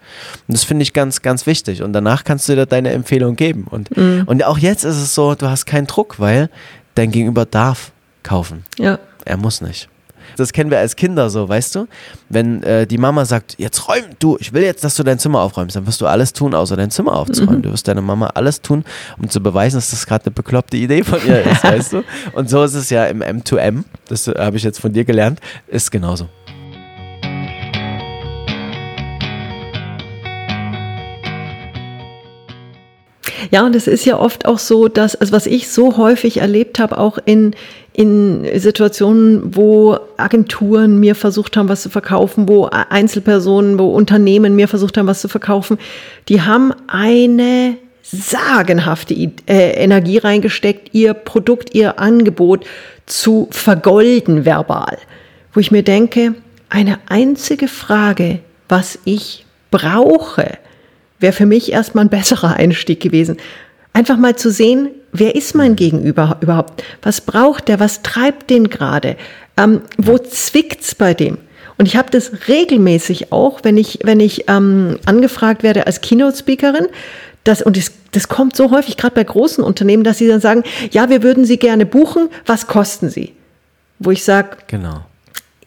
Und 0.49 0.53
das 0.57 0.65
finde 0.65 0.83
ich 0.83 0.91
ganz, 0.91 1.21
ganz 1.21 1.45
wichtig. 1.45 1.83
Und 1.83 1.93
danach 1.93 2.25
kannst 2.25 2.49
du 2.49 2.55
dir 2.55 2.65
deine 2.65 2.91
Empfehlung 2.91 3.37
geben. 3.37 3.65
Und, 3.69 3.95
Mhm. 3.95 4.23
und 4.25 4.43
auch 4.43 4.57
jetzt 4.57 4.83
ist 4.83 4.97
es 4.97 5.15
so, 5.15 5.35
du 5.35 5.47
hast 5.49 5.65
keinen 5.65 5.87
Druck, 5.87 6.19
weil 6.19 6.49
dein 6.95 7.11
Gegenüber 7.11 7.45
darf 7.45 7.93
kaufen. 8.23 8.65
ja. 8.77 8.99
Er 9.23 9.37
muss 9.37 9.61
nicht. 9.61 9.87
Das 10.37 10.53
kennen 10.53 10.71
wir 10.71 10.79
als 10.79 10.95
Kinder 10.95 11.29
so, 11.29 11.47
weißt 11.47 11.75
du? 11.75 11.87
Wenn 12.29 12.63
äh, 12.63 12.87
die 12.87 12.97
Mama 12.97 13.25
sagt, 13.25 13.55
jetzt 13.57 13.87
räum 13.87 14.03
du, 14.19 14.37
ich 14.39 14.53
will 14.53 14.63
jetzt, 14.63 14.83
dass 14.83 14.95
du 14.95 15.03
dein 15.03 15.19
Zimmer 15.19 15.41
aufräumst, 15.41 15.75
dann 15.75 15.87
wirst 15.87 16.01
du 16.01 16.07
alles 16.07 16.33
tun, 16.33 16.53
außer 16.53 16.75
dein 16.75 16.91
Zimmer 16.91 17.15
aufzuräumen. 17.15 17.59
Mhm. 17.59 17.63
Du 17.63 17.71
wirst 17.71 17.87
deiner 17.87 18.01
Mama 18.01 18.27
alles 18.33 18.61
tun, 18.61 18.83
um 19.21 19.29
zu 19.29 19.41
beweisen, 19.41 19.77
dass 19.77 19.91
das 19.91 20.05
gerade 20.05 20.25
eine 20.25 20.31
bekloppte 20.31 20.77
Idee 20.77 21.03
von 21.03 21.19
ihr 21.25 21.43
ist, 21.43 21.63
weißt 21.63 21.93
du? 21.93 22.03
Und 22.33 22.49
so 22.49 22.63
ist 22.63 22.75
es 22.75 22.89
ja 22.89 23.05
im 23.05 23.21
M2M, 23.21 23.83
das 24.07 24.27
äh, 24.27 24.33
habe 24.37 24.57
ich 24.57 24.63
jetzt 24.63 24.79
von 24.79 24.93
dir 24.93 25.05
gelernt, 25.05 25.39
ist 25.67 25.91
genauso. 25.91 26.27
Ja, 33.51 33.65
und 33.65 33.75
es 33.75 33.85
ist 33.85 34.05
ja 34.05 34.17
oft 34.17 34.45
auch 34.45 34.59
so, 34.59 34.87
dass, 34.87 35.15
also 35.17 35.33
was 35.33 35.45
ich 35.45 35.69
so 35.69 35.97
häufig 35.97 36.37
erlebt 36.37 36.79
habe, 36.79 36.97
auch 36.97 37.17
in, 37.25 37.53
in 37.93 38.47
Situationen, 38.55 39.55
wo 39.55 39.97
Agenturen 40.17 40.99
mir 40.99 41.15
versucht 41.15 41.57
haben, 41.57 41.67
was 41.67 41.81
zu 41.81 41.89
verkaufen, 41.89 42.47
wo 42.47 42.65
Einzelpersonen, 42.65 43.77
wo 43.77 43.89
Unternehmen 43.89 44.55
mir 44.55 44.67
versucht 44.67 44.97
haben, 44.97 45.07
was 45.07 45.21
zu 45.21 45.27
verkaufen, 45.27 45.77
die 46.29 46.41
haben 46.41 46.73
eine 46.87 47.75
sagenhafte 48.01 49.13
äh, 49.13 49.71
Energie 49.83 50.17
reingesteckt, 50.17 50.93
ihr 50.93 51.13
Produkt, 51.13 51.75
ihr 51.75 51.99
Angebot 51.99 52.65
zu 53.05 53.47
vergolden 53.51 54.45
verbal. 54.45 54.97
Wo 55.53 55.59
ich 55.59 55.71
mir 55.71 55.83
denke, 55.83 56.35
eine 56.69 56.99
einzige 57.07 57.67
Frage, 57.67 58.39
was 58.69 58.99
ich 59.03 59.45
brauche, 59.69 60.57
wäre 61.19 61.33
für 61.33 61.45
mich 61.45 61.71
erstmal 61.71 62.05
ein 62.05 62.09
besserer 62.09 62.55
Einstieg 62.55 63.01
gewesen. 63.01 63.37
Einfach 63.93 64.17
mal 64.17 64.35
zu 64.35 64.51
sehen, 64.51 64.89
wer 65.11 65.35
ist 65.35 65.53
mein 65.55 65.75
Gegenüber 65.75 66.37
überhaupt? 66.41 66.83
Was 67.01 67.21
braucht 67.21 67.67
der? 67.67 67.79
Was 67.79 68.01
treibt 68.03 68.49
den 68.49 68.69
gerade? 68.69 69.17
Ähm, 69.57 69.81
wo 69.97 70.17
zwickt's 70.17 70.95
bei 70.95 71.13
dem? 71.13 71.37
Und 71.77 71.87
ich 71.87 71.95
habe 71.97 72.09
das 72.11 72.31
regelmäßig 72.47 73.31
auch, 73.31 73.59
wenn 73.63 73.75
ich, 73.77 73.99
wenn 74.03 74.19
ich 74.19 74.47
ähm, 74.47 74.97
angefragt 75.05 75.63
werde 75.63 75.87
als 75.87 75.99
Keynote-Speakerin, 76.01 76.87
das, 77.43 77.61
und 77.63 77.75
das, 77.75 77.91
das 78.11 78.27
kommt 78.27 78.55
so 78.55 78.69
häufig, 78.71 78.97
gerade 78.97 79.15
bei 79.15 79.23
großen 79.23 79.63
Unternehmen, 79.63 80.03
dass 80.03 80.19
sie 80.19 80.27
dann 80.27 80.41
sagen, 80.41 80.63
ja, 80.91 81.09
wir 81.09 81.23
würden 81.23 81.43
Sie 81.43 81.57
gerne 81.57 81.87
buchen, 81.87 82.29
was 82.45 82.67
kosten 82.67 83.09
Sie? 83.09 83.33
Wo 83.99 84.11
ich 84.11 84.23
sage, 84.23 84.57
Genau. 84.67 85.01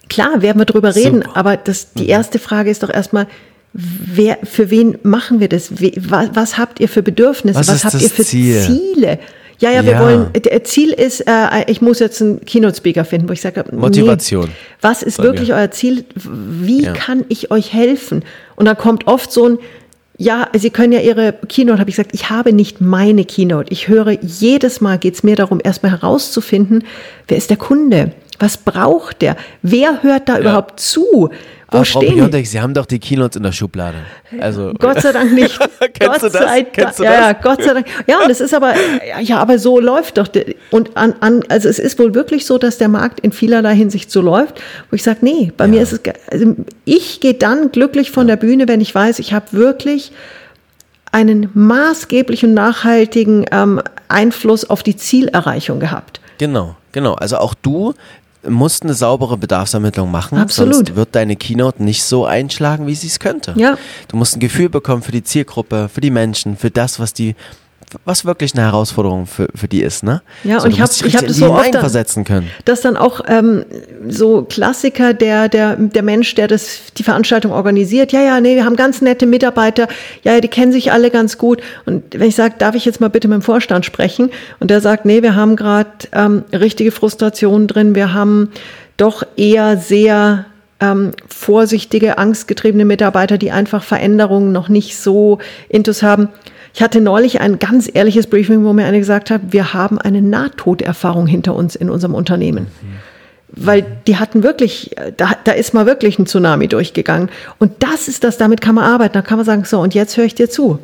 Klar, 0.09 0.43
werden 0.43 0.59
wir 0.61 0.67
drüber 0.67 0.95
reden, 0.95 1.23
Super. 1.23 1.37
aber 1.37 1.57
das, 1.57 1.89
Mhm. 1.95 2.01
die 2.01 2.09
erste 2.09 2.39
Frage 2.39 2.71
ist 2.71 2.83
doch 2.85 2.91
erstmal, 2.91 3.27
wer, 3.75 4.39
für 4.45 4.71
wen 4.71 4.99
machen 5.03 5.41
wir 5.41 5.49
das? 5.49 5.73
Was, 5.73 6.31
was 6.35 6.59
habt 6.59 6.81
ihr 6.81 6.89
für 6.89 7.03
Bedürfnisse? 7.03 7.59
Was 7.59 7.69
ist 7.69 7.85
habt 7.85 8.01
ihr 8.01 8.09
für 8.11 8.25
Ziel? 8.25 8.61
Ziele? 8.61 9.19
Ja, 9.61 9.71
ja, 9.71 9.85
wir 9.85 9.93
Ja. 9.93 10.01
wollen, 10.03 10.27
der 10.33 10.65
Ziel 10.65 10.91
ist, 10.91 11.21
äh, 11.29 11.31
ich 11.69 11.81
muss 11.81 11.99
jetzt 12.01 12.21
einen 12.21 12.45
Keynote-Speaker 12.45 13.05
finden, 13.05 13.29
wo 13.29 13.33
ich 13.33 13.41
sage, 13.41 13.65
nee, 13.71 13.77
Motivation. 13.79 14.51
was 14.81 15.03
ist 15.03 15.21
wirklich 15.21 15.49
mir. 15.51 15.55
euer 15.57 15.71
Ziel? 15.71 16.05
Wie 16.17 16.83
Ja. 16.85 16.93
kann 16.93 17.25
ich 17.29 17.51
euch 17.51 17.73
helfen? 17.73 18.25
Und 18.57 18.67
dann 18.67 18.77
kommt 18.77 19.07
oft 19.07 19.31
so 19.33 19.49
ein, 19.51 19.59
ja, 20.19 20.49
Sie 20.57 20.71
können 20.71 20.93
ja 20.93 21.01
Ihre 21.01 21.35
Keynote, 21.49 21.79
habe 21.81 21.91
ich 21.91 21.97
gesagt, 21.97 22.15
ich 22.15 22.31
habe 22.31 22.53
nicht 22.53 22.81
meine 22.81 23.25
Keynote. 23.25 23.73
Ich 23.73 23.89
höre 23.89 24.11
jedes 24.23 24.81
Mal, 24.81 24.99
geht 24.99 25.15
es 25.15 25.23
mir 25.23 25.35
darum, 25.37 25.61
erstmal 25.63 25.93
herauszufinden, 25.93 26.85
wer 27.29 27.37
ist 27.37 27.51
der 27.51 27.57
Kunde? 27.57 28.13
Was 28.41 28.57
braucht 28.57 29.23
der? 29.23 29.37
Wer 29.63 30.03
hört 30.03 30.29
da 30.29 30.39
überhaupt 30.41 30.81
zu? 30.81 31.31
Wo 31.75 31.79
Aber 31.79 31.85
Frau 31.87 32.01
stehen? 32.01 32.15
Piontek, 32.15 32.47
Sie 32.47 32.61
haben 32.61 32.73
doch 32.75 32.87
die 32.87 32.99
Keynotes 32.99 33.37
in 33.37 33.43
der 33.43 33.53
Schublade. 33.53 33.97
Also, 34.41 34.73
Gott 34.79 35.01
sei 35.01 35.13
Dank 35.13 35.33
nicht. 35.33 35.59
Kennst 35.81 36.01
Gott 36.01 36.23
du 36.23 36.29
das? 36.31 36.33
sei 36.33 36.63
Kennst 36.63 36.77
Dank. 36.79 36.97
du 36.99 37.03
ja, 37.05 37.13
ja, 37.13 37.33
das? 37.35 37.43
Gott 37.43 37.63
sei 37.63 37.75
Dank. 37.75 37.87
Ja, 38.07 38.19
und 38.25 38.31
es 38.31 38.41
ist 38.41 38.55
aber, 38.55 38.75
ja, 39.21 39.39
aber 39.39 39.59
so 39.59 39.81
läuft 39.81 40.19
doch. 40.19 40.29
der- 40.29 40.55
Und 40.71 40.97
an, 40.97 41.15
an, 41.21 41.43
also 41.49 41.69
es 41.69 41.79
ist 41.79 41.99
wohl 41.99 42.15
wirklich 42.15 42.47
so, 42.47 42.59
dass 42.59 42.79
der 42.79 42.89
Markt 42.89 43.21
in 43.21 43.33
vielerlei 43.33 43.75
Hinsicht 43.75 44.11
so 44.11 44.21
läuft, 44.21 44.61
wo 44.91 44.95
ich 44.97 45.03
sage, 45.03 45.19
nee, 45.23 45.53
bei 45.57 45.67
mir 45.67 45.83
ist 45.83 45.93
es, 45.93 46.01
also 46.31 46.55
ich 46.85 47.21
gehe 47.21 47.35
dann 47.35 47.73
glücklich 47.73 48.11
von 48.11 48.27
der 48.27 48.37
Bühne, 48.37 48.69
wenn 48.69 48.81
ich 48.81 48.95
weiß, 48.95 49.19
ich 49.19 49.33
habe 49.33 49.47
wirklich 49.53 50.13
einen 51.13 51.49
maßgeblichen 51.55 52.51
und 52.51 52.55
nachhaltigen 52.55 53.45
ähm, 53.53 53.81
Einfluss 54.09 54.69
auf 54.69 54.83
die 54.83 54.97
Zielerreichung 54.97 55.79
gehabt. 55.81 56.21
Genau, 56.39 56.75
genau. 56.93 57.15
Also 57.15 57.37
auch 57.39 57.55
du 57.55 57.95
musst 58.49 58.83
eine 58.83 58.95
saubere 58.95 59.37
Bedarfsermittlung 59.37 60.11
machen, 60.11 60.39
Absolut. 60.39 60.75
sonst 60.75 60.97
wird 60.97 61.15
deine 61.15 61.37
Keynote 61.37 61.83
nicht 61.83 62.05
so 62.05 62.25
einschlagen, 62.27 62.87
wie 62.87 62.95
sie 62.95 63.07
es 63.07 63.19
könnte. 63.19 63.55
Ja. 63.57 63.77
Du 64.09 64.17
musst 64.17 64.37
ein 64.37 64.41
Gefühl 64.41 64.69
bekommen 64.69 65.03
für 65.03 65.13
die 65.13 65.25
Zielgruppe, 65.25 65.89
für 65.89 66.01
die 66.01 66.11
Menschen, 66.11 66.57
für 66.57 66.71
das, 66.71 66.99
was 66.99 67.13
die 67.13 67.35
was 68.05 68.25
wirklich 68.25 68.55
eine 68.55 68.63
Herausforderung 68.63 69.27
für, 69.27 69.49
für 69.55 69.69
die 69.69 69.83
ist, 69.83 70.03
ne? 70.03 70.23
Ja, 70.43 70.61
so, 70.61 70.67
und 70.67 70.73
ich 70.73 70.81
hab- 70.81 70.89
musst 70.89 71.01
dich 71.01 71.09
ich 71.09 71.17
hab 71.17 71.27
das 71.27 71.37
so 71.37 71.51
oft 71.53 71.65
hineinversetzen 71.65 72.25
können. 72.25 72.51
dass 72.65 72.81
dann 72.81 72.97
auch 72.97 73.21
ähm, 73.29 73.65
so 74.09 74.43
Klassiker, 74.43 75.15
der, 75.15 75.49
der, 75.49 75.77
der 75.77 76.03
Mensch, 76.03 76.35
der 76.35 76.49
das, 76.49 76.93
die 76.97 77.03
Veranstaltung 77.03 77.53
organisiert, 77.53 78.13
ja, 78.13 78.21
ja, 78.23 78.41
nee, 78.41 78.57
wir 78.57 78.65
haben 78.65 78.77
ganz 78.77 79.01
nette 79.01 79.27
Mitarbeiter, 79.27 79.89
ja, 80.23 80.35
ja, 80.35 80.41
die 80.41 80.49
kennen 80.49 80.73
sich 80.73 80.93
alle 80.93 81.11
ganz 81.11 81.39
gut. 81.39 81.63
Und 81.87 82.03
wenn 82.13 82.29
ich 82.29 82.35
sage, 82.35 82.55
darf 82.59 82.75
ich 82.75 82.85
jetzt 82.85 83.01
mal 83.01 83.11
bitte 83.11 83.29
mit 83.29 83.37
dem 83.37 83.43
Vorstand 83.43 83.85
sprechen? 83.85 84.31
Und 84.61 84.71
der 84.71 84.81
sagt, 84.81 85.05
nee, 85.05 85.23
wir 85.23 85.37
haben 85.37 85.57
gerade 85.57 85.91
ähm, 86.13 86.45
richtige 86.53 86.93
Frustrationen 86.93 87.69
drin, 87.69 87.95
wir 87.95 88.13
haben 88.15 88.51
doch 88.97 89.25
eher 89.37 89.77
sehr 89.77 90.47
ähm, 90.81 91.13
vorsichtige, 91.29 92.19
angstgetriebene 92.19 92.85
Mitarbeiter, 92.85 93.39
die 93.39 93.51
einfach 93.51 93.83
Veränderungen 93.83 94.53
noch 94.53 94.69
nicht 94.69 94.97
so 94.99 95.39
intus 95.69 96.03
haben. 96.03 96.29
Ich 96.75 96.83
hatte 96.83 97.01
neulich 97.01 97.41
ein 97.41 97.61
ganz 97.61 97.89
ehrliches 97.93 98.27
Briefing, 98.27 98.65
wo 98.65 98.73
mir 98.73 98.85
einer 98.85 98.99
gesagt 98.99 99.31
hat, 99.31 99.41
wir 99.53 99.73
haben 99.75 99.97
eine 99.99 100.21
Nahtoderfahrung 100.21 101.27
hinter 101.29 101.55
uns 101.55 101.77
in 101.77 101.89
unserem 101.89 102.15
Unternehmen. 102.15 102.67
Weil 103.49 103.87
die 104.09 104.17
hatten 104.17 104.43
wirklich, 104.43 104.91
da, 105.17 105.31
da 105.45 105.53
ist 105.53 105.73
mal 105.73 105.87
wirklich 105.87 106.19
ein 106.19 106.27
Tsunami 106.27 106.67
durchgegangen. 106.67 107.29
Und 107.61 107.73
das 107.85 108.09
ist 108.09 108.25
das, 108.25 108.39
damit 108.39 108.61
kann 108.61 108.75
man 108.75 108.85
arbeiten. 108.85 109.13
Da 109.15 109.23
kann 109.23 109.37
man 109.37 109.47
sagen, 109.47 109.65
so, 109.65 109.79
und 109.81 109.95
jetzt 109.95 110.17
höre 110.17 110.25
ich 110.25 110.35
dir 110.35 110.51
zu. 110.51 110.81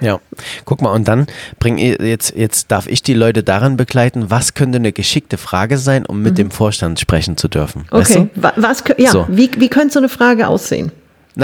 Ja, 0.00 0.18
guck 0.64 0.82
mal, 0.82 0.90
und 0.92 1.06
dann 1.06 1.26
bring 1.60 1.78
jetzt, 1.78 2.34
jetzt 2.34 2.72
darf 2.72 2.88
ich 2.88 3.04
die 3.04 3.14
Leute 3.14 3.44
daran 3.44 3.76
begleiten, 3.76 4.30
was 4.30 4.54
könnte 4.54 4.76
eine 4.76 4.92
geschickte 4.92 5.38
Frage 5.38 5.78
sein, 5.78 6.04
um 6.06 6.22
mit 6.22 6.38
dem 6.38 6.50
Vorstand 6.50 6.98
sprechen 6.98 7.36
zu 7.36 7.46
dürfen. 7.46 7.84
Weißt 7.90 8.16
Okay, 8.16 8.28
du? 8.34 8.42
Wa- 8.42 8.52
was, 8.56 8.82
ja, 8.98 9.10
So. 9.12 9.26
wie, 9.28 9.48
wie 9.58 9.68
könnte 9.68 9.92
so 9.92 10.00
eine 10.00 10.08
Frage 10.08 10.48
aussehen? 10.48 10.90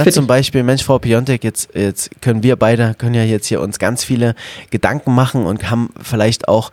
Na, 0.04 0.10
zum? 0.10 0.26
Beispiel, 0.26 0.62
Mensch, 0.62 0.84
Frau 0.84 0.98
Piontek, 0.98 1.42
jetzt, 1.44 1.74
jetzt 1.74 2.10
können 2.20 2.42
wir 2.42 2.56
beide, 2.56 2.94
können 2.94 3.14
ja 3.14 3.24
jetzt 3.24 3.46
hier 3.46 3.60
uns 3.60 3.78
ganz 3.78 4.04
viele 4.04 4.34
Gedanken 4.70 5.14
machen 5.14 5.46
und 5.46 5.70
haben 5.70 5.90
vielleicht 6.02 6.48
auch 6.48 6.70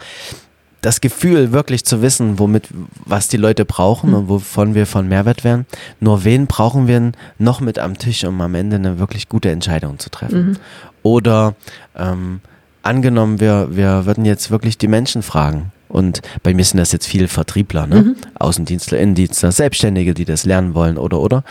das 0.81 0.99
Gefühl, 0.99 1.53
wirklich 1.53 1.85
zu 1.85 2.01
wissen, 2.01 2.39
womit, 2.39 2.67
was 3.05 3.29
die 3.29 3.37
Leute 3.37 3.63
brauchen 3.63 4.09
Hm. 4.09 4.15
und 4.15 4.29
wovon 4.29 4.75
wir 4.75 4.85
von 4.85 5.07
Mehrwert 5.07 5.43
werden. 5.45 5.65
Nur 6.01 6.25
wen 6.25 6.45
brauchen 6.45 6.87
wir 6.87 7.13
noch 7.39 7.61
mit 7.61 7.79
am 7.79 7.97
Tisch, 7.97 8.25
um 8.25 8.41
am 8.41 8.53
Ende 8.53 8.75
eine 8.75 8.99
wirklich 8.99 9.29
gute 9.29 9.49
Entscheidung 9.49 9.97
zu 9.97 10.09
treffen? 10.09 10.47
Mhm. 10.47 10.57
Oder 11.01 11.55
ähm, 11.97 12.41
angenommen, 12.81 13.39
wir, 13.39 13.69
wir 13.71 14.05
würden 14.05 14.25
jetzt 14.25 14.51
wirklich 14.51 14.77
die 14.77 14.89
Menschen 14.89 15.23
fragen. 15.23 15.71
Und 15.87 16.21
bei 16.41 16.53
mir 16.53 16.65
sind 16.65 16.79
das 16.79 16.91
jetzt 16.91 17.07
viele 17.07 17.27
Vertriebler, 17.27 17.87
ne? 17.87 18.01
Mhm. 18.01 18.15
Außendienstler, 18.39 18.97
Innendienstler, 18.97 19.51
Selbstständige, 19.51 20.13
die 20.13 20.25
das 20.25 20.43
lernen 20.43 20.73
wollen 20.73 20.97
oder 20.97 21.19
oder. 21.19 21.43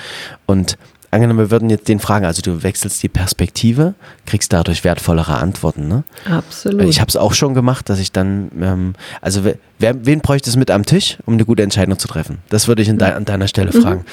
Und 0.46 0.76
angenommen, 1.12 1.38
wir 1.38 1.50
würden 1.50 1.70
jetzt 1.70 1.88
den 1.88 2.00
fragen, 2.00 2.24
also 2.24 2.42
du 2.42 2.62
wechselst 2.62 3.02
die 3.02 3.08
Perspektive, 3.08 3.94
kriegst 4.26 4.52
dadurch 4.52 4.82
wertvollere 4.82 5.36
Antworten. 5.36 5.86
Ne? 5.86 6.04
Absolut. 6.28 6.82
Ich 6.82 7.00
habe 7.00 7.08
es 7.08 7.16
auch 7.16 7.34
schon 7.34 7.54
gemacht, 7.54 7.88
dass 7.88 8.00
ich 8.00 8.12
dann, 8.12 8.50
ähm, 8.60 8.94
also 9.20 9.44
wer, 9.78 10.04
wen 10.04 10.20
bräuchte 10.20 10.50
es 10.50 10.56
mit 10.56 10.70
am 10.70 10.84
Tisch, 10.84 11.18
um 11.26 11.34
eine 11.34 11.44
gute 11.44 11.62
Entscheidung 11.62 11.98
zu 11.98 12.08
treffen? 12.08 12.38
Das 12.48 12.66
würde 12.66 12.82
ich 12.82 12.88
de 12.88 13.02
an 13.02 13.24
deiner 13.24 13.46
Stelle 13.46 13.72
fragen. 13.72 14.04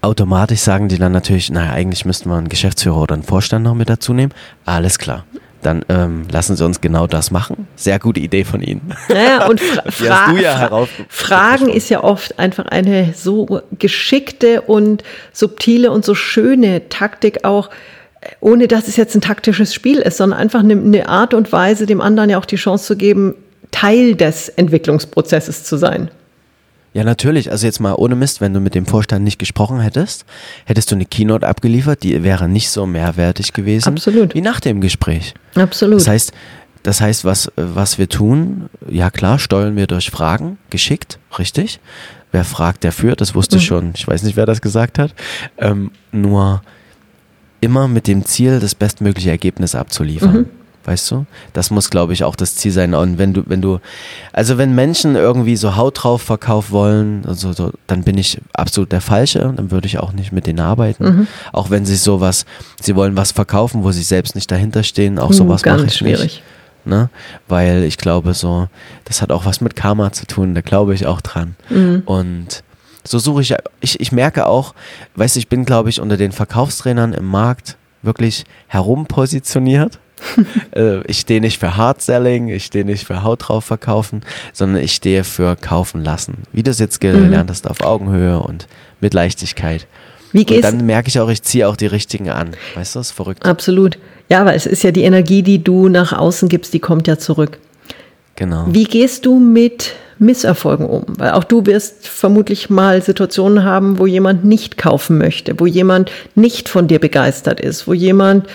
Automatisch 0.00 0.60
sagen 0.60 0.88
die 0.88 0.98
dann 0.98 1.12
natürlich, 1.12 1.50
naja, 1.50 1.72
eigentlich 1.72 2.04
müssten 2.04 2.28
wir 2.28 2.36
einen 2.36 2.50
Geschäftsführer 2.50 3.00
oder 3.00 3.14
einen 3.14 3.22
Vorstand 3.22 3.64
noch 3.64 3.74
mit 3.74 3.88
dazu 3.88 4.12
nehmen. 4.12 4.34
Alles 4.66 4.98
klar. 4.98 5.24
Dann 5.64 5.82
ähm, 5.88 6.24
lassen 6.30 6.56
Sie 6.56 6.64
uns 6.64 6.82
genau 6.82 7.06
das 7.06 7.30
machen. 7.30 7.66
Sehr 7.74 7.98
gute 7.98 8.20
Idee 8.20 8.44
von 8.44 8.60
Ihnen. 8.60 8.92
Naja, 9.08 9.46
und 9.48 9.60
fra 9.88 9.90
fra 9.90 10.32
ja 10.32 10.68
fra 10.68 10.86
Fragen 11.08 11.70
ist 11.70 11.88
ja 11.88 12.04
oft 12.04 12.38
einfach 12.38 12.66
eine 12.66 13.14
so 13.16 13.62
geschickte 13.78 14.60
und 14.60 15.02
subtile 15.32 15.90
und 15.90 16.04
so 16.04 16.14
schöne 16.14 16.90
Taktik 16.90 17.44
auch, 17.44 17.70
ohne 18.40 18.68
dass 18.68 18.88
es 18.88 18.96
jetzt 18.96 19.14
ein 19.14 19.22
taktisches 19.22 19.72
Spiel 19.72 20.00
ist, 20.00 20.18
sondern 20.18 20.38
einfach 20.38 20.60
eine, 20.60 20.74
eine 20.74 21.08
Art 21.08 21.32
und 21.32 21.50
Weise, 21.50 21.86
dem 21.86 22.02
anderen 22.02 22.28
ja 22.28 22.38
auch 22.38 22.44
die 22.44 22.56
Chance 22.56 22.84
zu 22.84 22.96
geben, 22.96 23.34
Teil 23.70 24.16
des 24.16 24.50
Entwicklungsprozesses 24.50 25.64
zu 25.64 25.78
sein. 25.78 26.10
Ja, 26.94 27.04
natürlich. 27.04 27.50
Also 27.50 27.66
jetzt 27.66 27.80
mal 27.80 27.92
ohne 27.94 28.14
Mist, 28.14 28.40
wenn 28.40 28.54
du 28.54 28.60
mit 28.60 28.74
dem 28.74 28.86
Vorstand 28.86 29.24
nicht 29.24 29.38
gesprochen 29.38 29.80
hättest, 29.80 30.24
hättest 30.64 30.90
du 30.90 30.94
eine 30.94 31.04
Keynote 31.04 31.46
abgeliefert, 31.46 32.02
die 32.04 32.22
wäre 32.22 32.48
nicht 32.48 32.70
so 32.70 32.86
mehrwertig 32.86 33.52
gewesen 33.52 33.88
Absolut. 33.88 34.34
wie 34.34 34.40
nach 34.40 34.60
dem 34.60 34.80
Gespräch. 34.80 35.34
Absolut. 35.56 35.98
Das 36.00 36.08
heißt, 36.08 36.32
das 36.84 37.00
heißt, 37.00 37.24
was, 37.24 37.50
was 37.56 37.98
wir 37.98 38.08
tun, 38.08 38.68
ja 38.88 39.10
klar, 39.10 39.38
steuern 39.40 39.74
wir 39.76 39.86
durch 39.88 40.10
Fragen, 40.10 40.56
geschickt, 40.70 41.18
richtig. 41.38 41.80
Wer 42.30 42.44
fragt, 42.44 42.84
der 42.84 42.92
führt, 42.92 43.20
das 43.20 43.34
wusste 43.34 43.56
Mhm. 43.56 43.60
schon. 43.60 43.92
Ich 43.96 44.06
weiß 44.06 44.22
nicht, 44.22 44.36
wer 44.36 44.46
das 44.46 44.60
gesagt 44.60 44.98
hat. 44.98 45.14
Ähm, 45.58 45.90
nur 46.12 46.62
immer 47.60 47.88
mit 47.88 48.06
dem 48.06 48.24
Ziel, 48.24 48.60
das 48.60 48.74
bestmögliche 48.74 49.30
Ergebnis 49.30 49.74
abzuliefern. 49.74 50.32
Mhm. 50.36 50.46
Weißt 50.84 51.10
du? 51.10 51.24
Das 51.54 51.70
muss, 51.70 51.88
glaube 51.88 52.12
ich, 52.12 52.24
auch 52.24 52.36
das 52.36 52.56
Ziel 52.56 52.70
sein. 52.70 52.94
Und 52.94 53.16
wenn 53.16 53.32
du, 53.32 53.42
wenn 53.46 53.62
du, 53.62 53.80
also 54.32 54.58
wenn 54.58 54.74
Menschen 54.74 55.16
irgendwie 55.16 55.56
so 55.56 55.76
Haut 55.76 56.02
drauf 56.02 56.22
Verkauf 56.22 56.70
wollen, 56.70 57.24
also 57.26 57.52
so, 57.52 57.72
dann 57.86 58.04
bin 58.04 58.18
ich 58.18 58.38
absolut 58.52 58.92
der 58.92 59.00
Falsche. 59.00 59.52
Dann 59.56 59.70
würde 59.70 59.86
ich 59.86 59.98
auch 59.98 60.12
nicht 60.12 60.32
mit 60.32 60.46
denen 60.46 60.60
arbeiten. 60.60 61.04
Mhm. 61.04 61.26
Auch 61.52 61.70
wenn 61.70 61.86
sie 61.86 61.96
sowas, 61.96 62.44
sie 62.80 62.96
wollen 62.96 63.16
was 63.16 63.32
verkaufen, 63.32 63.82
wo 63.82 63.92
sie 63.92 64.02
selbst 64.02 64.34
nicht 64.34 64.50
dahinter 64.50 64.82
stehen. 64.82 65.18
Auch 65.18 65.32
sowas 65.32 65.62
ganz 65.62 65.78
mache 65.78 65.88
ich 65.88 65.96
schwierig. 65.96 66.22
nicht. 66.22 66.42
Ne? 66.84 67.08
Weil 67.48 67.84
ich 67.84 67.96
glaube 67.96 68.34
so, 68.34 68.68
das 69.04 69.22
hat 69.22 69.32
auch 69.32 69.46
was 69.46 69.60
mit 69.60 69.74
Karma 69.74 70.12
zu 70.12 70.26
tun, 70.26 70.54
da 70.54 70.60
glaube 70.60 70.94
ich 70.94 71.06
auch 71.06 71.22
dran. 71.22 71.56
Mhm. 71.70 72.02
Und 72.04 72.62
so 73.04 73.18
suche 73.18 73.42
ich, 73.42 73.54
ich, 73.80 74.00
ich 74.00 74.12
merke 74.12 74.46
auch, 74.46 74.74
weißt 75.16 75.36
du, 75.36 75.38
ich 75.38 75.48
bin, 75.48 75.64
glaube 75.64 75.90
ich, 75.90 76.00
unter 76.00 76.16
den 76.16 76.32
Verkaufstrainern 76.32 77.12
im 77.12 77.26
Markt 77.26 77.76
wirklich 78.02 78.44
herumpositioniert. 78.66 79.98
Äh, 80.74 81.02
ich 81.06 81.20
stehe 81.20 81.40
nicht 81.40 81.60
für 81.60 81.76
Hard 81.76 82.02
Selling, 82.02 82.48
ich 82.48 82.64
stehe 82.64 82.84
nicht 82.84 83.06
für 83.06 83.22
Haut 83.22 83.48
drauf 83.48 83.64
verkaufen, 83.64 84.22
sondern 84.52 84.82
ich 84.82 84.92
stehe 84.92 85.22
für 85.22 85.54
kaufen 85.54 86.02
lassen. 86.02 86.38
Wie 86.52 86.62
du 86.62 86.70
es 86.70 86.78
jetzt 86.78 87.00
gelernt 87.00 87.50
hast, 87.50 87.68
auf 87.68 87.82
Augenhöhe 87.82 88.40
und 88.40 88.66
mit 89.00 89.14
Leichtigkeit. 89.14 89.86
Wie 90.32 90.40
Und 90.40 90.46
gehst 90.46 90.64
dann 90.64 90.84
merke 90.84 91.08
ich 91.08 91.20
auch, 91.20 91.28
ich 91.28 91.42
ziehe 91.42 91.68
auch 91.68 91.76
die 91.76 91.86
richtigen 91.86 92.30
an. 92.30 92.56
Weißt 92.74 92.94
du, 92.94 92.98
das 93.00 93.08
ist 93.08 93.12
verrückt. 93.12 93.44
Absolut. 93.44 93.98
Ja, 94.28 94.40
aber 94.40 94.54
es 94.54 94.66
ist 94.66 94.82
ja 94.82 94.90
die 94.90 95.02
Energie, 95.02 95.42
die 95.42 95.62
du 95.62 95.88
nach 95.88 96.12
außen 96.12 96.48
gibst, 96.48 96.74
die 96.74 96.80
kommt 96.80 97.06
ja 97.06 97.18
zurück. 97.18 97.58
Genau. 98.36 98.66
Wie 98.68 98.84
gehst 98.84 99.26
du 99.26 99.38
mit 99.38 99.94
Misserfolgen 100.18 100.86
um? 100.86 101.04
Weil 101.06 101.32
auch 101.32 101.44
du 101.44 101.66
wirst 101.66 102.08
vermutlich 102.08 102.68
mal 102.68 103.00
Situationen 103.00 103.62
haben, 103.62 103.98
wo 103.98 104.06
jemand 104.06 104.44
nicht 104.44 104.76
kaufen 104.76 105.18
möchte, 105.18 105.60
wo 105.60 105.66
jemand 105.66 106.10
nicht 106.34 106.68
von 106.68 106.88
dir 106.88 106.98
begeistert 106.98 107.60
ist, 107.60 107.86
wo 107.86 107.92
jemand 107.92 108.48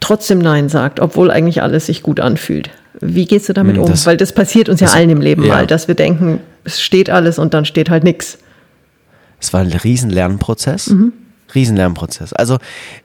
trotzdem 0.00 0.38
Nein 0.38 0.68
sagt, 0.68 1.00
obwohl 1.00 1.30
eigentlich 1.30 1.62
alles 1.62 1.86
sich 1.86 2.02
gut 2.02 2.20
anfühlt. 2.20 2.70
Wie 3.00 3.24
gehst 3.26 3.48
du 3.48 3.52
damit 3.52 3.76
Hm, 3.76 3.84
um? 3.84 3.90
das- 3.90 4.06
Weil 4.06 4.16
das 4.16 4.32
passiert 4.32 4.68
uns 4.68 4.80
ja 4.80 4.86
das- 4.86 4.96
allen 4.96 5.10
im 5.10 5.20
Leben 5.20 5.42
ja. 5.44 5.54
mal, 5.54 5.66
dass 5.66 5.88
wir 5.88 5.94
denken, 5.94 6.40
es 6.64 6.80
steht 6.80 7.08
alles 7.10 7.38
und 7.38 7.54
dann 7.54 7.64
steht 7.64 7.88
halt 7.90 8.04
nichts. 8.04 8.38
Es 9.40 9.52
war 9.52 9.60
ein 9.60 9.68
riesen 9.72 10.10
Lernprozess. 10.10 10.88
Mhm. 10.90 11.12
Riesen 11.54 11.76
Lernprozess. 11.76 12.32
Also 12.32 12.58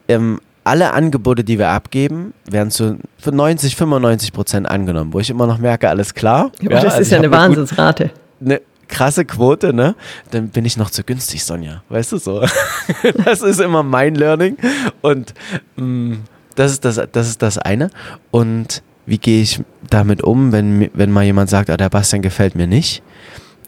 ähm, 0.08 0.40
alle 0.64 0.92
Angebote, 0.92 1.44
die 1.44 1.58
wir 1.58 1.68
abgeben, 1.68 2.34
werden 2.50 2.70
zu 2.70 2.98
für 3.18 3.32
90, 3.32 3.76
95 3.76 4.32
Prozent 4.32 4.68
angenommen, 4.68 5.12
wo 5.12 5.20
ich 5.20 5.30
immer 5.30 5.46
noch 5.46 5.58
merke, 5.58 5.88
alles 5.88 6.14
klar. 6.14 6.50
Ja, 6.60 6.68
das 6.70 6.84
also 6.86 6.98
ist 7.00 7.10
ja 7.12 7.18
eine 7.18 7.30
Wahnsinnsrate. 7.30 8.10
eine 8.44 8.60
krasse 8.88 9.24
Quote, 9.24 9.72
ne? 9.72 9.94
Dann 10.32 10.48
bin 10.48 10.64
ich 10.64 10.76
noch 10.76 10.90
zu 10.90 11.02
günstig, 11.04 11.44
Sonja. 11.44 11.82
Weißt 11.88 12.12
du 12.12 12.18
so? 12.18 12.44
das 13.24 13.42
ist 13.42 13.60
immer 13.60 13.82
mein 13.82 14.14
Learning. 14.14 14.56
Und 15.02 15.34
mh, 15.76 16.16
das, 16.56 16.72
ist 16.72 16.84
das, 16.84 17.00
das 17.12 17.28
ist 17.28 17.42
das 17.42 17.58
eine. 17.58 17.90
Und 18.30 18.82
wie 19.06 19.18
gehe 19.18 19.42
ich 19.42 19.62
damit 19.88 20.22
um, 20.22 20.52
wenn, 20.52 20.90
wenn 20.92 21.12
mal 21.12 21.24
jemand 21.24 21.48
sagt, 21.48 21.70
ah, 21.70 21.76
der 21.76 21.88
Bastian 21.88 22.22
gefällt 22.22 22.54
mir 22.56 22.66
nicht? 22.66 23.02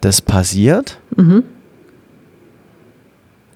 Das 0.01 0.21
passiert. 0.21 0.99
Mhm. 1.17 1.45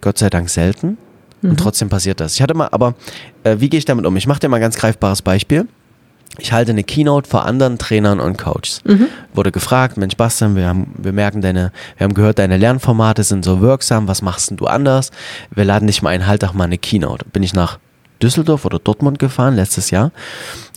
Gott 0.01 0.19
sei 0.19 0.31
Dank 0.31 0.49
selten. 0.49 0.97
Mhm. 1.41 1.51
Und 1.51 1.61
trotzdem 1.61 1.89
passiert 1.89 2.21
das. 2.21 2.35
Ich 2.35 2.43
hatte 2.43 2.55
mal, 2.55 2.69
aber 2.71 2.95
äh, 3.43 3.57
wie 3.59 3.69
gehe 3.69 3.79
ich 3.79 3.85
damit 3.85 4.07
um? 4.07 4.17
Ich 4.17 4.27
mache 4.27 4.41
dir 4.41 4.49
mal 4.49 4.57
ein 4.57 4.63
ganz 4.63 4.77
greifbares 4.77 5.23
Beispiel. 5.23 5.67
Ich 6.39 6.53
halte 6.53 6.71
eine 6.71 6.83
Keynote 6.83 7.29
vor 7.29 7.45
anderen 7.45 7.77
Trainern 7.79 8.19
und 8.19 8.39
Coaches. 8.39 8.81
Mhm. 8.85 9.09
Wurde 9.35 9.53
gefragt, 9.53 9.99
Mensch 9.99 10.17
Bastian, 10.17 10.57
wir, 10.57 10.67
haben, 10.67 10.95
wir 10.97 11.13
merken 11.13 11.43
deine, 11.43 11.73
wir 11.99 12.05
haben 12.05 12.15
gehört, 12.15 12.39
deine 12.39 12.57
Lernformate 12.57 13.23
sind 13.23 13.45
so 13.45 13.61
wirksam, 13.61 14.09
was 14.09 14.23
machst 14.23 14.51
denn 14.51 14.57
du 14.57 14.67
anders? 14.67 15.11
Wir 15.51 15.65
laden 15.65 15.89
dich 15.89 16.01
mal 16.01 16.11
ein, 16.11 16.27
halt 16.27 16.43
doch 16.43 16.55
mal 16.55 16.65
eine 16.65 16.79
Keynote. 16.79 17.27
Bin 17.33 17.43
ich 17.43 17.53
nach 17.53 17.79
Düsseldorf 18.23 18.65
oder 18.65 18.79
Dortmund 18.79 19.19
gefahren 19.19 19.55
letztes 19.57 19.91
Jahr 19.91 20.13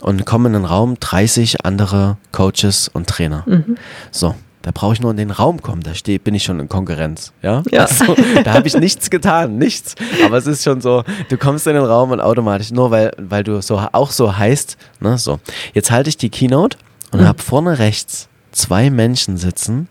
und 0.01 0.25
komme 0.25 0.47
in 0.47 0.53
den 0.53 0.65
Raum 0.65 0.95
30 0.99 1.65
andere 1.65 2.17
Coaches 2.31 2.89
und 2.91 3.07
Trainer. 3.07 3.43
Mhm. 3.45 3.77
So, 4.11 4.35
da 4.61 4.71
brauche 4.73 4.93
ich 4.93 5.01
nur 5.01 5.11
in 5.11 5.17
den 5.17 5.29
Raum 5.31 5.61
kommen, 5.61 5.81
da 5.83 5.93
stehe, 5.93 6.17
bin 6.19 6.33
ich 6.33 6.43
schon 6.43 6.59
in 6.59 6.67
Konkurrenz. 6.67 7.33
Ja, 7.43 7.61
Ja. 7.71 7.81
Also, 7.83 8.15
da 8.43 8.53
habe 8.53 8.67
ich 8.67 8.75
nichts 8.75 9.09
getan, 9.11 9.57
nichts. 9.57 9.93
Aber 10.25 10.37
es 10.37 10.47
ist 10.47 10.63
schon 10.63 10.81
so, 10.81 11.03
du 11.29 11.37
kommst 11.37 11.67
in 11.67 11.75
den 11.75 11.83
Raum 11.83 12.11
und 12.11 12.19
automatisch, 12.19 12.71
nur 12.71 12.89
weil, 12.91 13.11
weil 13.17 13.43
du 13.43 13.61
so 13.61 13.77
auch 13.91 14.09
so 14.11 14.35
heißt, 14.37 14.75
ne, 15.01 15.17
so. 15.19 15.39
Jetzt 15.73 15.91
halte 15.91 16.09
ich 16.09 16.17
die 16.17 16.29
Keynote 16.29 16.77
und 17.11 17.21
Mhm. 17.21 17.27
habe 17.27 17.41
vorne 17.43 17.77
rechts 17.77 18.27
zwei 18.51 18.89
Menschen 18.89 19.37
sitzen, 19.37 19.87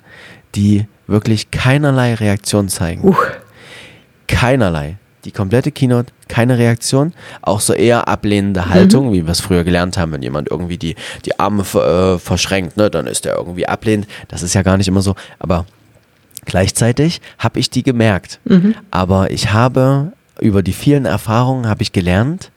die 0.56 0.86
wirklich 1.06 1.50
keinerlei 1.50 2.14
Reaktion 2.14 2.68
zeigen. 2.68 3.04
Uch. 3.06 3.22
Keinerlei. 4.26 4.96
Die 5.24 5.32
komplette 5.32 5.72
Keynote, 5.72 6.12
keine 6.28 6.58
Reaktion, 6.58 7.12
auch 7.40 7.60
so 7.60 7.72
eher 7.72 8.08
ablehnende 8.08 8.68
Haltung, 8.68 9.12
wie 9.12 9.24
wir 9.24 9.32
es 9.32 9.40
früher 9.40 9.64
gelernt 9.64 9.96
haben, 9.96 10.12
wenn 10.12 10.22
jemand 10.22 10.50
irgendwie 10.50 10.76
die, 10.76 10.96
die 11.24 11.38
Arme 11.38 11.62
äh, 11.62 12.18
verschränkt, 12.18 12.76
ne, 12.76 12.90
dann 12.90 13.06
ist 13.06 13.24
der 13.24 13.36
irgendwie 13.36 13.66
ablehnend. 13.66 14.06
Das 14.28 14.42
ist 14.42 14.54
ja 14.54 14.62
gar 14.62 14.76
nicht 14.76 14.88
immer 14.88 15.02
so, 15.02 15.14
aber 15.38 15.66
gleichzeitig 16.44 17.20
habe 17.38 17.58
ich 17.58 17.70
die 17.70 17.82
gemerkt. 17.82 18.38
Aber 18.90 19.30
ich 19.30 19.52
habe 19.52 20.12
über 20.40 20.62
die 20.62 20.72
vielen 20.72 21.06
Erfahrungen 21.06 21.66
habe 21.68 21.82
ich 21.82 21.92
gelernt, 21.92 22.50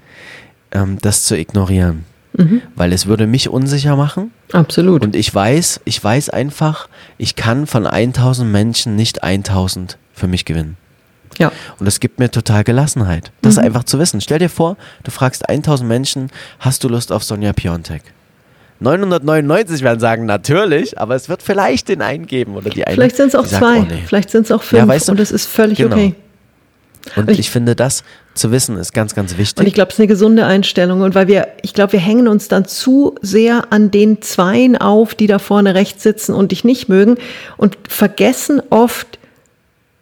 ähm, 0.71 0.97
das 1.01 1.23
zu 1.23 1.38
ignorieren. 1.38 2.06
Weil 2.75 2.93
es 2.93 3.08
würde 3.08 3.25
mich 3.25 3.49
unsicher 3.49 3.95
machen 3.95 4.32
Absolut. 4.51 5.03
und 5.03 5.15
ich 5.15 5.34
weiß, 5.34 5.82
ich 5.86 6.03
weiß 6.03 6.30
einfach, 6.30 6.88
ich 7.17 7.36
kann 7.36 7.65
von 7.65 7.88
1000 7.88 8.51
Menschen 8.51 8.95
nicht 8.95 9.23
1000 9.23 9.97
für 10.13 10.27
mich 10.27 10.45
gewinnen. 10.45 10.77
Ja. 11.38 11.52
Und 11.80 11.86
das 11.86 12.00
gibt 12.00 12.20
mir 12.20 12.30
total 12.32 12.63
Gelassenheit. 12.63 13.32
Das 13.42 13.58
einfach 13.58 13.84
zu 13.84 14.00
wissen. 14.00 14.22
Stell 14.22 14.40
dir 14.40 14.50
vor, 14.50 14.78
du 15.04 15.12
fragst 15.12 15.48
1000 15.50 15.88
Menschen, 15.88 16.30
hast 16.60 16.84
du 16.84 16.90
Lust 16.90 17.12
auf 17.12 17.24
Sonja 17.24 17.54
Piontek? 17.54 18.02
999 18.80 19.82
werden 19.82 20.00
sagen, 20.00 20.26
natürlich, 20.26 21.00
aber 21.00 21.16
es 21.16 21.30
wird 21.30 21.42
vielleicht 21.42 21.90
den 21.90 22.02
einen 22.02 22.28
geben 22.28 22.56
oder 22.56 22.70
die 22.70 22.86
eine. 22.86 22.94
Vielleicht 22.96 23.16
sind 23.16 23.30
es 23.30 23.36
auch 23.36 23.46
sagt, 23.46 23.63
zwei, 23.63 23.80
oh 23.80 23.86
nee. 23.90 24.04
vielleicht 24.06 24.30
sind 24.30 24.46
es 24.46 24.52
auch 24.52 24.62
fünf 24.62 24.80
Ja, 24.80 24.88
weißt 24.88 25.08
du, 25.08 25.13
und 25.13 25.20
es 25.20 25.32
ist 25.32 25.48
völlig 25.48 25.78
genau. 25.80 25.96
okay. 25.96 26.16
Und 27.16 27.30
ich- 27.32 27.40
ich 27.40 27.50
finde, 27.50 27.76
das 27.76 28.04
zu 28.36 28.52
wissen 28.52 28.78
ist 28.78 28.94
ganz, 28.94 29.16
ganz 29.16 29.38
wichtig. 29.38 29.60
Und 29.62 29.66
ich 29.68 29.74
glaube, 29.74 29.90
es 29.90 29.96
ist 29.96 30.00
eine 30.00 30.08
gesunde 30.08 30.46
Einstellung. 30.46 31.02
Und 31.02 31.16
weil 31.16 31.28
wir, 31.28 31.48
ich 31.63 31.74
glaube, 31.74 31.94
wir 31.94 32.00
hängen 32.00 32.28
uns 32.28 32.50
dann 32.50 32.66
zu 32.66 33.16
sehr 33.22 33.72
an 33.72 33.90
den 33.92 34.22
Zweien 34.22 34.78
auf, 34.78 35.16
die 35.16 35.26
da 35.26 35.40
vorne 35.40 35.74
rechts 35.74 36.04
sitzen 36.04 36.34
und 36.36 36.52
dich 36.52 36.63
nicht 36.63 36.88
mögen 36.90 37.16
und 37.56 37.78
vergessen 37.88 38.62
oft 38.70 39.16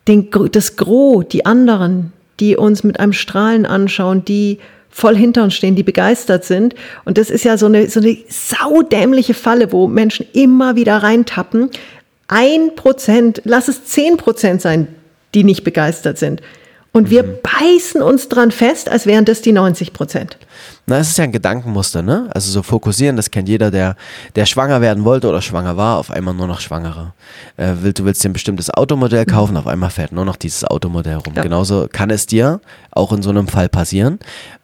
den, 0.08 0.30
das 0.52 0.76
Gros, 0.76 1.26
die 1.30 1.46
anderen, 1.46 2.13
die 2.39 2.58
uns 2.58 2.84
mit 2.84 3.00
einem 3.00 3.13
Strahlen 3.13 3.65
anschauen, 3.65 4.26
die 4.26 4.60
voll 4.89 5.15
hinter 5.18 5.44
uns 5.44 5.56
stehen, 5.56 5.76
die 5.76 5.84
begeistert 5.84 6.46
sind. 6.46 6.74
Und 7.04 7.18
das 7.18 7.30
ist 7.30 7.44
ja 7.44 7.58
so 7.58 7.65
eine, 7.65 7.89
so 7.89 8.00
eine 8.00 8.18
saudämliche 8.30 9.34
Falle, 9.34 9.72
wo 9.72 9.88
Menschen 9.88 10.26
immer 10.34 10.76
wieder 10.76 10.98
reintappen. 10.98 11.70
Ein 12.28 12.76
Prozent, 12.76 13.41
lass 13.44 13.68
es 13.68 13.86
zehn 13.86 14.18
Prozent 14.18 14.62
sein, 14.62 14.88
die 15.34 15.44
nicht 15.44 15.63
begeistert 15.63 16.18
sind. 16.18 16.41
Und 16.94 17.10
wir 17.10 17.24
beißen 17.24 18.02
uns 18.02 18.30
dran 18.30 18.52
fest, 18.52 18.88
als 18.88 19.06
wären 19.06 19.26
das 19.26 19.41
die 19.41 19.52
90 19.52 19.91
Prozent. 19.91 20.38
Na, 20.88 21.00
es 21.00 21.10
ist 21.10 21.17
ja 21.17 21.24
ein 21.24 21.32
Gedankenmuster, 21.32 22.02
ne? 22.04 22.30
Also 22.34 22.52
so 22.52 22.62
fokussieren, 22.62 23.15
das 23.15 23.32
kennt 23.32 23.50
jeder, 23.50 23.71
der, 23.71 23.95
der 24.36 24.45
schwanger 24.45 24.82
werden 24.82 25.04
wollte 25.04 25.28
oder 25.28 25.41
schwanger 25.41 25.78
war, 25.78 25.98
auf 25.98 26.12
einmal 26.12 26.34
nur 26.36 26.45
noch 26.48 26.60
Schwangere. 26.60 27.13
Äh, 27.58 27.74
will, 27.82 27.93
du 27.93 28.06
willst 28.06 28.24
dir 28.24 28.30
ein 28.30 28.34
bestimmtes 28.34 28.69
Automodell 28.69 29.26
kaufen, 29.26 29.58
auf 29.58 29.65
einmal 29.65 29.89
fährt 29.89 30.12
nur 30.12 30.26
noch 30.26 30.36
dieses 30.36 30.63
Automodell 30.63 31.15
rum. 31.15 31.34
Ja. 31.36 31.41
Genauso 31.41 31.88
kann 31.91 32.12
es 32.12 32.28
dir 32.28 32.62
auch 32.91 33.12
in 33.13 33.24
so 33.24 33.32
einem 33.32 33.48
Fall 33.48 33.67
passieren. 33.67 34.19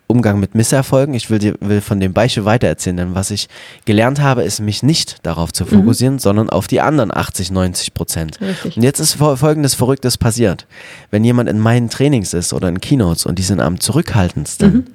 Umgang 0.06 0.42
mit 0.42 0.56
Misserfolgen. 0.56 1.16
Ich 1.16 1.30
will 1.30 1.40
dir 1.40 1.56
will 1.62 1.80
von 1.80 2.02
dem 2.02 2.12
Beispiel 2.12 2.44
weitererzählen, 2.44 2.98
denn 2.98 3.16
was 3.16 3.32
ich 3.32 3.48
gelernt 3.86 4.20
habe, 4.22 4.44
ist 4.44 4.60
mich 4.60 4.84
nicht 4.84 5.26
darauf 5.26 5.54
zu 5.54 5.66
fokussieren, 5.66 6.20
sondern 6.20 6.50
auf 6.50 6.68
die 6.68 6.82
anderen 6.82 7.16
80, 7.16 7.50
90 7.50 7.94
Prozent. 7.94 8.40
Richtig. 8.42 8.76
Und 8.76 8.84
jetzt 8.84 9.00
ist 9.00 9.16
fol- 9.16 9.38
folgendes 9.38 9.74
Verrücktes 9.74 10.18
passiert. 10.18 10.68
Wenn 11.12 11.24
jemand 11.24 11.48
in 11.50 11.60
meinen 11.60 11.90
Trainings 11.90 12.34
ist 12.34 12.52
oder 12.52 12.68
in 12.68 12.82
Keynotes 12.82 13.26
und 13.26 13.40
die 13.40 13.44
sind 13.44 13.62
am 13.62 13.80
zurückhaltendsten, 13.80 14.86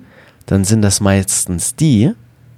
dann 0.47 0.65
sind 0.65 0.83
das 0.83 1.01
meistens 1.01 1.75
die, 1.75 2.13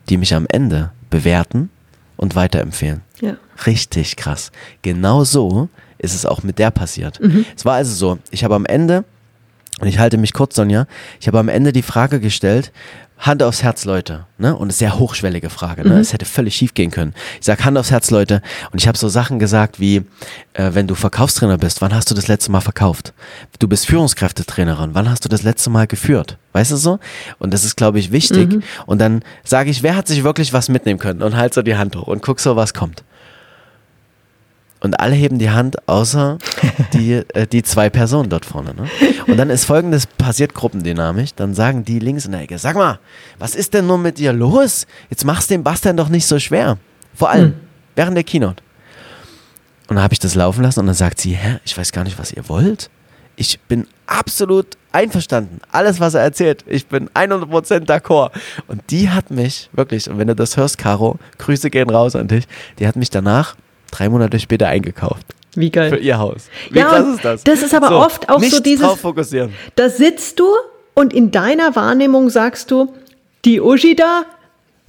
die 0.09 0.17
mich 0.17 0.35
am 0.35 0.47
Ende 0.49 0.93
bewerten 1.11 1.71
und 2.17 2.37
weiterempfehlen. 2.37 3.03
Ja. 3.21 3.37
Richtig 3.67 4.17
krass. 4.17 4.53
Genau 4.83 5.25
so 5.25 5.69
ist 5.99 6.15
es 6.15 6.25
auch 6.27 6.43
mit 6.43 6.59
der 6.59 6.71
passiert. 6.71 7.21
Mhm. 7.21 7.45
Es 7.57 7.65
war 7.65 7.75
also 7.75 7.93
so, 7.95 8.19
ich 8.31 8.45
habe 8.45 8.55
am 8.55 8.67
Ende, 8.67 9.05
und 9.81 9.89
ich 9.89 9.99
halte 9.99 10.19
mich 10.19 10.33
kurz, 10.33 10.55
Sonja, 10.55 10.87
ich 11.21 11.27
habe 11.27 11.39
am 11.39 11.49
Ende 11.49 11.73
die 11.73 11.83
Frage 11.83 12.21
gestellt, 12.21 12.73
Hand 13.19 13.43
aufs 13.43 13.63
Herz, 13.63 13.85
Leute, 13.85 14.27
ne? 14.39 14.55
Und 14.55 14.63
eine 14.63 14.73
sehr 14.73 14.99
hochschwellige 14.99 15.51
Frage, 15.51 15.83
ne? 15.83 15.95
Mhm. 15.95 16.01
Es 16.01 16.13
hätte 16.13 16.25
völlig 16.25 16.55
schief 16.55 16.75
gehen 16.75 16.91
können. 16.91 17.15
Ich 17.41 17.47
sag 17.47 17.65
Hand 17.65 17.77
aufs 17.77 17.91
Herz, 17.91 18.11
Leute, 18.11 18.43
und 18.71 18.81
ich 18.81 18.87
habe 18.87 18.97
so 18.97 19.09
Sachen 19.09 19.39
gesagt 19.39 19.81
wie, 19.81 20.03
äh, 20.53 20.71
wenn 20.73 20.87
du 20.87 20.95
Verkaufstrainer 20.95 21.59
bist, 21.59 21.81
wann 21.81 21.93
hast 21.95 22.11
du 22.11 22.15
das 22.15 22.29
letzte 22.29 22.53
Mal 22.53 22.61
verkauft? 22.61 23.13
Du 23.59 23.67
bist 23.67 23.87
Führungskräftetrainerin, 23.87 24.91
wann 24.95 25.11
hast 25.11 25.25
du 25.25 25.29
das 25.29 25.43
letzte 25.43 25.69
Mal 25.71 25.87
geführt? 25.87 26.39
Weißt 26.53 26.71
du 26.71 26.77
so? 26.77 26.99
Und 27.39 27.53
das 27.53 27.65
ist, 27.65 27.77
glaube 27.77 27.99
ich, 27.99 28.13
wichtig. 28.13 28.53
Mhm. 28.53 28.63
Und 28.87 29.01
dann 29.01 29.23
sage 29.45 29.71
ich, 29.71 29.83
wer 29.83 29.97
hat 29.97 30.07
sich 30.07 30.23
wirklich 30.23 30.53
was 30.53 30.69
mitnehmen 30.69 31.01
können? 31.01 31.23
Und 31.23 31.37
halt 31.37 31.55
so 31.55 31.63
die 31.63 31.77
Hand 31.77 31.97
hoch 31.97 32.07
und 32.07 32.23
guck 32.23 32.39
so, 32.41 32.55
was 32.57 32.73
kommt. 32.73 33.03
Und 34.81 35.01
alle 35.01 35.15
heben 35.15 35.39
die 35.39 35.51
Hand, 35.51 35.89
außer 35.89 36.39
die, 36.93 37.15
äh, 37.15 37.47
die 37.47 37.63
zwei 37.63 37.91
Personen 37.91 38.29
dort 38.29 38.45
vorne. 38.45 38.75
Ne? 38.75 38.89
Und 39.27 39.37
dann 39.37 39.51
ist 39.51 39.65
folgendes 39.65 40.07
passiert 40.07 40.55
gruppendynamisch. 40.55 41.35
Dann 41.35 41.55
sagen 41.55 41.85
die 41.85 41.99
links 41.99 42.27
in 42.27 42.33
der 42.33 42.43
Ecke, 42.43 42.59
sag 42.59 42.77
mal, 42.77 43.01
was 43.39 43.55
ist 43.55 43.75
denn 43.75 43.87
nur 43.87 43.99
mit 43.99 44.19
dir 44.19 44.33
los? 44.33 44.87
Jetzt 45.11 45.25
machst 45.25 45.51
du 45.51 45.55
den 45.55 45.65
Bastian 45.65 45.97
doch 45.97 46.09
nicht 46.09 46.27
so 46.27 46.39
schwer. 46.39 46.79
Vor 47.15 47.31
allem, 47.31 47.55
während 47.97 48.17
der 48.17 48.25
Keynote. 48.25 48.63
Und 49.89 49.97
dann 49.97 50.03
habe 50.05 50.13
ich 50.13 50.21
das 50.21 50.35
laufen 50.35 50.63
lassen 50.63 50.81
und 50.81 50.87
dann 50.87 50.95
sagt 50.95 51.21
sie, 51.21 51.35
hä, 51.35 51.59
ich 51.65 51.77
weiß 51.77 51.93
gar 51.93 52.05
nicht, 52.05 52.19
was 52.19 52.33
ihr 52.33 52.49
wollt. 52.49 52.91
Ich 53.37 53.59
bin 53.61 53.87
absolut 54.07 54.77
einverstanden. 54.93 55.61
Alles, 55.73 55.99
was 55.99 56.15
er 56.15 56.23
erzählt, 56.23 56.65
ich 56.67 56.87
bin 56.87 57.09
100% 57.11 57.87
d'accord. 57.87 58.31
Und 58.67 58.83
die 58.91 59.11
hat 59.11 59.31
mich, 59.31 59.71
wirklich, 59.73 60.11
und 60.11 60.19
wenn 60.19 60.29
du 60.29 60.35
das 60.35 60.57
hörst, 60.57 60.77
Caro, 60.77 61.19
Grüße 61.39 61.71
gehen 61.71 61.89
raus 61.89 62.17
an 62.17 62.29
dich, 62.29 62.45
die 62.79 62.87
hat 62.87 62.97
mich 62.97 63.11
danach 63.11 63.57
drei 63.91 64.09
Monate 64.09 64.39
später 64.39 64.69
eingekauft. 64.69 65.27
Wie 65.55 65.67
Für 65.67 65.71
geil. 65.73 65.99
ihr 66.03 66.19
Haus. 66.19 66.49
Wie 66.71 66.79
Ja, 66.79 66.87
krass 66.89 67.07
ist 67.17 67.25
das? 67.25 67.45
das 67.45 67.63
ist 67.63 67.75
aber 67.75 67.99
oft 68.05 68.29
auch 68.29 68.43
so 68.43 68.61
dieses- 68.61 68.85
drauf 68.87 69.01
fokussieren. 69.01 69.53
Da 69.75 69.89
sitzt 69.89 70.39
du 70.39 70.47
und 70.95 71.13
in 71.13 71.31
deiner 71.31 71.75
Wahrnehmung 71.75 72.29
sagst 72.31 72.71
du, 72.71 72.95
die 73.45 73.61
Uschi 73.61 73.97
da, 73.97 74.25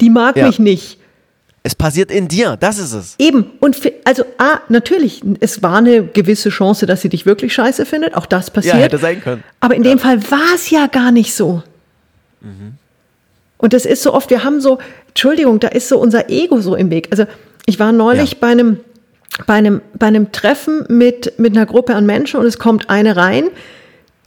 die 0.00 0.10
mag 0.10 0.36
Ja. 0.36 0.46
mich 0.46 0.58
nicht. 0.58 0.98
Es 1.62 1.74
passiert 1.74 2.10
in 2.10 2.26
dir, 2.28 2.56
das 2.58 2.78
ist 2.78 2.92
es. 2.94 3.14
Eben. 3.18 3.50
Und 3.60 3.78
also, 4.04 4.24
ah, 4.38 4.60
natürlich, 4.70 5.22
es 5.40 5.62
war 5.62 5.76
eine 5.76 6.04
gewisse 6.06 6.48
Chance, 6.48 6.86
dass 6.86 7.02
sie 7.02 7.10
dich 7.10 7.26
wirklich 7.26 7.52
scheiße 7.52 7.84
findet. 7.84 8.14
Auch 8.16 8.24
das 8.26 8.50
passiert. 8.50 8.76
Ja, 8.76 8.80
hätte 8.80 8.96
sein 8.98 9.20
können. 9.20 9.44
Aber 9.60 9.74
in 9.74 9.82
dem 9.82 9.98
Fall 9.98 10.22
war 10.30 10.54
es 10.54 10.70
ja 10.70 10.86
gar 10.86 11.10
nicht 11.12 11.34
so. 11.34 11.62
Und 13.58 13.72
das 13.74 13.84
ist 13.84 14.02
so 14.02 14.14
oft, 14.14 14.30
wir 14.30 14.42
haben 14.42 14.60
so, 14.60 14.78
Entschuldigung, 15.08 15.60
da 15.60 15.68
ist 15.68 15.88
so 15.88 15.98
unser 15.98 16.30
Ego 16.30 16.60
so 16.60 16.74
im 16.74 16.88
Weg. 16.90 17.08
Also 17.10 17.26
ich 17.66 17.78
war 17.78 17.92
neulich 17.92 18.32
Ja. 18.32 18.36
bei 18.40 18.46
einem 18.48 18.80
bei 19.46 19.54
einem, 19.54 19.80
bei 19.98 20.06
einem 20.06 20.32
Treffen 20.32 20.84
mit, 20.88 21.38
mit 21.38 21.56
einer 21.56 21.66
Gruppe 21.66 21.94
an 21.94 22.06
Menschen 22.06 22.40
und 22.40 22.46
es 22.46 22.58
kommt 22.58 22.90
eine 22.90 23.16
rein, 23.16 23.44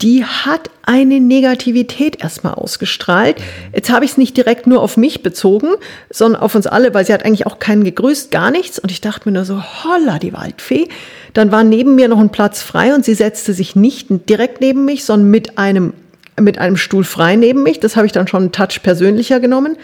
die 0.02 0.24
hat 0.24 0.70
eine 0.82 1.20
Negativität 1.20 2.22
erstmal 2.22 2.54
ausgestrahlt. 2.54 3.36
Jetzt 3.72 3.90
habe 3.90 4.04
ich 4.04 4.12
es 4.12 4.16
nicht 4.18 4.36
direkt 4.36 4.66
nur 4.66 4.82
auf 4.82 4.96
mich 4.96 5.22
bezogen, 5.22 5.68
sondern 6.10 6.42
auf 6.42 6.54
uns 6.54 6.66
alle, 6.66 6.92
weil 6.92 7.06
sie 7.06 7.14
hat 7.14 7.24
eigentlich 7.24 7.46
auch 7.46 7.58
keinen 7.58 7.84
gegrüßt, 7.84 8.30
gar 8.30 8.50
nichts. 8.50 8.78
Und 8.78 8.90
ich 8.90 9.00
dachte 9.00 9.28
mir 9.28 9.34
nur 9.34 9.44
so, 9.44 9.62
holla, 9.62 10.18
die 10.18 10.32
Waldfee. 10.32 10.88
Dann 11.32 11.52
war 11.52 11.64
neben 11.64 11.94
mir 11.94 12.08
noch 12.08 12.18
ein 12.18 12.30
Platz 12.30 12.60
frei 12.60 12.94
und 12.94 13.04
sie 13.04 13.14
setzte 13.14 13.54
sich 13.54 13.76
nicht 13.76 14.08
direkt 14.28 14.60
neben 14.60 14.84
mich, 14.84 15.04
sondern 15.04 15.30
mit 15.30 15.58
einem, 15.58 15.94
mit 16.38 16.58
einem 16.58 16.76
Stuhl 16.76 17.04
frei 17.04 17.36
neben 17.36 17.62
mich. 17.62 17.80
Das 17.80 17.96
habe 17.96 18.06
ich 18.06 18.12
dann 18.12 18.28
schon 18.28 18.42
einen 18.42 18.52
Touch 18.52 18.82
persönlicher 18.82 19.40
genommen. 19.40 19.76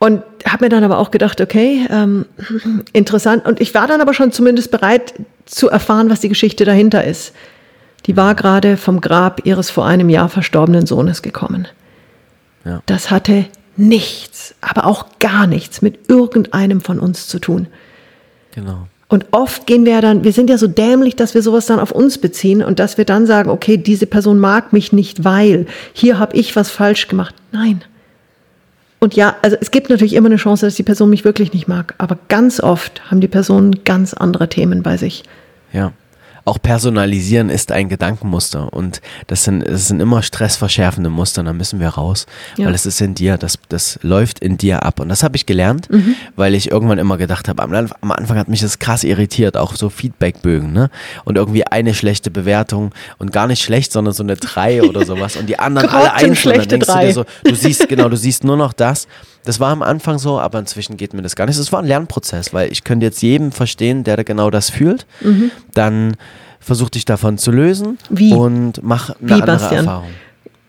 Und 0.00 0.22
habe 0.46 0.64
mir 0.64 0.68
dann 0.70 0.82
aber 0.82 0.98
auch 0.98 1.10
gedacht, 1.10 1.42
okay, 1.42 1.86
ähm, 1.90 2.24
interessant. 2.92 3.44
Und 3.44 3.60
ich 3.60 3.74
war 3.74 3.86
dann 3.86 4.00
aber 4.00 4.14
schon 4.14 4.32
zumindest 4.32 4.70
bereit 4.70 5.14
zu 5.44 5.68
erfahren, 5.68 6.08
was 6.10 6.20
die 6.20 6.30
Geschichte 6.30 6.64
dahinter 6.64 7.04
ist. 7.04 7.34
Die 8.06 8.16
war 8.16 8.34
gerade 8.34 8.78
vom 8.78 9.02
Grab 9.02 9.44
ihres 9.44 9.70
vor 9.70 9.86
einem 9.86 10.08
Jahr 10.08 10.30
verstorbenen 10.30 10.86
Sohnes 10.86 11.20
gekommen. 11.20 11.68
Ja. 12.64 12.82
Das 12.86 13.10
hatte 13.10 13.44
nichts, 13.76 14.54
aber 14.62 14.86
auch 14.86 15.06
gar 15.18 15.46
nichts 15.46 15.82
mit 15.82 16.08
irgendeinem 16.08 16.80
von 16.80 16.98
uns 16.98 17.28
zu 17.28 17.38
tun. 17.38 17.68
Genau. 18.54 18.88
Und 19.08 19.26
oft 19.32 19.66
gehen 19.66 19.84
wir 19.84 19.92
ja 19.92 20.00
dann, 20.00 20.24
wir 20.24 20.32
sind 20.32 20.48
ja 20.48 20.56
so 20.56 20.66
dämlich, 20.66 21.14
dass 21.16 21.34
wir 21.34 21.42
sowas 21.42 21.66
dann 21.66 21.80
auf 21.80 21.90
uns 21.90 22.16
beziehen 22.16 22.62
und 22.62 22.78
dass 22.78 22.96
wir 22.96 23.04
dann 23.04 23.26
sagen, 23.26 23.50
okay, 23.50 23.76
diese 23.76 24.06
Person 24.06 24.38
mag 24.38 24.72
mich 24.72 24.92
nicht, 24.92 25.24
weil 25.24 25.66
hier 25.92 26.18
habe 26.18 26.36
ich 26.36 26.56
was 26.56 26.70
falsch 26.70 27.08
gemacht. 27.08 27.34
Nein. 27.52 27.82
Und 29.00 29.14
ja, 29.14 29.36
also 29.42 29.56
es 29.60 29.70
gibt 29.70 29.88
natürlich 29.88 30.14
immer 30.14 30.26
eine 30.26 30.36
Chance, 30.36 30.66
dass 30.66 30.74
die 30.74 30.82
Person 30.82 31.10
mich 31.10 31.24
wirklich 31.24 31.52
nicht 31.54 31.66
mag, 31.66 31.94
aber 31.98 32.18
ganz 32.28 32.60
oft 32.60 33.10
haben 33.10 33.20
die 33.20 33.28
Personen 33.28 33.82
ganz 33.84 34.12
andere 34.14 34.48
Themen 34.48 34.82
bei 34.82 34.98
sich. 34.98 35.24
Ja. 35.72 35.92
Auch 36.44 36.58
personalisieren 36.60 37.50
ist 37.50 37.72
ein 37.72 37.88
Gedankenmuster 37.88 38.72
und 38.72 39.00
das 39.26 39.44
sind, 39.44 39.66
das 39.66 39.88
sind 39.88 40.00
immer 40.00 40.22
stressverschärfende 40.22 41.10
Muster, 41.10 41.42
da 41.42 41.52
müssen 41.52 41.80
wir 41.80 41.88
raus, 41.88 42.26
Ja. 42.56 42.66
weil 42.66 42.74
es 42.74 42.86
ist 42.86 43.00
in 43.00 43.14
dir, 43.14 43.36
das, 43.38 43.58
das 43.68 43.98
läuft 44.02 44.38
in 44.40 44.56
dir 44.58 44.82
ab 44.82 45.00
und 45.00 45.08
das 45.08 45.22
habe 45.22 45.36
ich 45.36 45.46
gelernt, 45.46 45.90
Mhm. 45.90 46.14
weil 46.36 46.54
ich 46.54 46.70
irgendwann 46.70 46.98
immer 46.98 47.18
gedacht 47.18 47.48
habe, 47.48 47.62
am, 47.62 47.72
am 47.74 48.12
Anfang 48.12 48.38
hat 48.38 48.48
mich 48.48 48.60
das 48.60 48.78
krass 48.78 49.04
irritiert, 49.04 49.56
auch 49.56 49.74
so 49.76 49.90
Feedbackbögen, 49.90 50.72
ne? 50.72 50.90
Und 51.24 51.36
irgendwie 51.36 51.66
eine 51.66 51.94
schlechte 51.94 52.30
Bewertung 52.30 52.92
und 53.18 53.32
gar 53.32 53.46
nicht 53.46 53.62
schlecht, 53.62 53.92
sondern 53.92 54.14
so 54.14 54.22
eine 54.22 54.36
drei 54.36 54.82
oder 54.82 55.04
sowas 55.04 55.36
und 55.36 55.46
die 55.48 55.58
anderen 55.58 55.88
alle 55.90 56.12
einzeln, 56.14 56.56
dann 56.58 56.68
denkst 56.68 56.86
du 56.86 56.92
drei. 56.92 57.06
dir 57.06 57.12
so, 57.12 57.24
du 57.44 57.54
siehst, 57.54 57.88
genau, 57.88 58.08
du 58.08 58.16
siehst 58.16 58.44
nur 58.44 58.56
noch 58.56 58.72
das. 58.72 59.06
Das 59.44 59.58
war 59.60 59.70
am 59.70 59.82
Anfang 59.82 60.18
so, 60.18 60.38
aber 60.38 60.58
inzwischen 60.58 60.96
geht 60.96 61.14
mir 61.14 61.22
das 61.22 61.34
gar 61.36 61.46
nicht. 61.46 61.58
Es 61.58 61.72
war 61.72 61.80
ein 61.80 61.86
Lernprozess, 61.86 62.52
weil 62.52 62.70
ich 62.70 62.84
könnte 62.84 63.06
jetzt 63.06 63.22
jedem 63.22 63.52
verstehen, 63.52 64.04
der 64.04 64.16
da 64.18 64.22
genau 64.22 64.50
das 64.50 64.68
fühlt. 64.70 65.06
Dann 65.74 66.16
versuch 66.60 66.90
dich 66.90 67.04
davon 67.06 67.38
zu 67.38 67.50
lösen 67.50 67.98
Mhm. 68.10 68.18
Wie? 68.18 68.32
und 68.34 68.82
mach 68.82 69.10
eine 69.10 69.16
Wie, 69.28 69.32
andere 69.32 69.46
Bastian? 69.46 69.86
Erfahrung. 69.86 70.10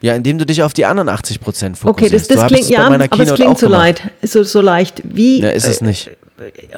Ja, 0.01 0.15
indem 0.15 0.37
du 0.39 0.45
dich 0.45 0.63
auf 0.63 0.73
die 0.73 0.85
anderen 0.85 1.09
80 1.09 1.41
Prozent 1.41 1.75
Okay, 1.83 2.05
fokussierst. 2.09 2.13
das, 2.13 2.27
Du 2.27 2.33
das 2.35 2.43
hast 2.45 2.51
klingt 2.53 2.69
ja, 2.69 2.85
aber 2.87 2.99
es 3.21 3.33
klingt 3.35 3.59
so 3.59 3.67
leid, 3.67 4.01
so, 4.23 4.41
so 4.43 4.61
leicht. 4.61 5.01
Wie 5.03 5.41
Ja, 5.41 5.49
ist 5.49 5.67
es 5.67 5.81
nicht. 5.81 6.09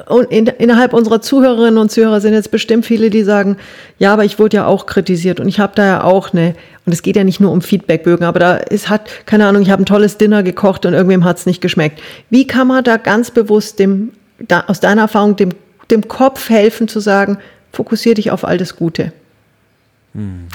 Und 0.06 0.30
in, 0.30 0.46
innerhalb 0.46 0.92
unserer 0.92 1.20
Zuhörerinnen 1.20 1.78
und 1.78 1.90
Zuhörer 1.90 2.20
sind 2.20 2.34
jetzt 2.34 2.50
bestimmt 2.50 2.86
viele, 2.86 3.10
die 3.10 3.22
sagen, 3.22 3.56
ja, 3.98 4.12
aber 4.12 4.24
ich 4.24 4.38
wurde 4.38 4.58
ja 4.58 4.66
auch 4.66 4.86
kritisiert 4.86 5.40
und 5.40 5.48
ich 5.48 5.60
habe 5.60 5.72
da 5.74 5.86
ja 5.86 6.04
auch 6.04 6.32
eine, 6.32 6.54
und 6.86 6.92
es 6.92 7.02
geht 7.02 7.16
ja 7.16 7.24
nicht 7.24 7.40
nur 7.40 7.52
um 7.52 7.62
Feedbackbögen, 7.62 8.26
aber 8.26 8.38
da 8.38 8.56
ist 8.56 8.88
hat, 8.88 9.08
keine 9.26 9.46
Ahnung, 9.46 9.62
ich 9.62 9.70
habe 9.70 9.82
ein 9.82 9.86
tolles 9.86 10.18
Dinner 10.18 10.42
gekocht 10.42 10.86
und 10.86 10.94
irgendwem 10.94 11.24
hat 11.24 11.38
es 11.38 11.46
nicht 11.46 11.60
geschmeckt. 11.60 12.00
Wie 12.30 12.46
kann 12.46 12.66
man 12.66 12.84
da 12.84 12.96
ganz 12.96 13.30
bewusst 13.30 13.78
dem, 13.78 14.12
da, 14.38 14.64
aus 14.66 14.80
deiner 14.80 15.02
Erfahrung 15.02 15.36
dem, 15.36 15.50
dem 15.90 16.08
Kopf 16.08 16.50
helfen 16.50 16.88
zu 16.88 17.00
sagen, 17.00 17.38
fokussier 17.72 18.14
dich 18.14 18.30
auf 18.30 18.44
all 18.44 18.58
das 18.58 18.76
Gute? 18.76 19.12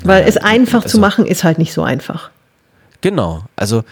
Weil 0.03 0.23
es 0.25 0.37
einfach 0.37 0.83
zu 0.83 0.97
also- 0.97 0.99
machen 1.01 1.25
ist 1.25 1.43
halt 1.43 1.57
nicht 1.57 1.73
so 1.73 1.83
einfach. 1.83 2.31
Genau. 3.01 3.43
Also 3.55 3.83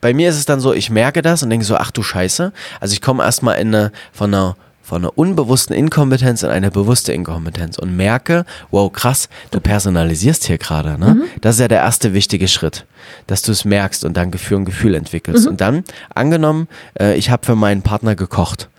bei 0.00 0.14
mir 0.14 0.28
ist 0.30 0.36
es 0.36 0.46
dann 0.46 0.60
so, 0.60 0.72
ich 0.72 0.90
merke 0.90 1.22
das 1.22 1.42
und 1.42 1.50
denke 1.50 1.64
so, 1.64 1.76
ach 1.76 1.90
du 1.90 2.02
Scheiße. 2.02 2.52
Also 2.80 2.92
ich 2.92 3.00
komme 3.00 3.24
erstmal 3.24 3.58
in 3.58 3.74
eine, 3.74 3.92
von 4.12 4.32
einer 4.32 4.56
von 4.88 5.02
einer 5.02 5.18
unbewussten 5.18 5.76
Inkompetenz 5.76 6.42
in 6.42 6.48
eine 6.48 6.70
bewusste 6.70 7.12
Inkompetenz 7.12 7.78
und 7.78 7.94
merke, 7.94 8.46
wow, 8.70 8.90
krass, 8.90 9.28
du 9.50 9.60
personalisierst 9.60 10.46
hier 10.46 10.56
gerade. 10.56 10.98
Ne? 10.98 11.24
Das 11.42 11.56
ist 11.56 11.60
ja 11.60 11.68
der 11.68 11.80
erste 11.80 12.14
wichtige 12.14 12.48
Schritt, 12.48 12.86
dass 13.26 13.42
du 13.42 13.52
es 13.52 13.66
merkst 13.66 14.06
und 14.06 14.16
dann 14.16 14.32
für 14.32 14.56
ein 14.56 14.64
Gefühl 14.64 14.94
entwickelst. 14.94 15.46
Und 15.46 15.60
dann, 15.60 15.84
angenommen, 16.14 16.68
äh, 16.98 17.18
ich 17.18 17.28
habe 17.28 17.44
für 17.44 17.54
meinen 17.54 17.82
Partner 17.82 18.16
gekocht 18.16 18.70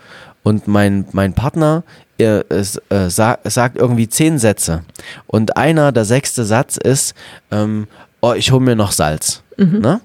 und 0.41 0.67
mein, 0.67 1.05
mein 1.12 1.34
Partner 1.34 1.84
äh, 2.17 2.39
äh, 2.39 3.10
sag, 3.10 3.41
sagt 3.43 3.77
irgendwie 3.77 4.10
zehn 4.10 4.39
Sätze 4.39 4.84
und 5.27 5.58
einer, 5.58 5.91
der 5.91 6.05
sechste 6.05 6.43
Satz 6.43 6.77
ist, 6.77 7.13
ähm, 7.51 7.88
oh, 8.21 8.34
ich 8.34 8.51
hole 8.51 8.62
mir 8.62 8.75
noch 8.75 8.93
Salz. 8.93 9.43
Ne? 9.79 10.01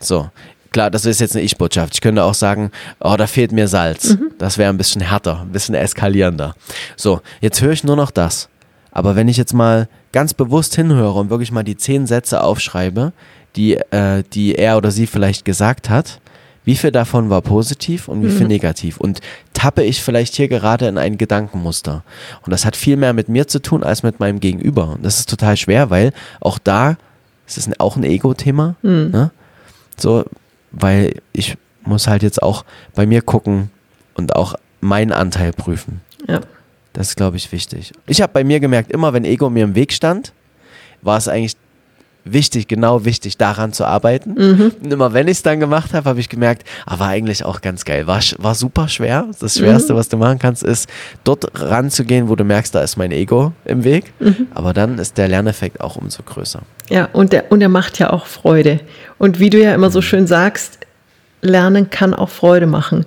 So. 0.00 0.30
Klar, 0.74 0.90
das 0.90 1.04
ist 1.06 1.20
jetzt 1.20 1.36
eine 1.36 1.44
Ich-Botschaft. 1.44 1.94
Ich 1.94 2.00
könnte 2.00 2.24
auch 2.24 2.34
sagen, 2.34 2.72
oh, 2.98 3.14
da 3.16 3.28
fehlt 3.28 3.52
mir 3.52 3.68
Salz. 3.68 4.16
Das 4.38 4.58
wäre 4.58 4.70
ein 4.70 4.76
bisschen 4.76 5.00
härter, 5.02 5.42
ein 5.42 5.52
bisschen 5.52 5.76
eskalierender. 5.76 6.56
So, 6.96 7.20
jetzt 7.40 7.62
höre 7.62 7.70
ich 7.70 7.84
nur 7.84 7.94
noch 7.94 8.10
das. 8.10 8.48
Aber 8.90 9.14
wenn 9.14 9.28
ich 9.28 9.36
jetzt 9.36 9.54
mal 9.54 9.88
ganz 10.10 10.34
bewusst 10.34 10.74
hinhöre 10.74 11.14
und 11.18 11.30
wirklich 11.30 11.52
mal 11.52 11.62
die 11.62 11.76
zehn 11.76 12.08
Sätze 12.08 12.42
aufschreibe, 12.42 13.12
die, 13.54 13.74
äh, 13.76 14.24
die 14.32 14.56
er 14.56 14.76
oder 14.76 14.90
sie 14.90 15.06
vielleicht 15.06 15.44
gesagt 15.44 15.90
hat, 15.90 16.20
wie 16.64 16.74
viel 16.74 16.90
davon 16.90 17.30
war 17.30 17.40
positiv 17.40 18.08
und 18.08 18.22
wie 18.24 18.30
viel 18.30 18.48
negativ? 18.48 18.96
Und 18.98 19.20
tappe 19.52 19.84
ich 19.84 20.02
vielleicht 20.02 20.34
hier 20.34 20.48
gerade 20.48 20.88
in 20.88 20.98
ein 20.98 21.18
Gedankenmuster? 21.18 22.02
Und 22.42 22.50
das 22.50 22.64
hat 22.64 22.74
viel 22.74 22.96
mehr 22.96 23.12
mit 23.12 23.28
mir 23.28 23.46
zu 23.46 23.62
tun 23.62 23.84
als 23.84 24.02
mit 24.02 24.18
meinem 24.18 24.40
Gegenüber. 24.40 24.88
Und 24.94 25.04
das 25.04 25.20
ist 25.20 25.28
total 25.30 25.56
schwer, 25.56 25.90
weil 25.90 26.12
auch 26.40 26.58
da, 26.58 26.96
es 27.46 27.58
ist 27.58 27.68
ein- 27.68 27.78
auch 27.78 27.96
ein 27.96 28.02
Ego-Thema, 28.02 28.74
ne? 29.12 29.30
so, 29.96 30.24
weil 30.74 31.20
ich 31.32 31.56
muss 31.84 32.06
halt 32.06 32.22
jetzt 32.22 32.42
auch 32.42 32.64
bei 32.94 33.06
mir 33.06 33.22
gucken 33.22 33.70
und 34.14 34.34
auch 34.34 34.54
meinen 34.80 35.12
Anteil 35.12 35.52
prüfen. 35.52 36.00
Ja. 36.26 36.40
Das 36.92 37.08
ist, 37.08 37.16
glaube 37.16 37.36
ich, 37.36 37.50
wichtig. 37.50 37.92
Ich 38.06 38.22
habe 38.22 38.32
bei 38.32 38.44
mir 38.44 38.60
gemerkt, 38.60 38.92
immer 38.92 39.12
wenn 39.12 39.24
Ego 39.24 39.50
mir 39.50 39.64
im 39.64 39.74
Weg 39.74 39.92
stand, 39.92 40.32
war 41.02 41.18
es 41.18 41.28
eigentlich 41.28 41.56
wichtig, 42.24 42.68
genau 42.68 43.04
wichtig, 43.04 43.36
daran 43.36 43.72
zu 43.72 43.84
arbeiten. 43.84 44.34
Mhm. 44.34 44.72
Und 44.82 44.92
immer 44.92 45.12
wenn 45.12 45.28
ich 45.28 45.38
es 45.38 45.42
dann 45.42 45.60
gemacht 45.60 45.92
habe, 45.92 46.08
habe 46.08 46.20
ich 46.20 46.28
gemerkt, 46.28 46.66
ah, 46.86 46.98
war 46.98 47.08
eigentlich 47.08 47.44
auch 47.44 47.60
ganz 47.60 47.84
geil. 47.84 48.06
War, 48.06 48.20
war 48.38 48.54
super 48.54 48.88
schwer. 48.88 49.26
Das 49.40 49.58
Schwerste, 49.58 49.92
Mhm. 49.92 49.96
was 49.98 50.08
du 50.08 50.16
machen 50.16 50.38
kannst, 50.38 50.62
ist, 50.62 50.88
dort 51.24 51.46
ranzugehen, 51.60 52.28
wo 52.28 52.36
du 52.36 52.44
merkst, 52.44 52.74
da 52.74 52.80
ist 52.82 52.96
mein 52.96 53.12
Ego 53.12 53.52
im 53.64 53.84
Weg. 53.84 54.12
Mhm. 54.20 54.46
Aber 54.54 54.72
dann 54.72 54.98
ist 54.98 55.18
der 55.18 55.28
Lerneffekt 55.28 55.80
auch 55.80 55.96
umso 55.96 56.22
größer. 56.22 56.62
Ja, 56.88 57.08
und 57.12 57.32
der, 57.32 57.50
und 57.52 57.60
der 57.60 57.68
macht 57.68 57.98
ja 57.98 58.10
auch 58.12 58.26
Freude. 58.26 58.80
Und 59.18 59.38
wie 59.40 59.50
du 59.50 59.58
ja 59.62 59.74
immer 59.74 59.90
so 59.90 60.00
schön 60.02 60.26
sagst, 60.26 60.78
Lernen 61.42 61.90
kann 61.90 62.14
auch 62.14 62.30
Freude 62.30 62.66
machen. 62.66 63.04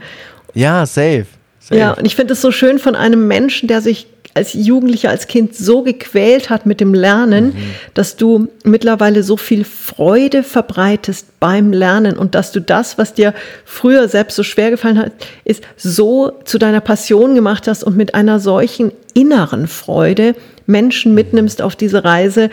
Ja, 0.54 0.86
safe. 0.86 1.26
safe. 1.60 1.80
Ja, 1.80 1.92
und 1.94 2.06
ich 2.06 2.16
finde 2.16 2.34
es 2.34 2.42
so 2.42 2.52
schön 2.52 2.78
von 2.80 2.96
einem 2.96 3.28
Menschen, 3.28 3.68
der 3.68 3.82
sich 3.82 4.08
als 4.38 4.54
Jugendlicher, 4.54 5.10
als 5.10 5.28
Kind 5.28 5.56
so 5.56 5.82
gequält 5.84 6.50
hat 6.50 6.66
mit 6.66 6.80
dem 6.80 6.94
Lernen, 6.94 7.54
dass 7.94 8.16
du 8.16 8.48
mittlerweile 8.64 9.24
so 9.24 9.36
viel 9.36 9.66
Freude 9.66 10.44
verbreitest 10.44 11.40
beim 11.40 11.74
Lernen 11.74 12.18
und 12.18 12.36
dass 12.36 12.52
du 12.52 12.62
das, 12.62 12.98
was 12.98 13.14
dir 13.14 13.34
früher 13.66 14.08
selbst 14.08 14.36
so 14.36 14.44
schwer 14.44 14.70
gefallen 14.70 14.98
hat, 14.98 15.12
ist 15.44 15.64
so 15.76 16.32
zu 16.46 16.58
deiner 16.58 16.82
Passion 16.82 17.36
gemacht 17.36 17.68
hast 17.68 17.84
und 17.84 17.98
mit 17.98 18.16
einer 18.16 18.40
solchen 18.40 18.92
inneren 19.14 19.68
Freude 19.68 20.36
Menschen 20.66 21.14
mitnimmst 21.14 21.62
auf 21.62 21.76
diese 21.76 22.04
Reise 22.04 22.50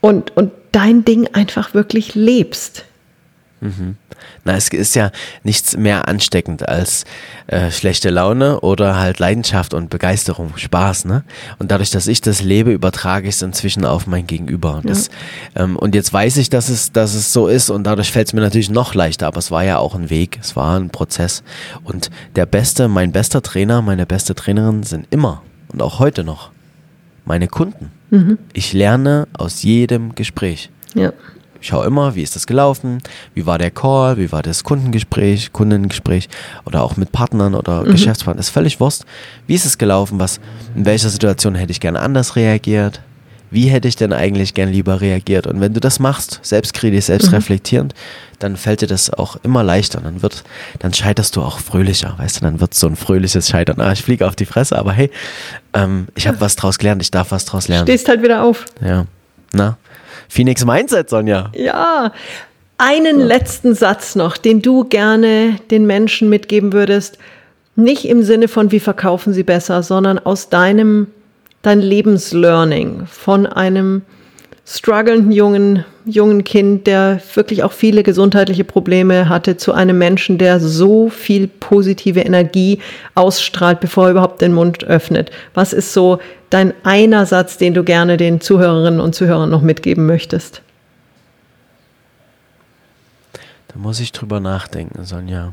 und, 0.00 0.36
und 0.36 0.52
dein 0.72 1.04
Ding 1.04 1.28
einfach 1.32 1.74
wirklich 1.74 2.14
lebst. 2.14 2.84
Na, 4.44 4.56
es 4.56 4.68
ist 4.68 4.94
ja 4.94 5.10
nichts 5.44 5.76
mehr 5.76 6.08
ansteckend 6.08 6.68
als 6.68 7.04
äh, 7.46 7.70
schlechte 7.70 8.10
Laune 8.10 8.60
oder 8.60 8.98
halt 8.98 9.18
Leidenschaft 9.18 9.74
und 9.74 9.90
Begeisterung, 9.90 10.56
Spaß, 10.56 11.04
ne? 11.04 11.24
Und 11.58 11.70
dadurch, 11.70 11.90
dass 11.90 12.06
ich 12.06 12.20
das 12.20 12.42
lebe, 12.42 12.72
übertrage 12.72 13.28
ich 13.28 13.36
es 13.36 13.42
inzwischen 13.42 13.84
auf 13.84 14.06
mein 14.06 14.26
Gegenüber. 14.26 14.76
Und, 14.76 14.90
das, 14.90 15.10
ähm, 15.54 15.76
und 15.76 15.94
jetzt 15.94 16.12
weiß 16.12 16.36
ich, 16.38 16.50
dass 16.50 16.68
es, 16.68 16.92
dass 16.92 17.14
es 17.14 17.32
so 17.32 17.46
ist 17.46 17.70
und 17.70 17.84
dadurch 17.84 18.10
fällt 18.10 18.28
es 18.28 18.32
mir 18.32 18.40
natürlich 18.40 18.70
noch 18.70 18.94
leichter, 18.94 19.26
aber 19.26 19.38
es 19.38 19.50
war 19.50 19.64
ja 19.64 19.78
auch 19.78 19.94
ein 19.94 20.10
Weg, 20.10 20.38
es 20.40 20.56
war 20.56 20.78
ein 20.78 20.90
Prozess. 20.90 21.42
Und 21.84 22.10
der 22.36 22.46
beste, 22.46 22.88
mein 22.88 23.12
bester 23.12 23.42
Trainer, 23.42 23.82
meine 23.82 24.06
beste 24.06 24.34
Trainerin 24.34 24.82
sind 24.82 25.06
immer 25.10 25.42
und 25.72 25.82
auch 25.82 25.98
heute 25.98 26.24
noch 26.24 26.50
meine 27.24 27.48
Kunden. 27.48 27.90
Ich 28.52 28.72
lerne 28.72 29.26
aus 29.32 29.62
jedem 29.62 30.14
Gespräch. 30.14 30.70
Ja. 30.94 31.12
Ich 31.62 31.68
schaue 31.68 31.86
immer, 31.86 32.16
wie 32.16 32.22
ist 32.22 32.34
das 32.34 32.48
gelaufen, 32.48 32.98
wie 33.34 33.46
war 33.46 33.56
der 33.56 33.70
Call, 33.70 34.16
wie 34.18 34.32
war 34.32 34.42
das 34.42 34.64
Kundengespräch, 34.64 35.52
Kundengespräch 35.52 36.28
oder 36.66 36.82
auch 36.82 36.96
mit 36.96 37.12
Partnern 37.12 37.54
oder 37.54 37.84
Geschäftspartnern, 37.84 38.40
ist 38.40 38.50
völlig 38.50 38.80
Wurst. 38.80 39.06
Wie 39.46 39.54
ist 39.54 39.64
es 39.64 39.78
gelaufen, 39.78 40.18
was, 40.18 40.40
in 40.74 40.84
welcher 40.84 41.08
Situation 41.08 41.54
hätte 41.54 41.70
ich 41.70 41.78
gerne 41.78 42.00
anders 42.00 42.34
reagiert, 42.34 43.00
wie 43.52 43.66
hätte 43.66 43.86
ich 43.86 43.94
denn 43.94 44.12
eigentlich 44.12 44.54
gern 44.54 44.70
lieber 44.70 45.00
reagiert? 45.00 45.46
Und 45.46 45.60
wenn 45.60 45.72
du 45.72 45.78
das 45.78 46.00
machst, 46.00 46.40
selbstkritisch, 46.42 47.04
selbstreflektierend, 47.04 47.94
dann 48.40 48.56
fällt 48.56 48.80
dir 48.80 48.88
das 48.88 49.10
auch 49.12 49.36
immer 49.44 49.62
leichter. 49.62 50.00
Dann 50.00 50.22
wird, 50.22 50.42
dann 50.80 50.92
scheiterst 50.92 51.36
du 51.36 51.42
auch 51.42 51.60
fröhlicher, 51.60 52.14
weißt 52.18 52.38
du, 52.38 52.40
dann 52.40 52.60
wird 52.60 52.74
so 52.74 52.88
ein 52.88 52.96
fröhliches 52.96 53.48
Scheitern, 53.48 53.80
ah, 53.80 53.92
ich 53.92 54.02
fliege 54.02 54.26
auf 54.26 54.34
die 54.34 54.46
Fresse, 54.46 54.76
aber 54.76 54.92
hey, 54.92 55.10
ähm, 55.74 56.08
ich 56.16 56.26
habe 56.26 56.40
was 56.40 56.56
draus 56.56 56.78
gelernt, 56.78 57.02
ich 57.02 57.12
darf 57.12 57.30
was 57.30 57.44
draus 57.44 57.68
lernen. 57.68 57.86
Stehst 57.86 58.08
halt 58.08 58.22
wieder 58.22 58.42
auf. 58.42 58.64
Ja, 58.80 59.06
na, 59.52 59.76
Phoenix 60.28 60.64
Mindset, 60.64 61.10
Sonja. 61.10 61.50
Ja, 61.54 62.12
einen 62.78 63.20
letzten 63.20 63.74
Satz 63.74 64.16
noch, 64.16 64.36
den 64.36 64.60
du 64.60 64.84
gerne 64.84 65.56
den 65.70 65.86
Menschen 65.86 66.28
mitgeben 66.28 66.72
würdest. 66.72 67.18
Nicht 67.76 68.04
im 68.06 68.22
Sinne 68.22 68.48
von, 68.48 68.72
wie 68.72 68.80
verkaufen 68.80 69.32
sie 69.32 69.44
besser, 69.44 69.82
sondern 69.82 70.18
aus 70.18 70.48
deinem, 70.48 71.06
dein 71.62 71.80
Lebenslearning 71.80 73.06
von 73.06 73.46
einem 73.46 74.02
strugglenden 74.64 75.32
jungen, 75.32 75.84
jungen 76.04 76.44
Kind, 76.44 76.86
der 76.86 77.20
wirklich 77.34 77.62
auch 77.62 77.72
viele 77.72 78.02
gesundheitliche 78.02 78.64
Probleme 78.64 79.28
hatte, 79.28 79.56
zu 79.56 79.72
einem 79.72 79.98
Menschen, 79.98 80.38
der 80.38 80.60
so 80.60 81.08
viel 81.08 81.48
positive 81.48 82.20
Energie 82.20 82.80
ausstrahlt, 83.14 83.80
bevor 83.80 84.06
er 84.06 84.10
überhaupt 84.12 84.40
den 84.40 84.52
Mund 84.52 84.84
öffnet. 84.84 85.30
Was 85.54 85.72
ist 85.72 85.92
so 85.92 86.20
dein 86.50 86.74
einer 86.84 87.26
Satz, 87.26 87.58
den 87.58 87.74
du 87.74 87.82
gerne 87.82 88.16
den 88.16 88.40
Zuhörerinnen 88.40 89.00
und 89.00 89.14
Zuhörern 89.14 89.50
noch 89.50 89.62
mitgeben 89.62 90.06
möchtest? 90.06 90.62
Da 93.68 93.78
muss 93.78 94.00
ich 94.00 94.12
drüber 94.12 94.38
nachdenken, 94.38 95.04
Sonja. 95.04 95.52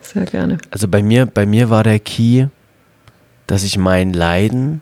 Sehr 0.00 0.24
gerne. 0.24 0.58
Also 0.70 0.88
bei 0.88 1.02
mir, 1.02 1.26
bei 1.26 1.46
mir 1.46 1.68
war 1.68 1.82
der 1.82 1.98
Key, 1.98 2.46
dass 3.46 3.64
ich 3.64 3.76
mein 3.76 4.12
Leiden 4.12 4.80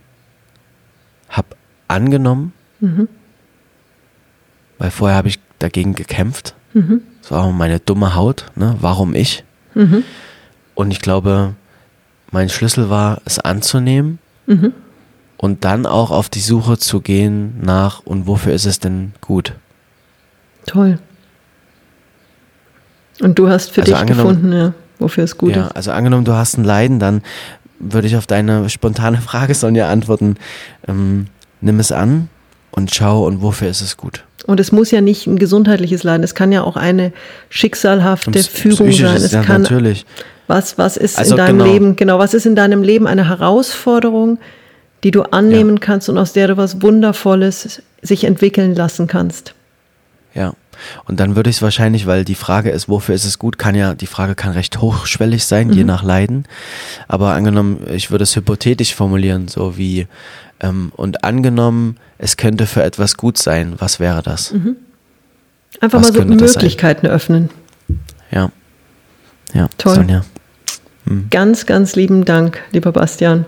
habe 1.28 1.48
angenommen, 1.92 2.52
weil 4.78 4.90
vorher 4.90 5.16
habe 5.16 5.28
ich 5.28 5.38
dagegen 5.58 5.94
gekämpft. 5.94 6.54
Das 7.20 7.30
war 7.30 7.44
auch 7.44 7.52
meine 7.52 7.78
dumme 7.80 8.14
Haut, 8.14 8.46
ne? 8.56 8.76
Warum 8.80 9.14
ich? 9.14 9.44
Und 10.74 10.90
ich 10.90 11.00
glaube, 11.00 11.54
mein 12.30 12.48
Schlüssel 12.48 12.88
war, 12.90 13.20
es 13.24 13.38
anzunehmen 13.38 14.18
und 15.36 15.64
dann 15.64 15.86
auch 15.86 16.10
auf 16.10 16.28
die 16.28 16.40
Suche 16.40 16.78
zu 16.78 17.00
gehen 17.00 17.60
nach 17.62 18.00
und 18.00 18.26
wofür 18.26 18.52
ist 18.54 18.64
es 18.66 18.78
denn 18.80 19.12
gut? 19.20 19.54
Toll. 20.66 20.98
Und 23.20 23.38
du 23.38 23.48
hast 23.48 23.70
für 23.70 23.82
Also 23.82 23.94
dich 23.94 24.06
gefunden, 24.06 24.52
ja, 24.52 24.72
wofür 24.98 25.24
es 25.24 25.36
gut 25.36 25.54
ja, 25.54 25.66
ist. 25.66 25.76
also 25.76 25.92
angenommen, 25.92 26.24
du 26.24 26.32
hast 26.32 26.56
ein 26.56 26.64
Leiden, 26.64 26.98
dann 26.98 27.22
würde 27.78 28.06
ich 28.06 28.16
auf 28.16 28.26
deine 28.26 28.68
spontane 28.70 29.18
Frage, 29.20 29.54
Sonja, 29.54 29.90
antworten. 29.90 30.36
Ähm, 30.88 31.26
nimm 31.62 31.80
es 31.80 31.92
an 31.92 32.28
und 32.70 32.94
schau, 32.94 33.26
und 33.26 33.42
wofür 33.42 33.68
ist 33.68 33.80
es 33.80 33.96
gut. 33.96 34.24
Und 34.46 34.58
es 34.60 34.72
muss 34.72 34.90
ja 34.90 35.00
nicht 35.00 35.26
ein 35.26 35.38
gesundheitliches 35.38 36.02
Leiden, 36.02 36.24
es 36.24 36.34
kann 36.34 36.50
ja 36.52 36.62
auch 36.62 36.76
eine 36.76 37.12
schicksalhafte 37.48 38.30
Und 38.30 38.38
Fügung 38.46 38.90
sein. 38.92 39.16
Es 39.16 39.30
ja, 39.32 39.42
kann, 39.42 39.62
natürlich. 39.62 40.04
was, 40.48 40.78
was 40.78 40.96
ist 40.96 41.18
Also 41.18 41.32
in 41.32 41.36
deinem 41.38 41.58
genau. 41.58 41.72
Leben, 41.72 41.96
genau, 41.96 42.18
was 42.18 42.34
ist 42.34 42.46
in 42.46 42.56
deinem 42.56 42.82
Leben 42.82 43.06
eine 43.06 43.28
Herausforderung, 43.28 44.38
die 45.04 45.10
du 45.12 45.22
annehmen 45.22 45.80
kannst 45.80 46.08
und 46.08 46.18
aus 46.18 46.32
der 46.32 46.48
du 46.48 46.56
was 46.56 46.82
Wundervolles 46.82 47.82
sich 48.02 48.24
entwickeln 48.24 48.74
lassen 48.74 49.06
kannst. 49.06 49.54
Ja. 50.34 50.54
Und 51.04 51.20
dann 51.20 51.36
würde 51.36 51.50
ich 51.50 51.56
es 51.56 51.62
wahrscheinlich, 51.62 52.06
weil 52.06 52.24
die 52.24 52.34
Frage 52.34 52.70
ist, 52.70 52.88
wofür 52.88 53.14
ist 53.14 53.24
es 53.24 53.38
gut, 53.38 53.58
kann 53.58 53.74
ja, 53.74 53.94
die 53.94 54.06
Frage 54.06 54.34
kann 54.34 54.52
recht 54.52 54.80
hochschwellig 54.80 55.44
sein, 55.44 55.68
Mhm. 55.68 55.72
je 55.74 55.84
nach 55.84 56.02
Leiden. 56.02 56.46
Aber 57.08 57.34
angenommen, 57.34 57.86
ich 57.92 58.10
würde 58.10 58.24
es 58.24 58.34
hypothetisch 58.34 58.94
formulieren, 58.94 59.48
so 59.48 59.76
wie, 59.76 60.06
ähm, 60.62 60.92
und 60.96 61.24
angenommen, 61.24 61.96
es 62.18 62.36
könnte 62.36 62.66
für 62.66 62.82
etwas 62.82 63.16
gut 63.16 63.36
sein, 63.38 63.74
was 63.78 64.00
wäre 64.00 64.22
das? 64.22 64.54
Einfach 65.80 66.00
Was 66.00 66.12
mal 66.12 66.22
so? 66.22 66.24
Möglichkeiten 66.24 67.06
öffnen. 67.06 67.50
Ja. 68.30 68.50
Ja, 69.52 69.68
Toll. 69.76 69.96
Sonja. 69.96 70.24
Ganz, 71.30 71.66
ganz 71.66 71.96
lieben 71.96 72.24
Dank, 72.24 72.62
lieber 72.70 72.92
Bastian. 72.92 73.44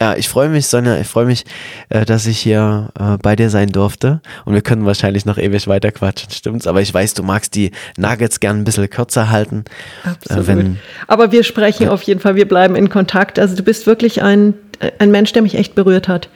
Ja, 0.00 0.14
ich 0.14 0.28
freue 0.28 0.48
mich, 0.48 0.68
Sonja, 0.68 0.96
ich 1.00 1.08
freue 1.08 1.26
mich, 1.26 1.44
äh, 1.88 2.04
dass 2.04 2.26
ich 2.26 2.38
hier 2.38 2.90
äh, 2.98 3.16
bei 3.20 3.34
dir 3.34 3.50
sein 3.50 3.70
durfte. 3.70 4.20
Und 4.44 4.54
wir 4.54 4.62
können 4.62 4.86
wahrscheinlich 4.86 5.24
noch 5.24 5.38
ewig 5.38 5.66
weiter 5.66 5.90
quatschen, 5.90 6.30
stimmt's? 6.30 6.68
Aber 6.68 6.80
ich 6.80 6.94
weiß, 6.94 7.14
du 7.14 7.24
magst 7.24 7.56
die 7.56 7.72
Nuggets 7.96 8.38
gern 8.38 8.58
ein 8.58 8.64
bisschen 8.64 8.88
kürzer 8.88 9.28
halten. 9.28 9.64
Absolut. 10.04 10.44
Äh, 10.44 10.46
wenn, 10.46 10.78
Aber 11.08 11.32
wir 11.32 11.42
sprechen 11.42 11.88
auf 11.88 12.02
jeden 12.02 12.20
Fall, 12.20 12.36
wir 12.36 12.46
bleiben 12.46 12.76
in 12.76 12.90
Kontakt. 12.90 13.40
Also 13.40 13.56
du 13.56 13.64
bist 13.64 13.88
wirklich 13.88 14.22
ein, 14.22 14.54
ein 14.98 15.10
Mensch, 15.10 15.32
der 15.32 15.42
mich 15.42 15.54
echt 15.56 15.74
berührt 15.74 16.08
hat. 16.08 16.28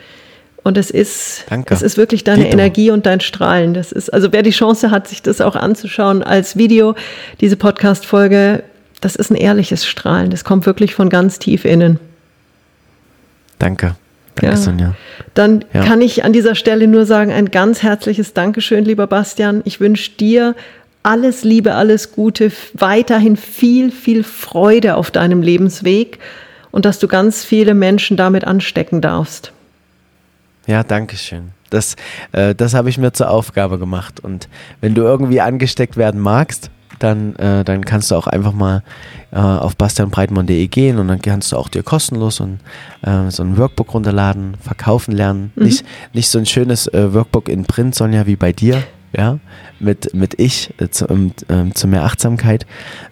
Und 0.64 0.78
es 0.78 0.90
ist, 0.90 1.45
Danke. 1.51 1.74
es 1.74 1.82
ist 1.82 1.97
wirklich 1.97 2.22
deine 2.22 2.45
Dito. 2.45 2.53
Energie 2.55 2.90
und 2.93 3.05
dein 3.07 3.20
Strahlen. 3.20 3.74
Das 3.74 3.90
ist, 3.90 4.12
also 4.12 4.32
wer 4.32 4.43
die 4.43 4.51
Chance 4.51 4.90
hat, 4.93 5.09
sich 5.09 5.20
das 5.20 5.40
auch 5.40 5.57
anzuschauen 5.57 6.22
als 6.22 6.57
Video, 6.57 6.95
diese 7.40 7.57
Podcast-Folge, 7.57 8.62
das 9.01 9.16
ist 9.16 9.30
ein 9.30 9.36
ehrliches 9.36 9.84
Strahlen. 9.84 10.30
Das 10.30 10.45
kommt 10.45 10.64
wirklich 10.66 10.95
von 10.95 11.09
ganz 11.09 11.38
tief 11.40 11.64
innen. 11.64 11.99
danke. 13.59 13.97
Danke, 14.36 14.57
Ja. 14.57 14.57
Sonja. 14.57 14.95
Dann 15.34 15.64
Ja. 15.74 15.84
kann 15.84 16.01
ich 16.01 16.24
an 16.24 16.32
dieser 16.32 16.55
Stelle 16.55 16.86
nur 16.88 17.05
sagen, 17.07 17.30
ein 17.32 17.51
ganz 17.51 17.82
herzliches 17.82 18.32
Dankeschön, 18.32 18.84
lieber 18.84 19.07
Bastian. 19.07 19.61
Ich 19.66 19.78
wünsche 19.78 20.12
dir 20.12 20.55
alles 21.03 21.45
Liebe, 21.45 21.74
alles 21.74 22.12
Gute, 22.12 22.51
weiterhin 22.72 23.36
viel, 23.36 23.90
viel 23.90 24.24
Freude 24.24 24.95
auf 24.97 25.11
deinem 25.11 25.43
Lebensweg 25.43 26.18
und 26.73 26.85
dass 26.85 26.99
du 26.99 27.07
ganz 27.07 27.45
viele 27.45 27.75
Menschen 27.75 28.16
damit 28.16 28.45
anstecken 28.45 29.01
darfst. 29.01 29.53
Ja, 30.66 30.83
danke 30.83 31.16
schön. 31.16 31.51
Das, 31.70 31.97
äh, 32.33 32.55
das 32.55 32.75
habe 32.75 32.89
ich 32.89 32.99
mir 32.99 33.12
zur 33.12 33.31
Aufgabe 33.31 33.79
gemacht. 33.79 34.20
Und 34.20 34.49
wenn 34.81 34.95
du 34.95 35.03
irgendwie 35.03 35.41
angesteckt 35.41 35.97
werden 35.97 36.20
magst, 36.20 36.70
dann, 36.99 37.35
äh, 37.37 37.64
dann 37.64 37.85
kannst 37.85 38.11
du 38.11 38.14
auch 38.14 38.27
einfach 38.27 38.53
mal 38.53 38.83
äh, 39.33 39.39
auf 39.39 39.77
bastianbreitmann.de 39.77 40.66
gehen 40.68 40.99
und 40.99 41.09
dann 41.09 41.20
kannst 41.20 41.53
du 41.53 41.57
auch 41.57 41.68
dir 41.68 41.83
kostenlos 41.83 42.37
so 42.37 42.45
ein, 42.45 42.61
äh, 43.03 43.31
so 43.31 43.43
ein 43.43 43.57
Workbook 43.57 43.95
runterladen, 43.95 44.57
verkaufen 44.61 45.12
lernen. 45.12 45.53
Nicht, 45.57 45.85
nicht 46.12 46.29
so 46.29 46.39
ein 46.39 46.47
schönes 46.47 46.87
äh, 46.89 47.12
Workbook 47.12 47.49
in 47.49 47.64
Print, 47.64 47.95
Sonja, 47.95 48.27
wie 48.27 48.37
bei 48.37 48.53
dir, 48.53 48.83
ja, 49.17 49.39
mit, 49.81 50.15
mit 50.15 50.39
ich 50.41 50.73
äh, 50.79 50.89
zu, 50.89 51.09
ähm, 51.09 51.33
ähm, 51.49 51.75
zu 51.75 51.87
mehr 51.87 52.05
Achtsamkeit, 52.05 52.67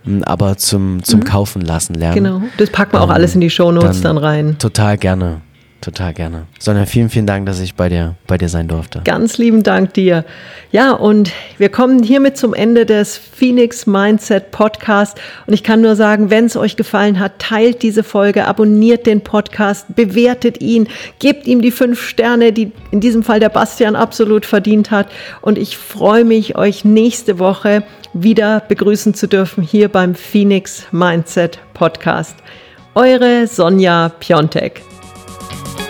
ähm, 0.06 0.22
aber 0.24 0.56
zum, 0.56 1.02
zum 1.02 1.24
Kaufen 1.24 1.62
lassen 1.62 1.94
lernen. 1.94 2.14
Genau. 2.14 2.42
Das 2.56 2.70
packen 2.70 2.92
wir 2.94 3.00
auch 3.02 3.10
alles 3.10 3.34
in 3.34 3.40
die 3.40 3.50
Shownotes 3.50 4.00
dann- 4.00 4.16
dann 4.16 4.24
rein. 4.24 4.56
Total 4.58 4.96
gerne. 4.98 5.40
Total 5.80 6.14
gerne. 6.14 6.46
Sonja, 6.58 6.86
vielen, 6.86 7.10
vielen 7.10 7.26
Dank, 7.26 7.46
dass 7.46 7.60
ich 7.60 7.74
bei 7.74 7.88
dir, 7.88 8.14
bei 8.26 8.38
dir 8.38 8.48
sein 8.48 8.68
durfte. 8.68 9.00
Ganz 9.04 9.38
lieben 9.38 9.62
Dank 9.62 9.94
dir. 9.94 10.24
Ja, 10.72 10.92
und 10.92 11.32
wir 11.58 11.68
kommen 11.68 12.02
hiermit 12.02 12.36
zum 12.36 12.54
Ende 12.54 12.86
des 12.86 13.16
Phoenix 13.16 13.86
Mindset 13.86 14.50
Podcast. 14.50 15.20
Und 15.46 15.54
ich 15.54 15.62
kann 15.62 15.80
nur 15.80 15.96
sagen, 15.96 16.30
wenn 16.30 16.46
es 16.46 16.56
euch 16.56 16.76
gefallen 16.76 17.18
hat, 17.18 17.38
teilt 17.38 17.82
diese 17.82 18.02
Folge, 18.02 18.46
abonniert 18.46 19.06
den 19.06 19.22
Podcast, 19.22 19.86
bewertet 19.94 20.60
ihn, 20.60 20.88
gebt 21.18 21.46
ihm 21.46 21.62
die 21.62 21.70
fünf 21.70 22.02
Sterne, 22.02 22.52
die 22.52 22.72
in 22.90 23.00
diesem 23.00 23.22
Fall 23.22 23.40
der 23.40 23.48
Bastian 23.48 23.96
absolut 23.96 24.46
verdient 24.46 24.90
hat. 24.90 25.08
Und 25.40 25.58
ich 25.58 25.76
freue 25.76 26.24
mich, 26.24 26.56
euch 26.56 26.84
nächste 26.84 27.38
Woche 27.38 27.82
wieder 28.12 28.60
begrüßen 28.60 29.14
zu 29.14 29.28
dürfen 29.28 29.62
hier 29.62 29.88
beim 29.88 30.14
Phoenix 30.14 30.84
Mindset 30.90 31.58
Podcast. 31.74 32.36
Eure 32.94 33.46
Sonja 33.46 34.08
Piontek. 34.08 34.82
Thank 35.50 35.80
you. 35.80 35.89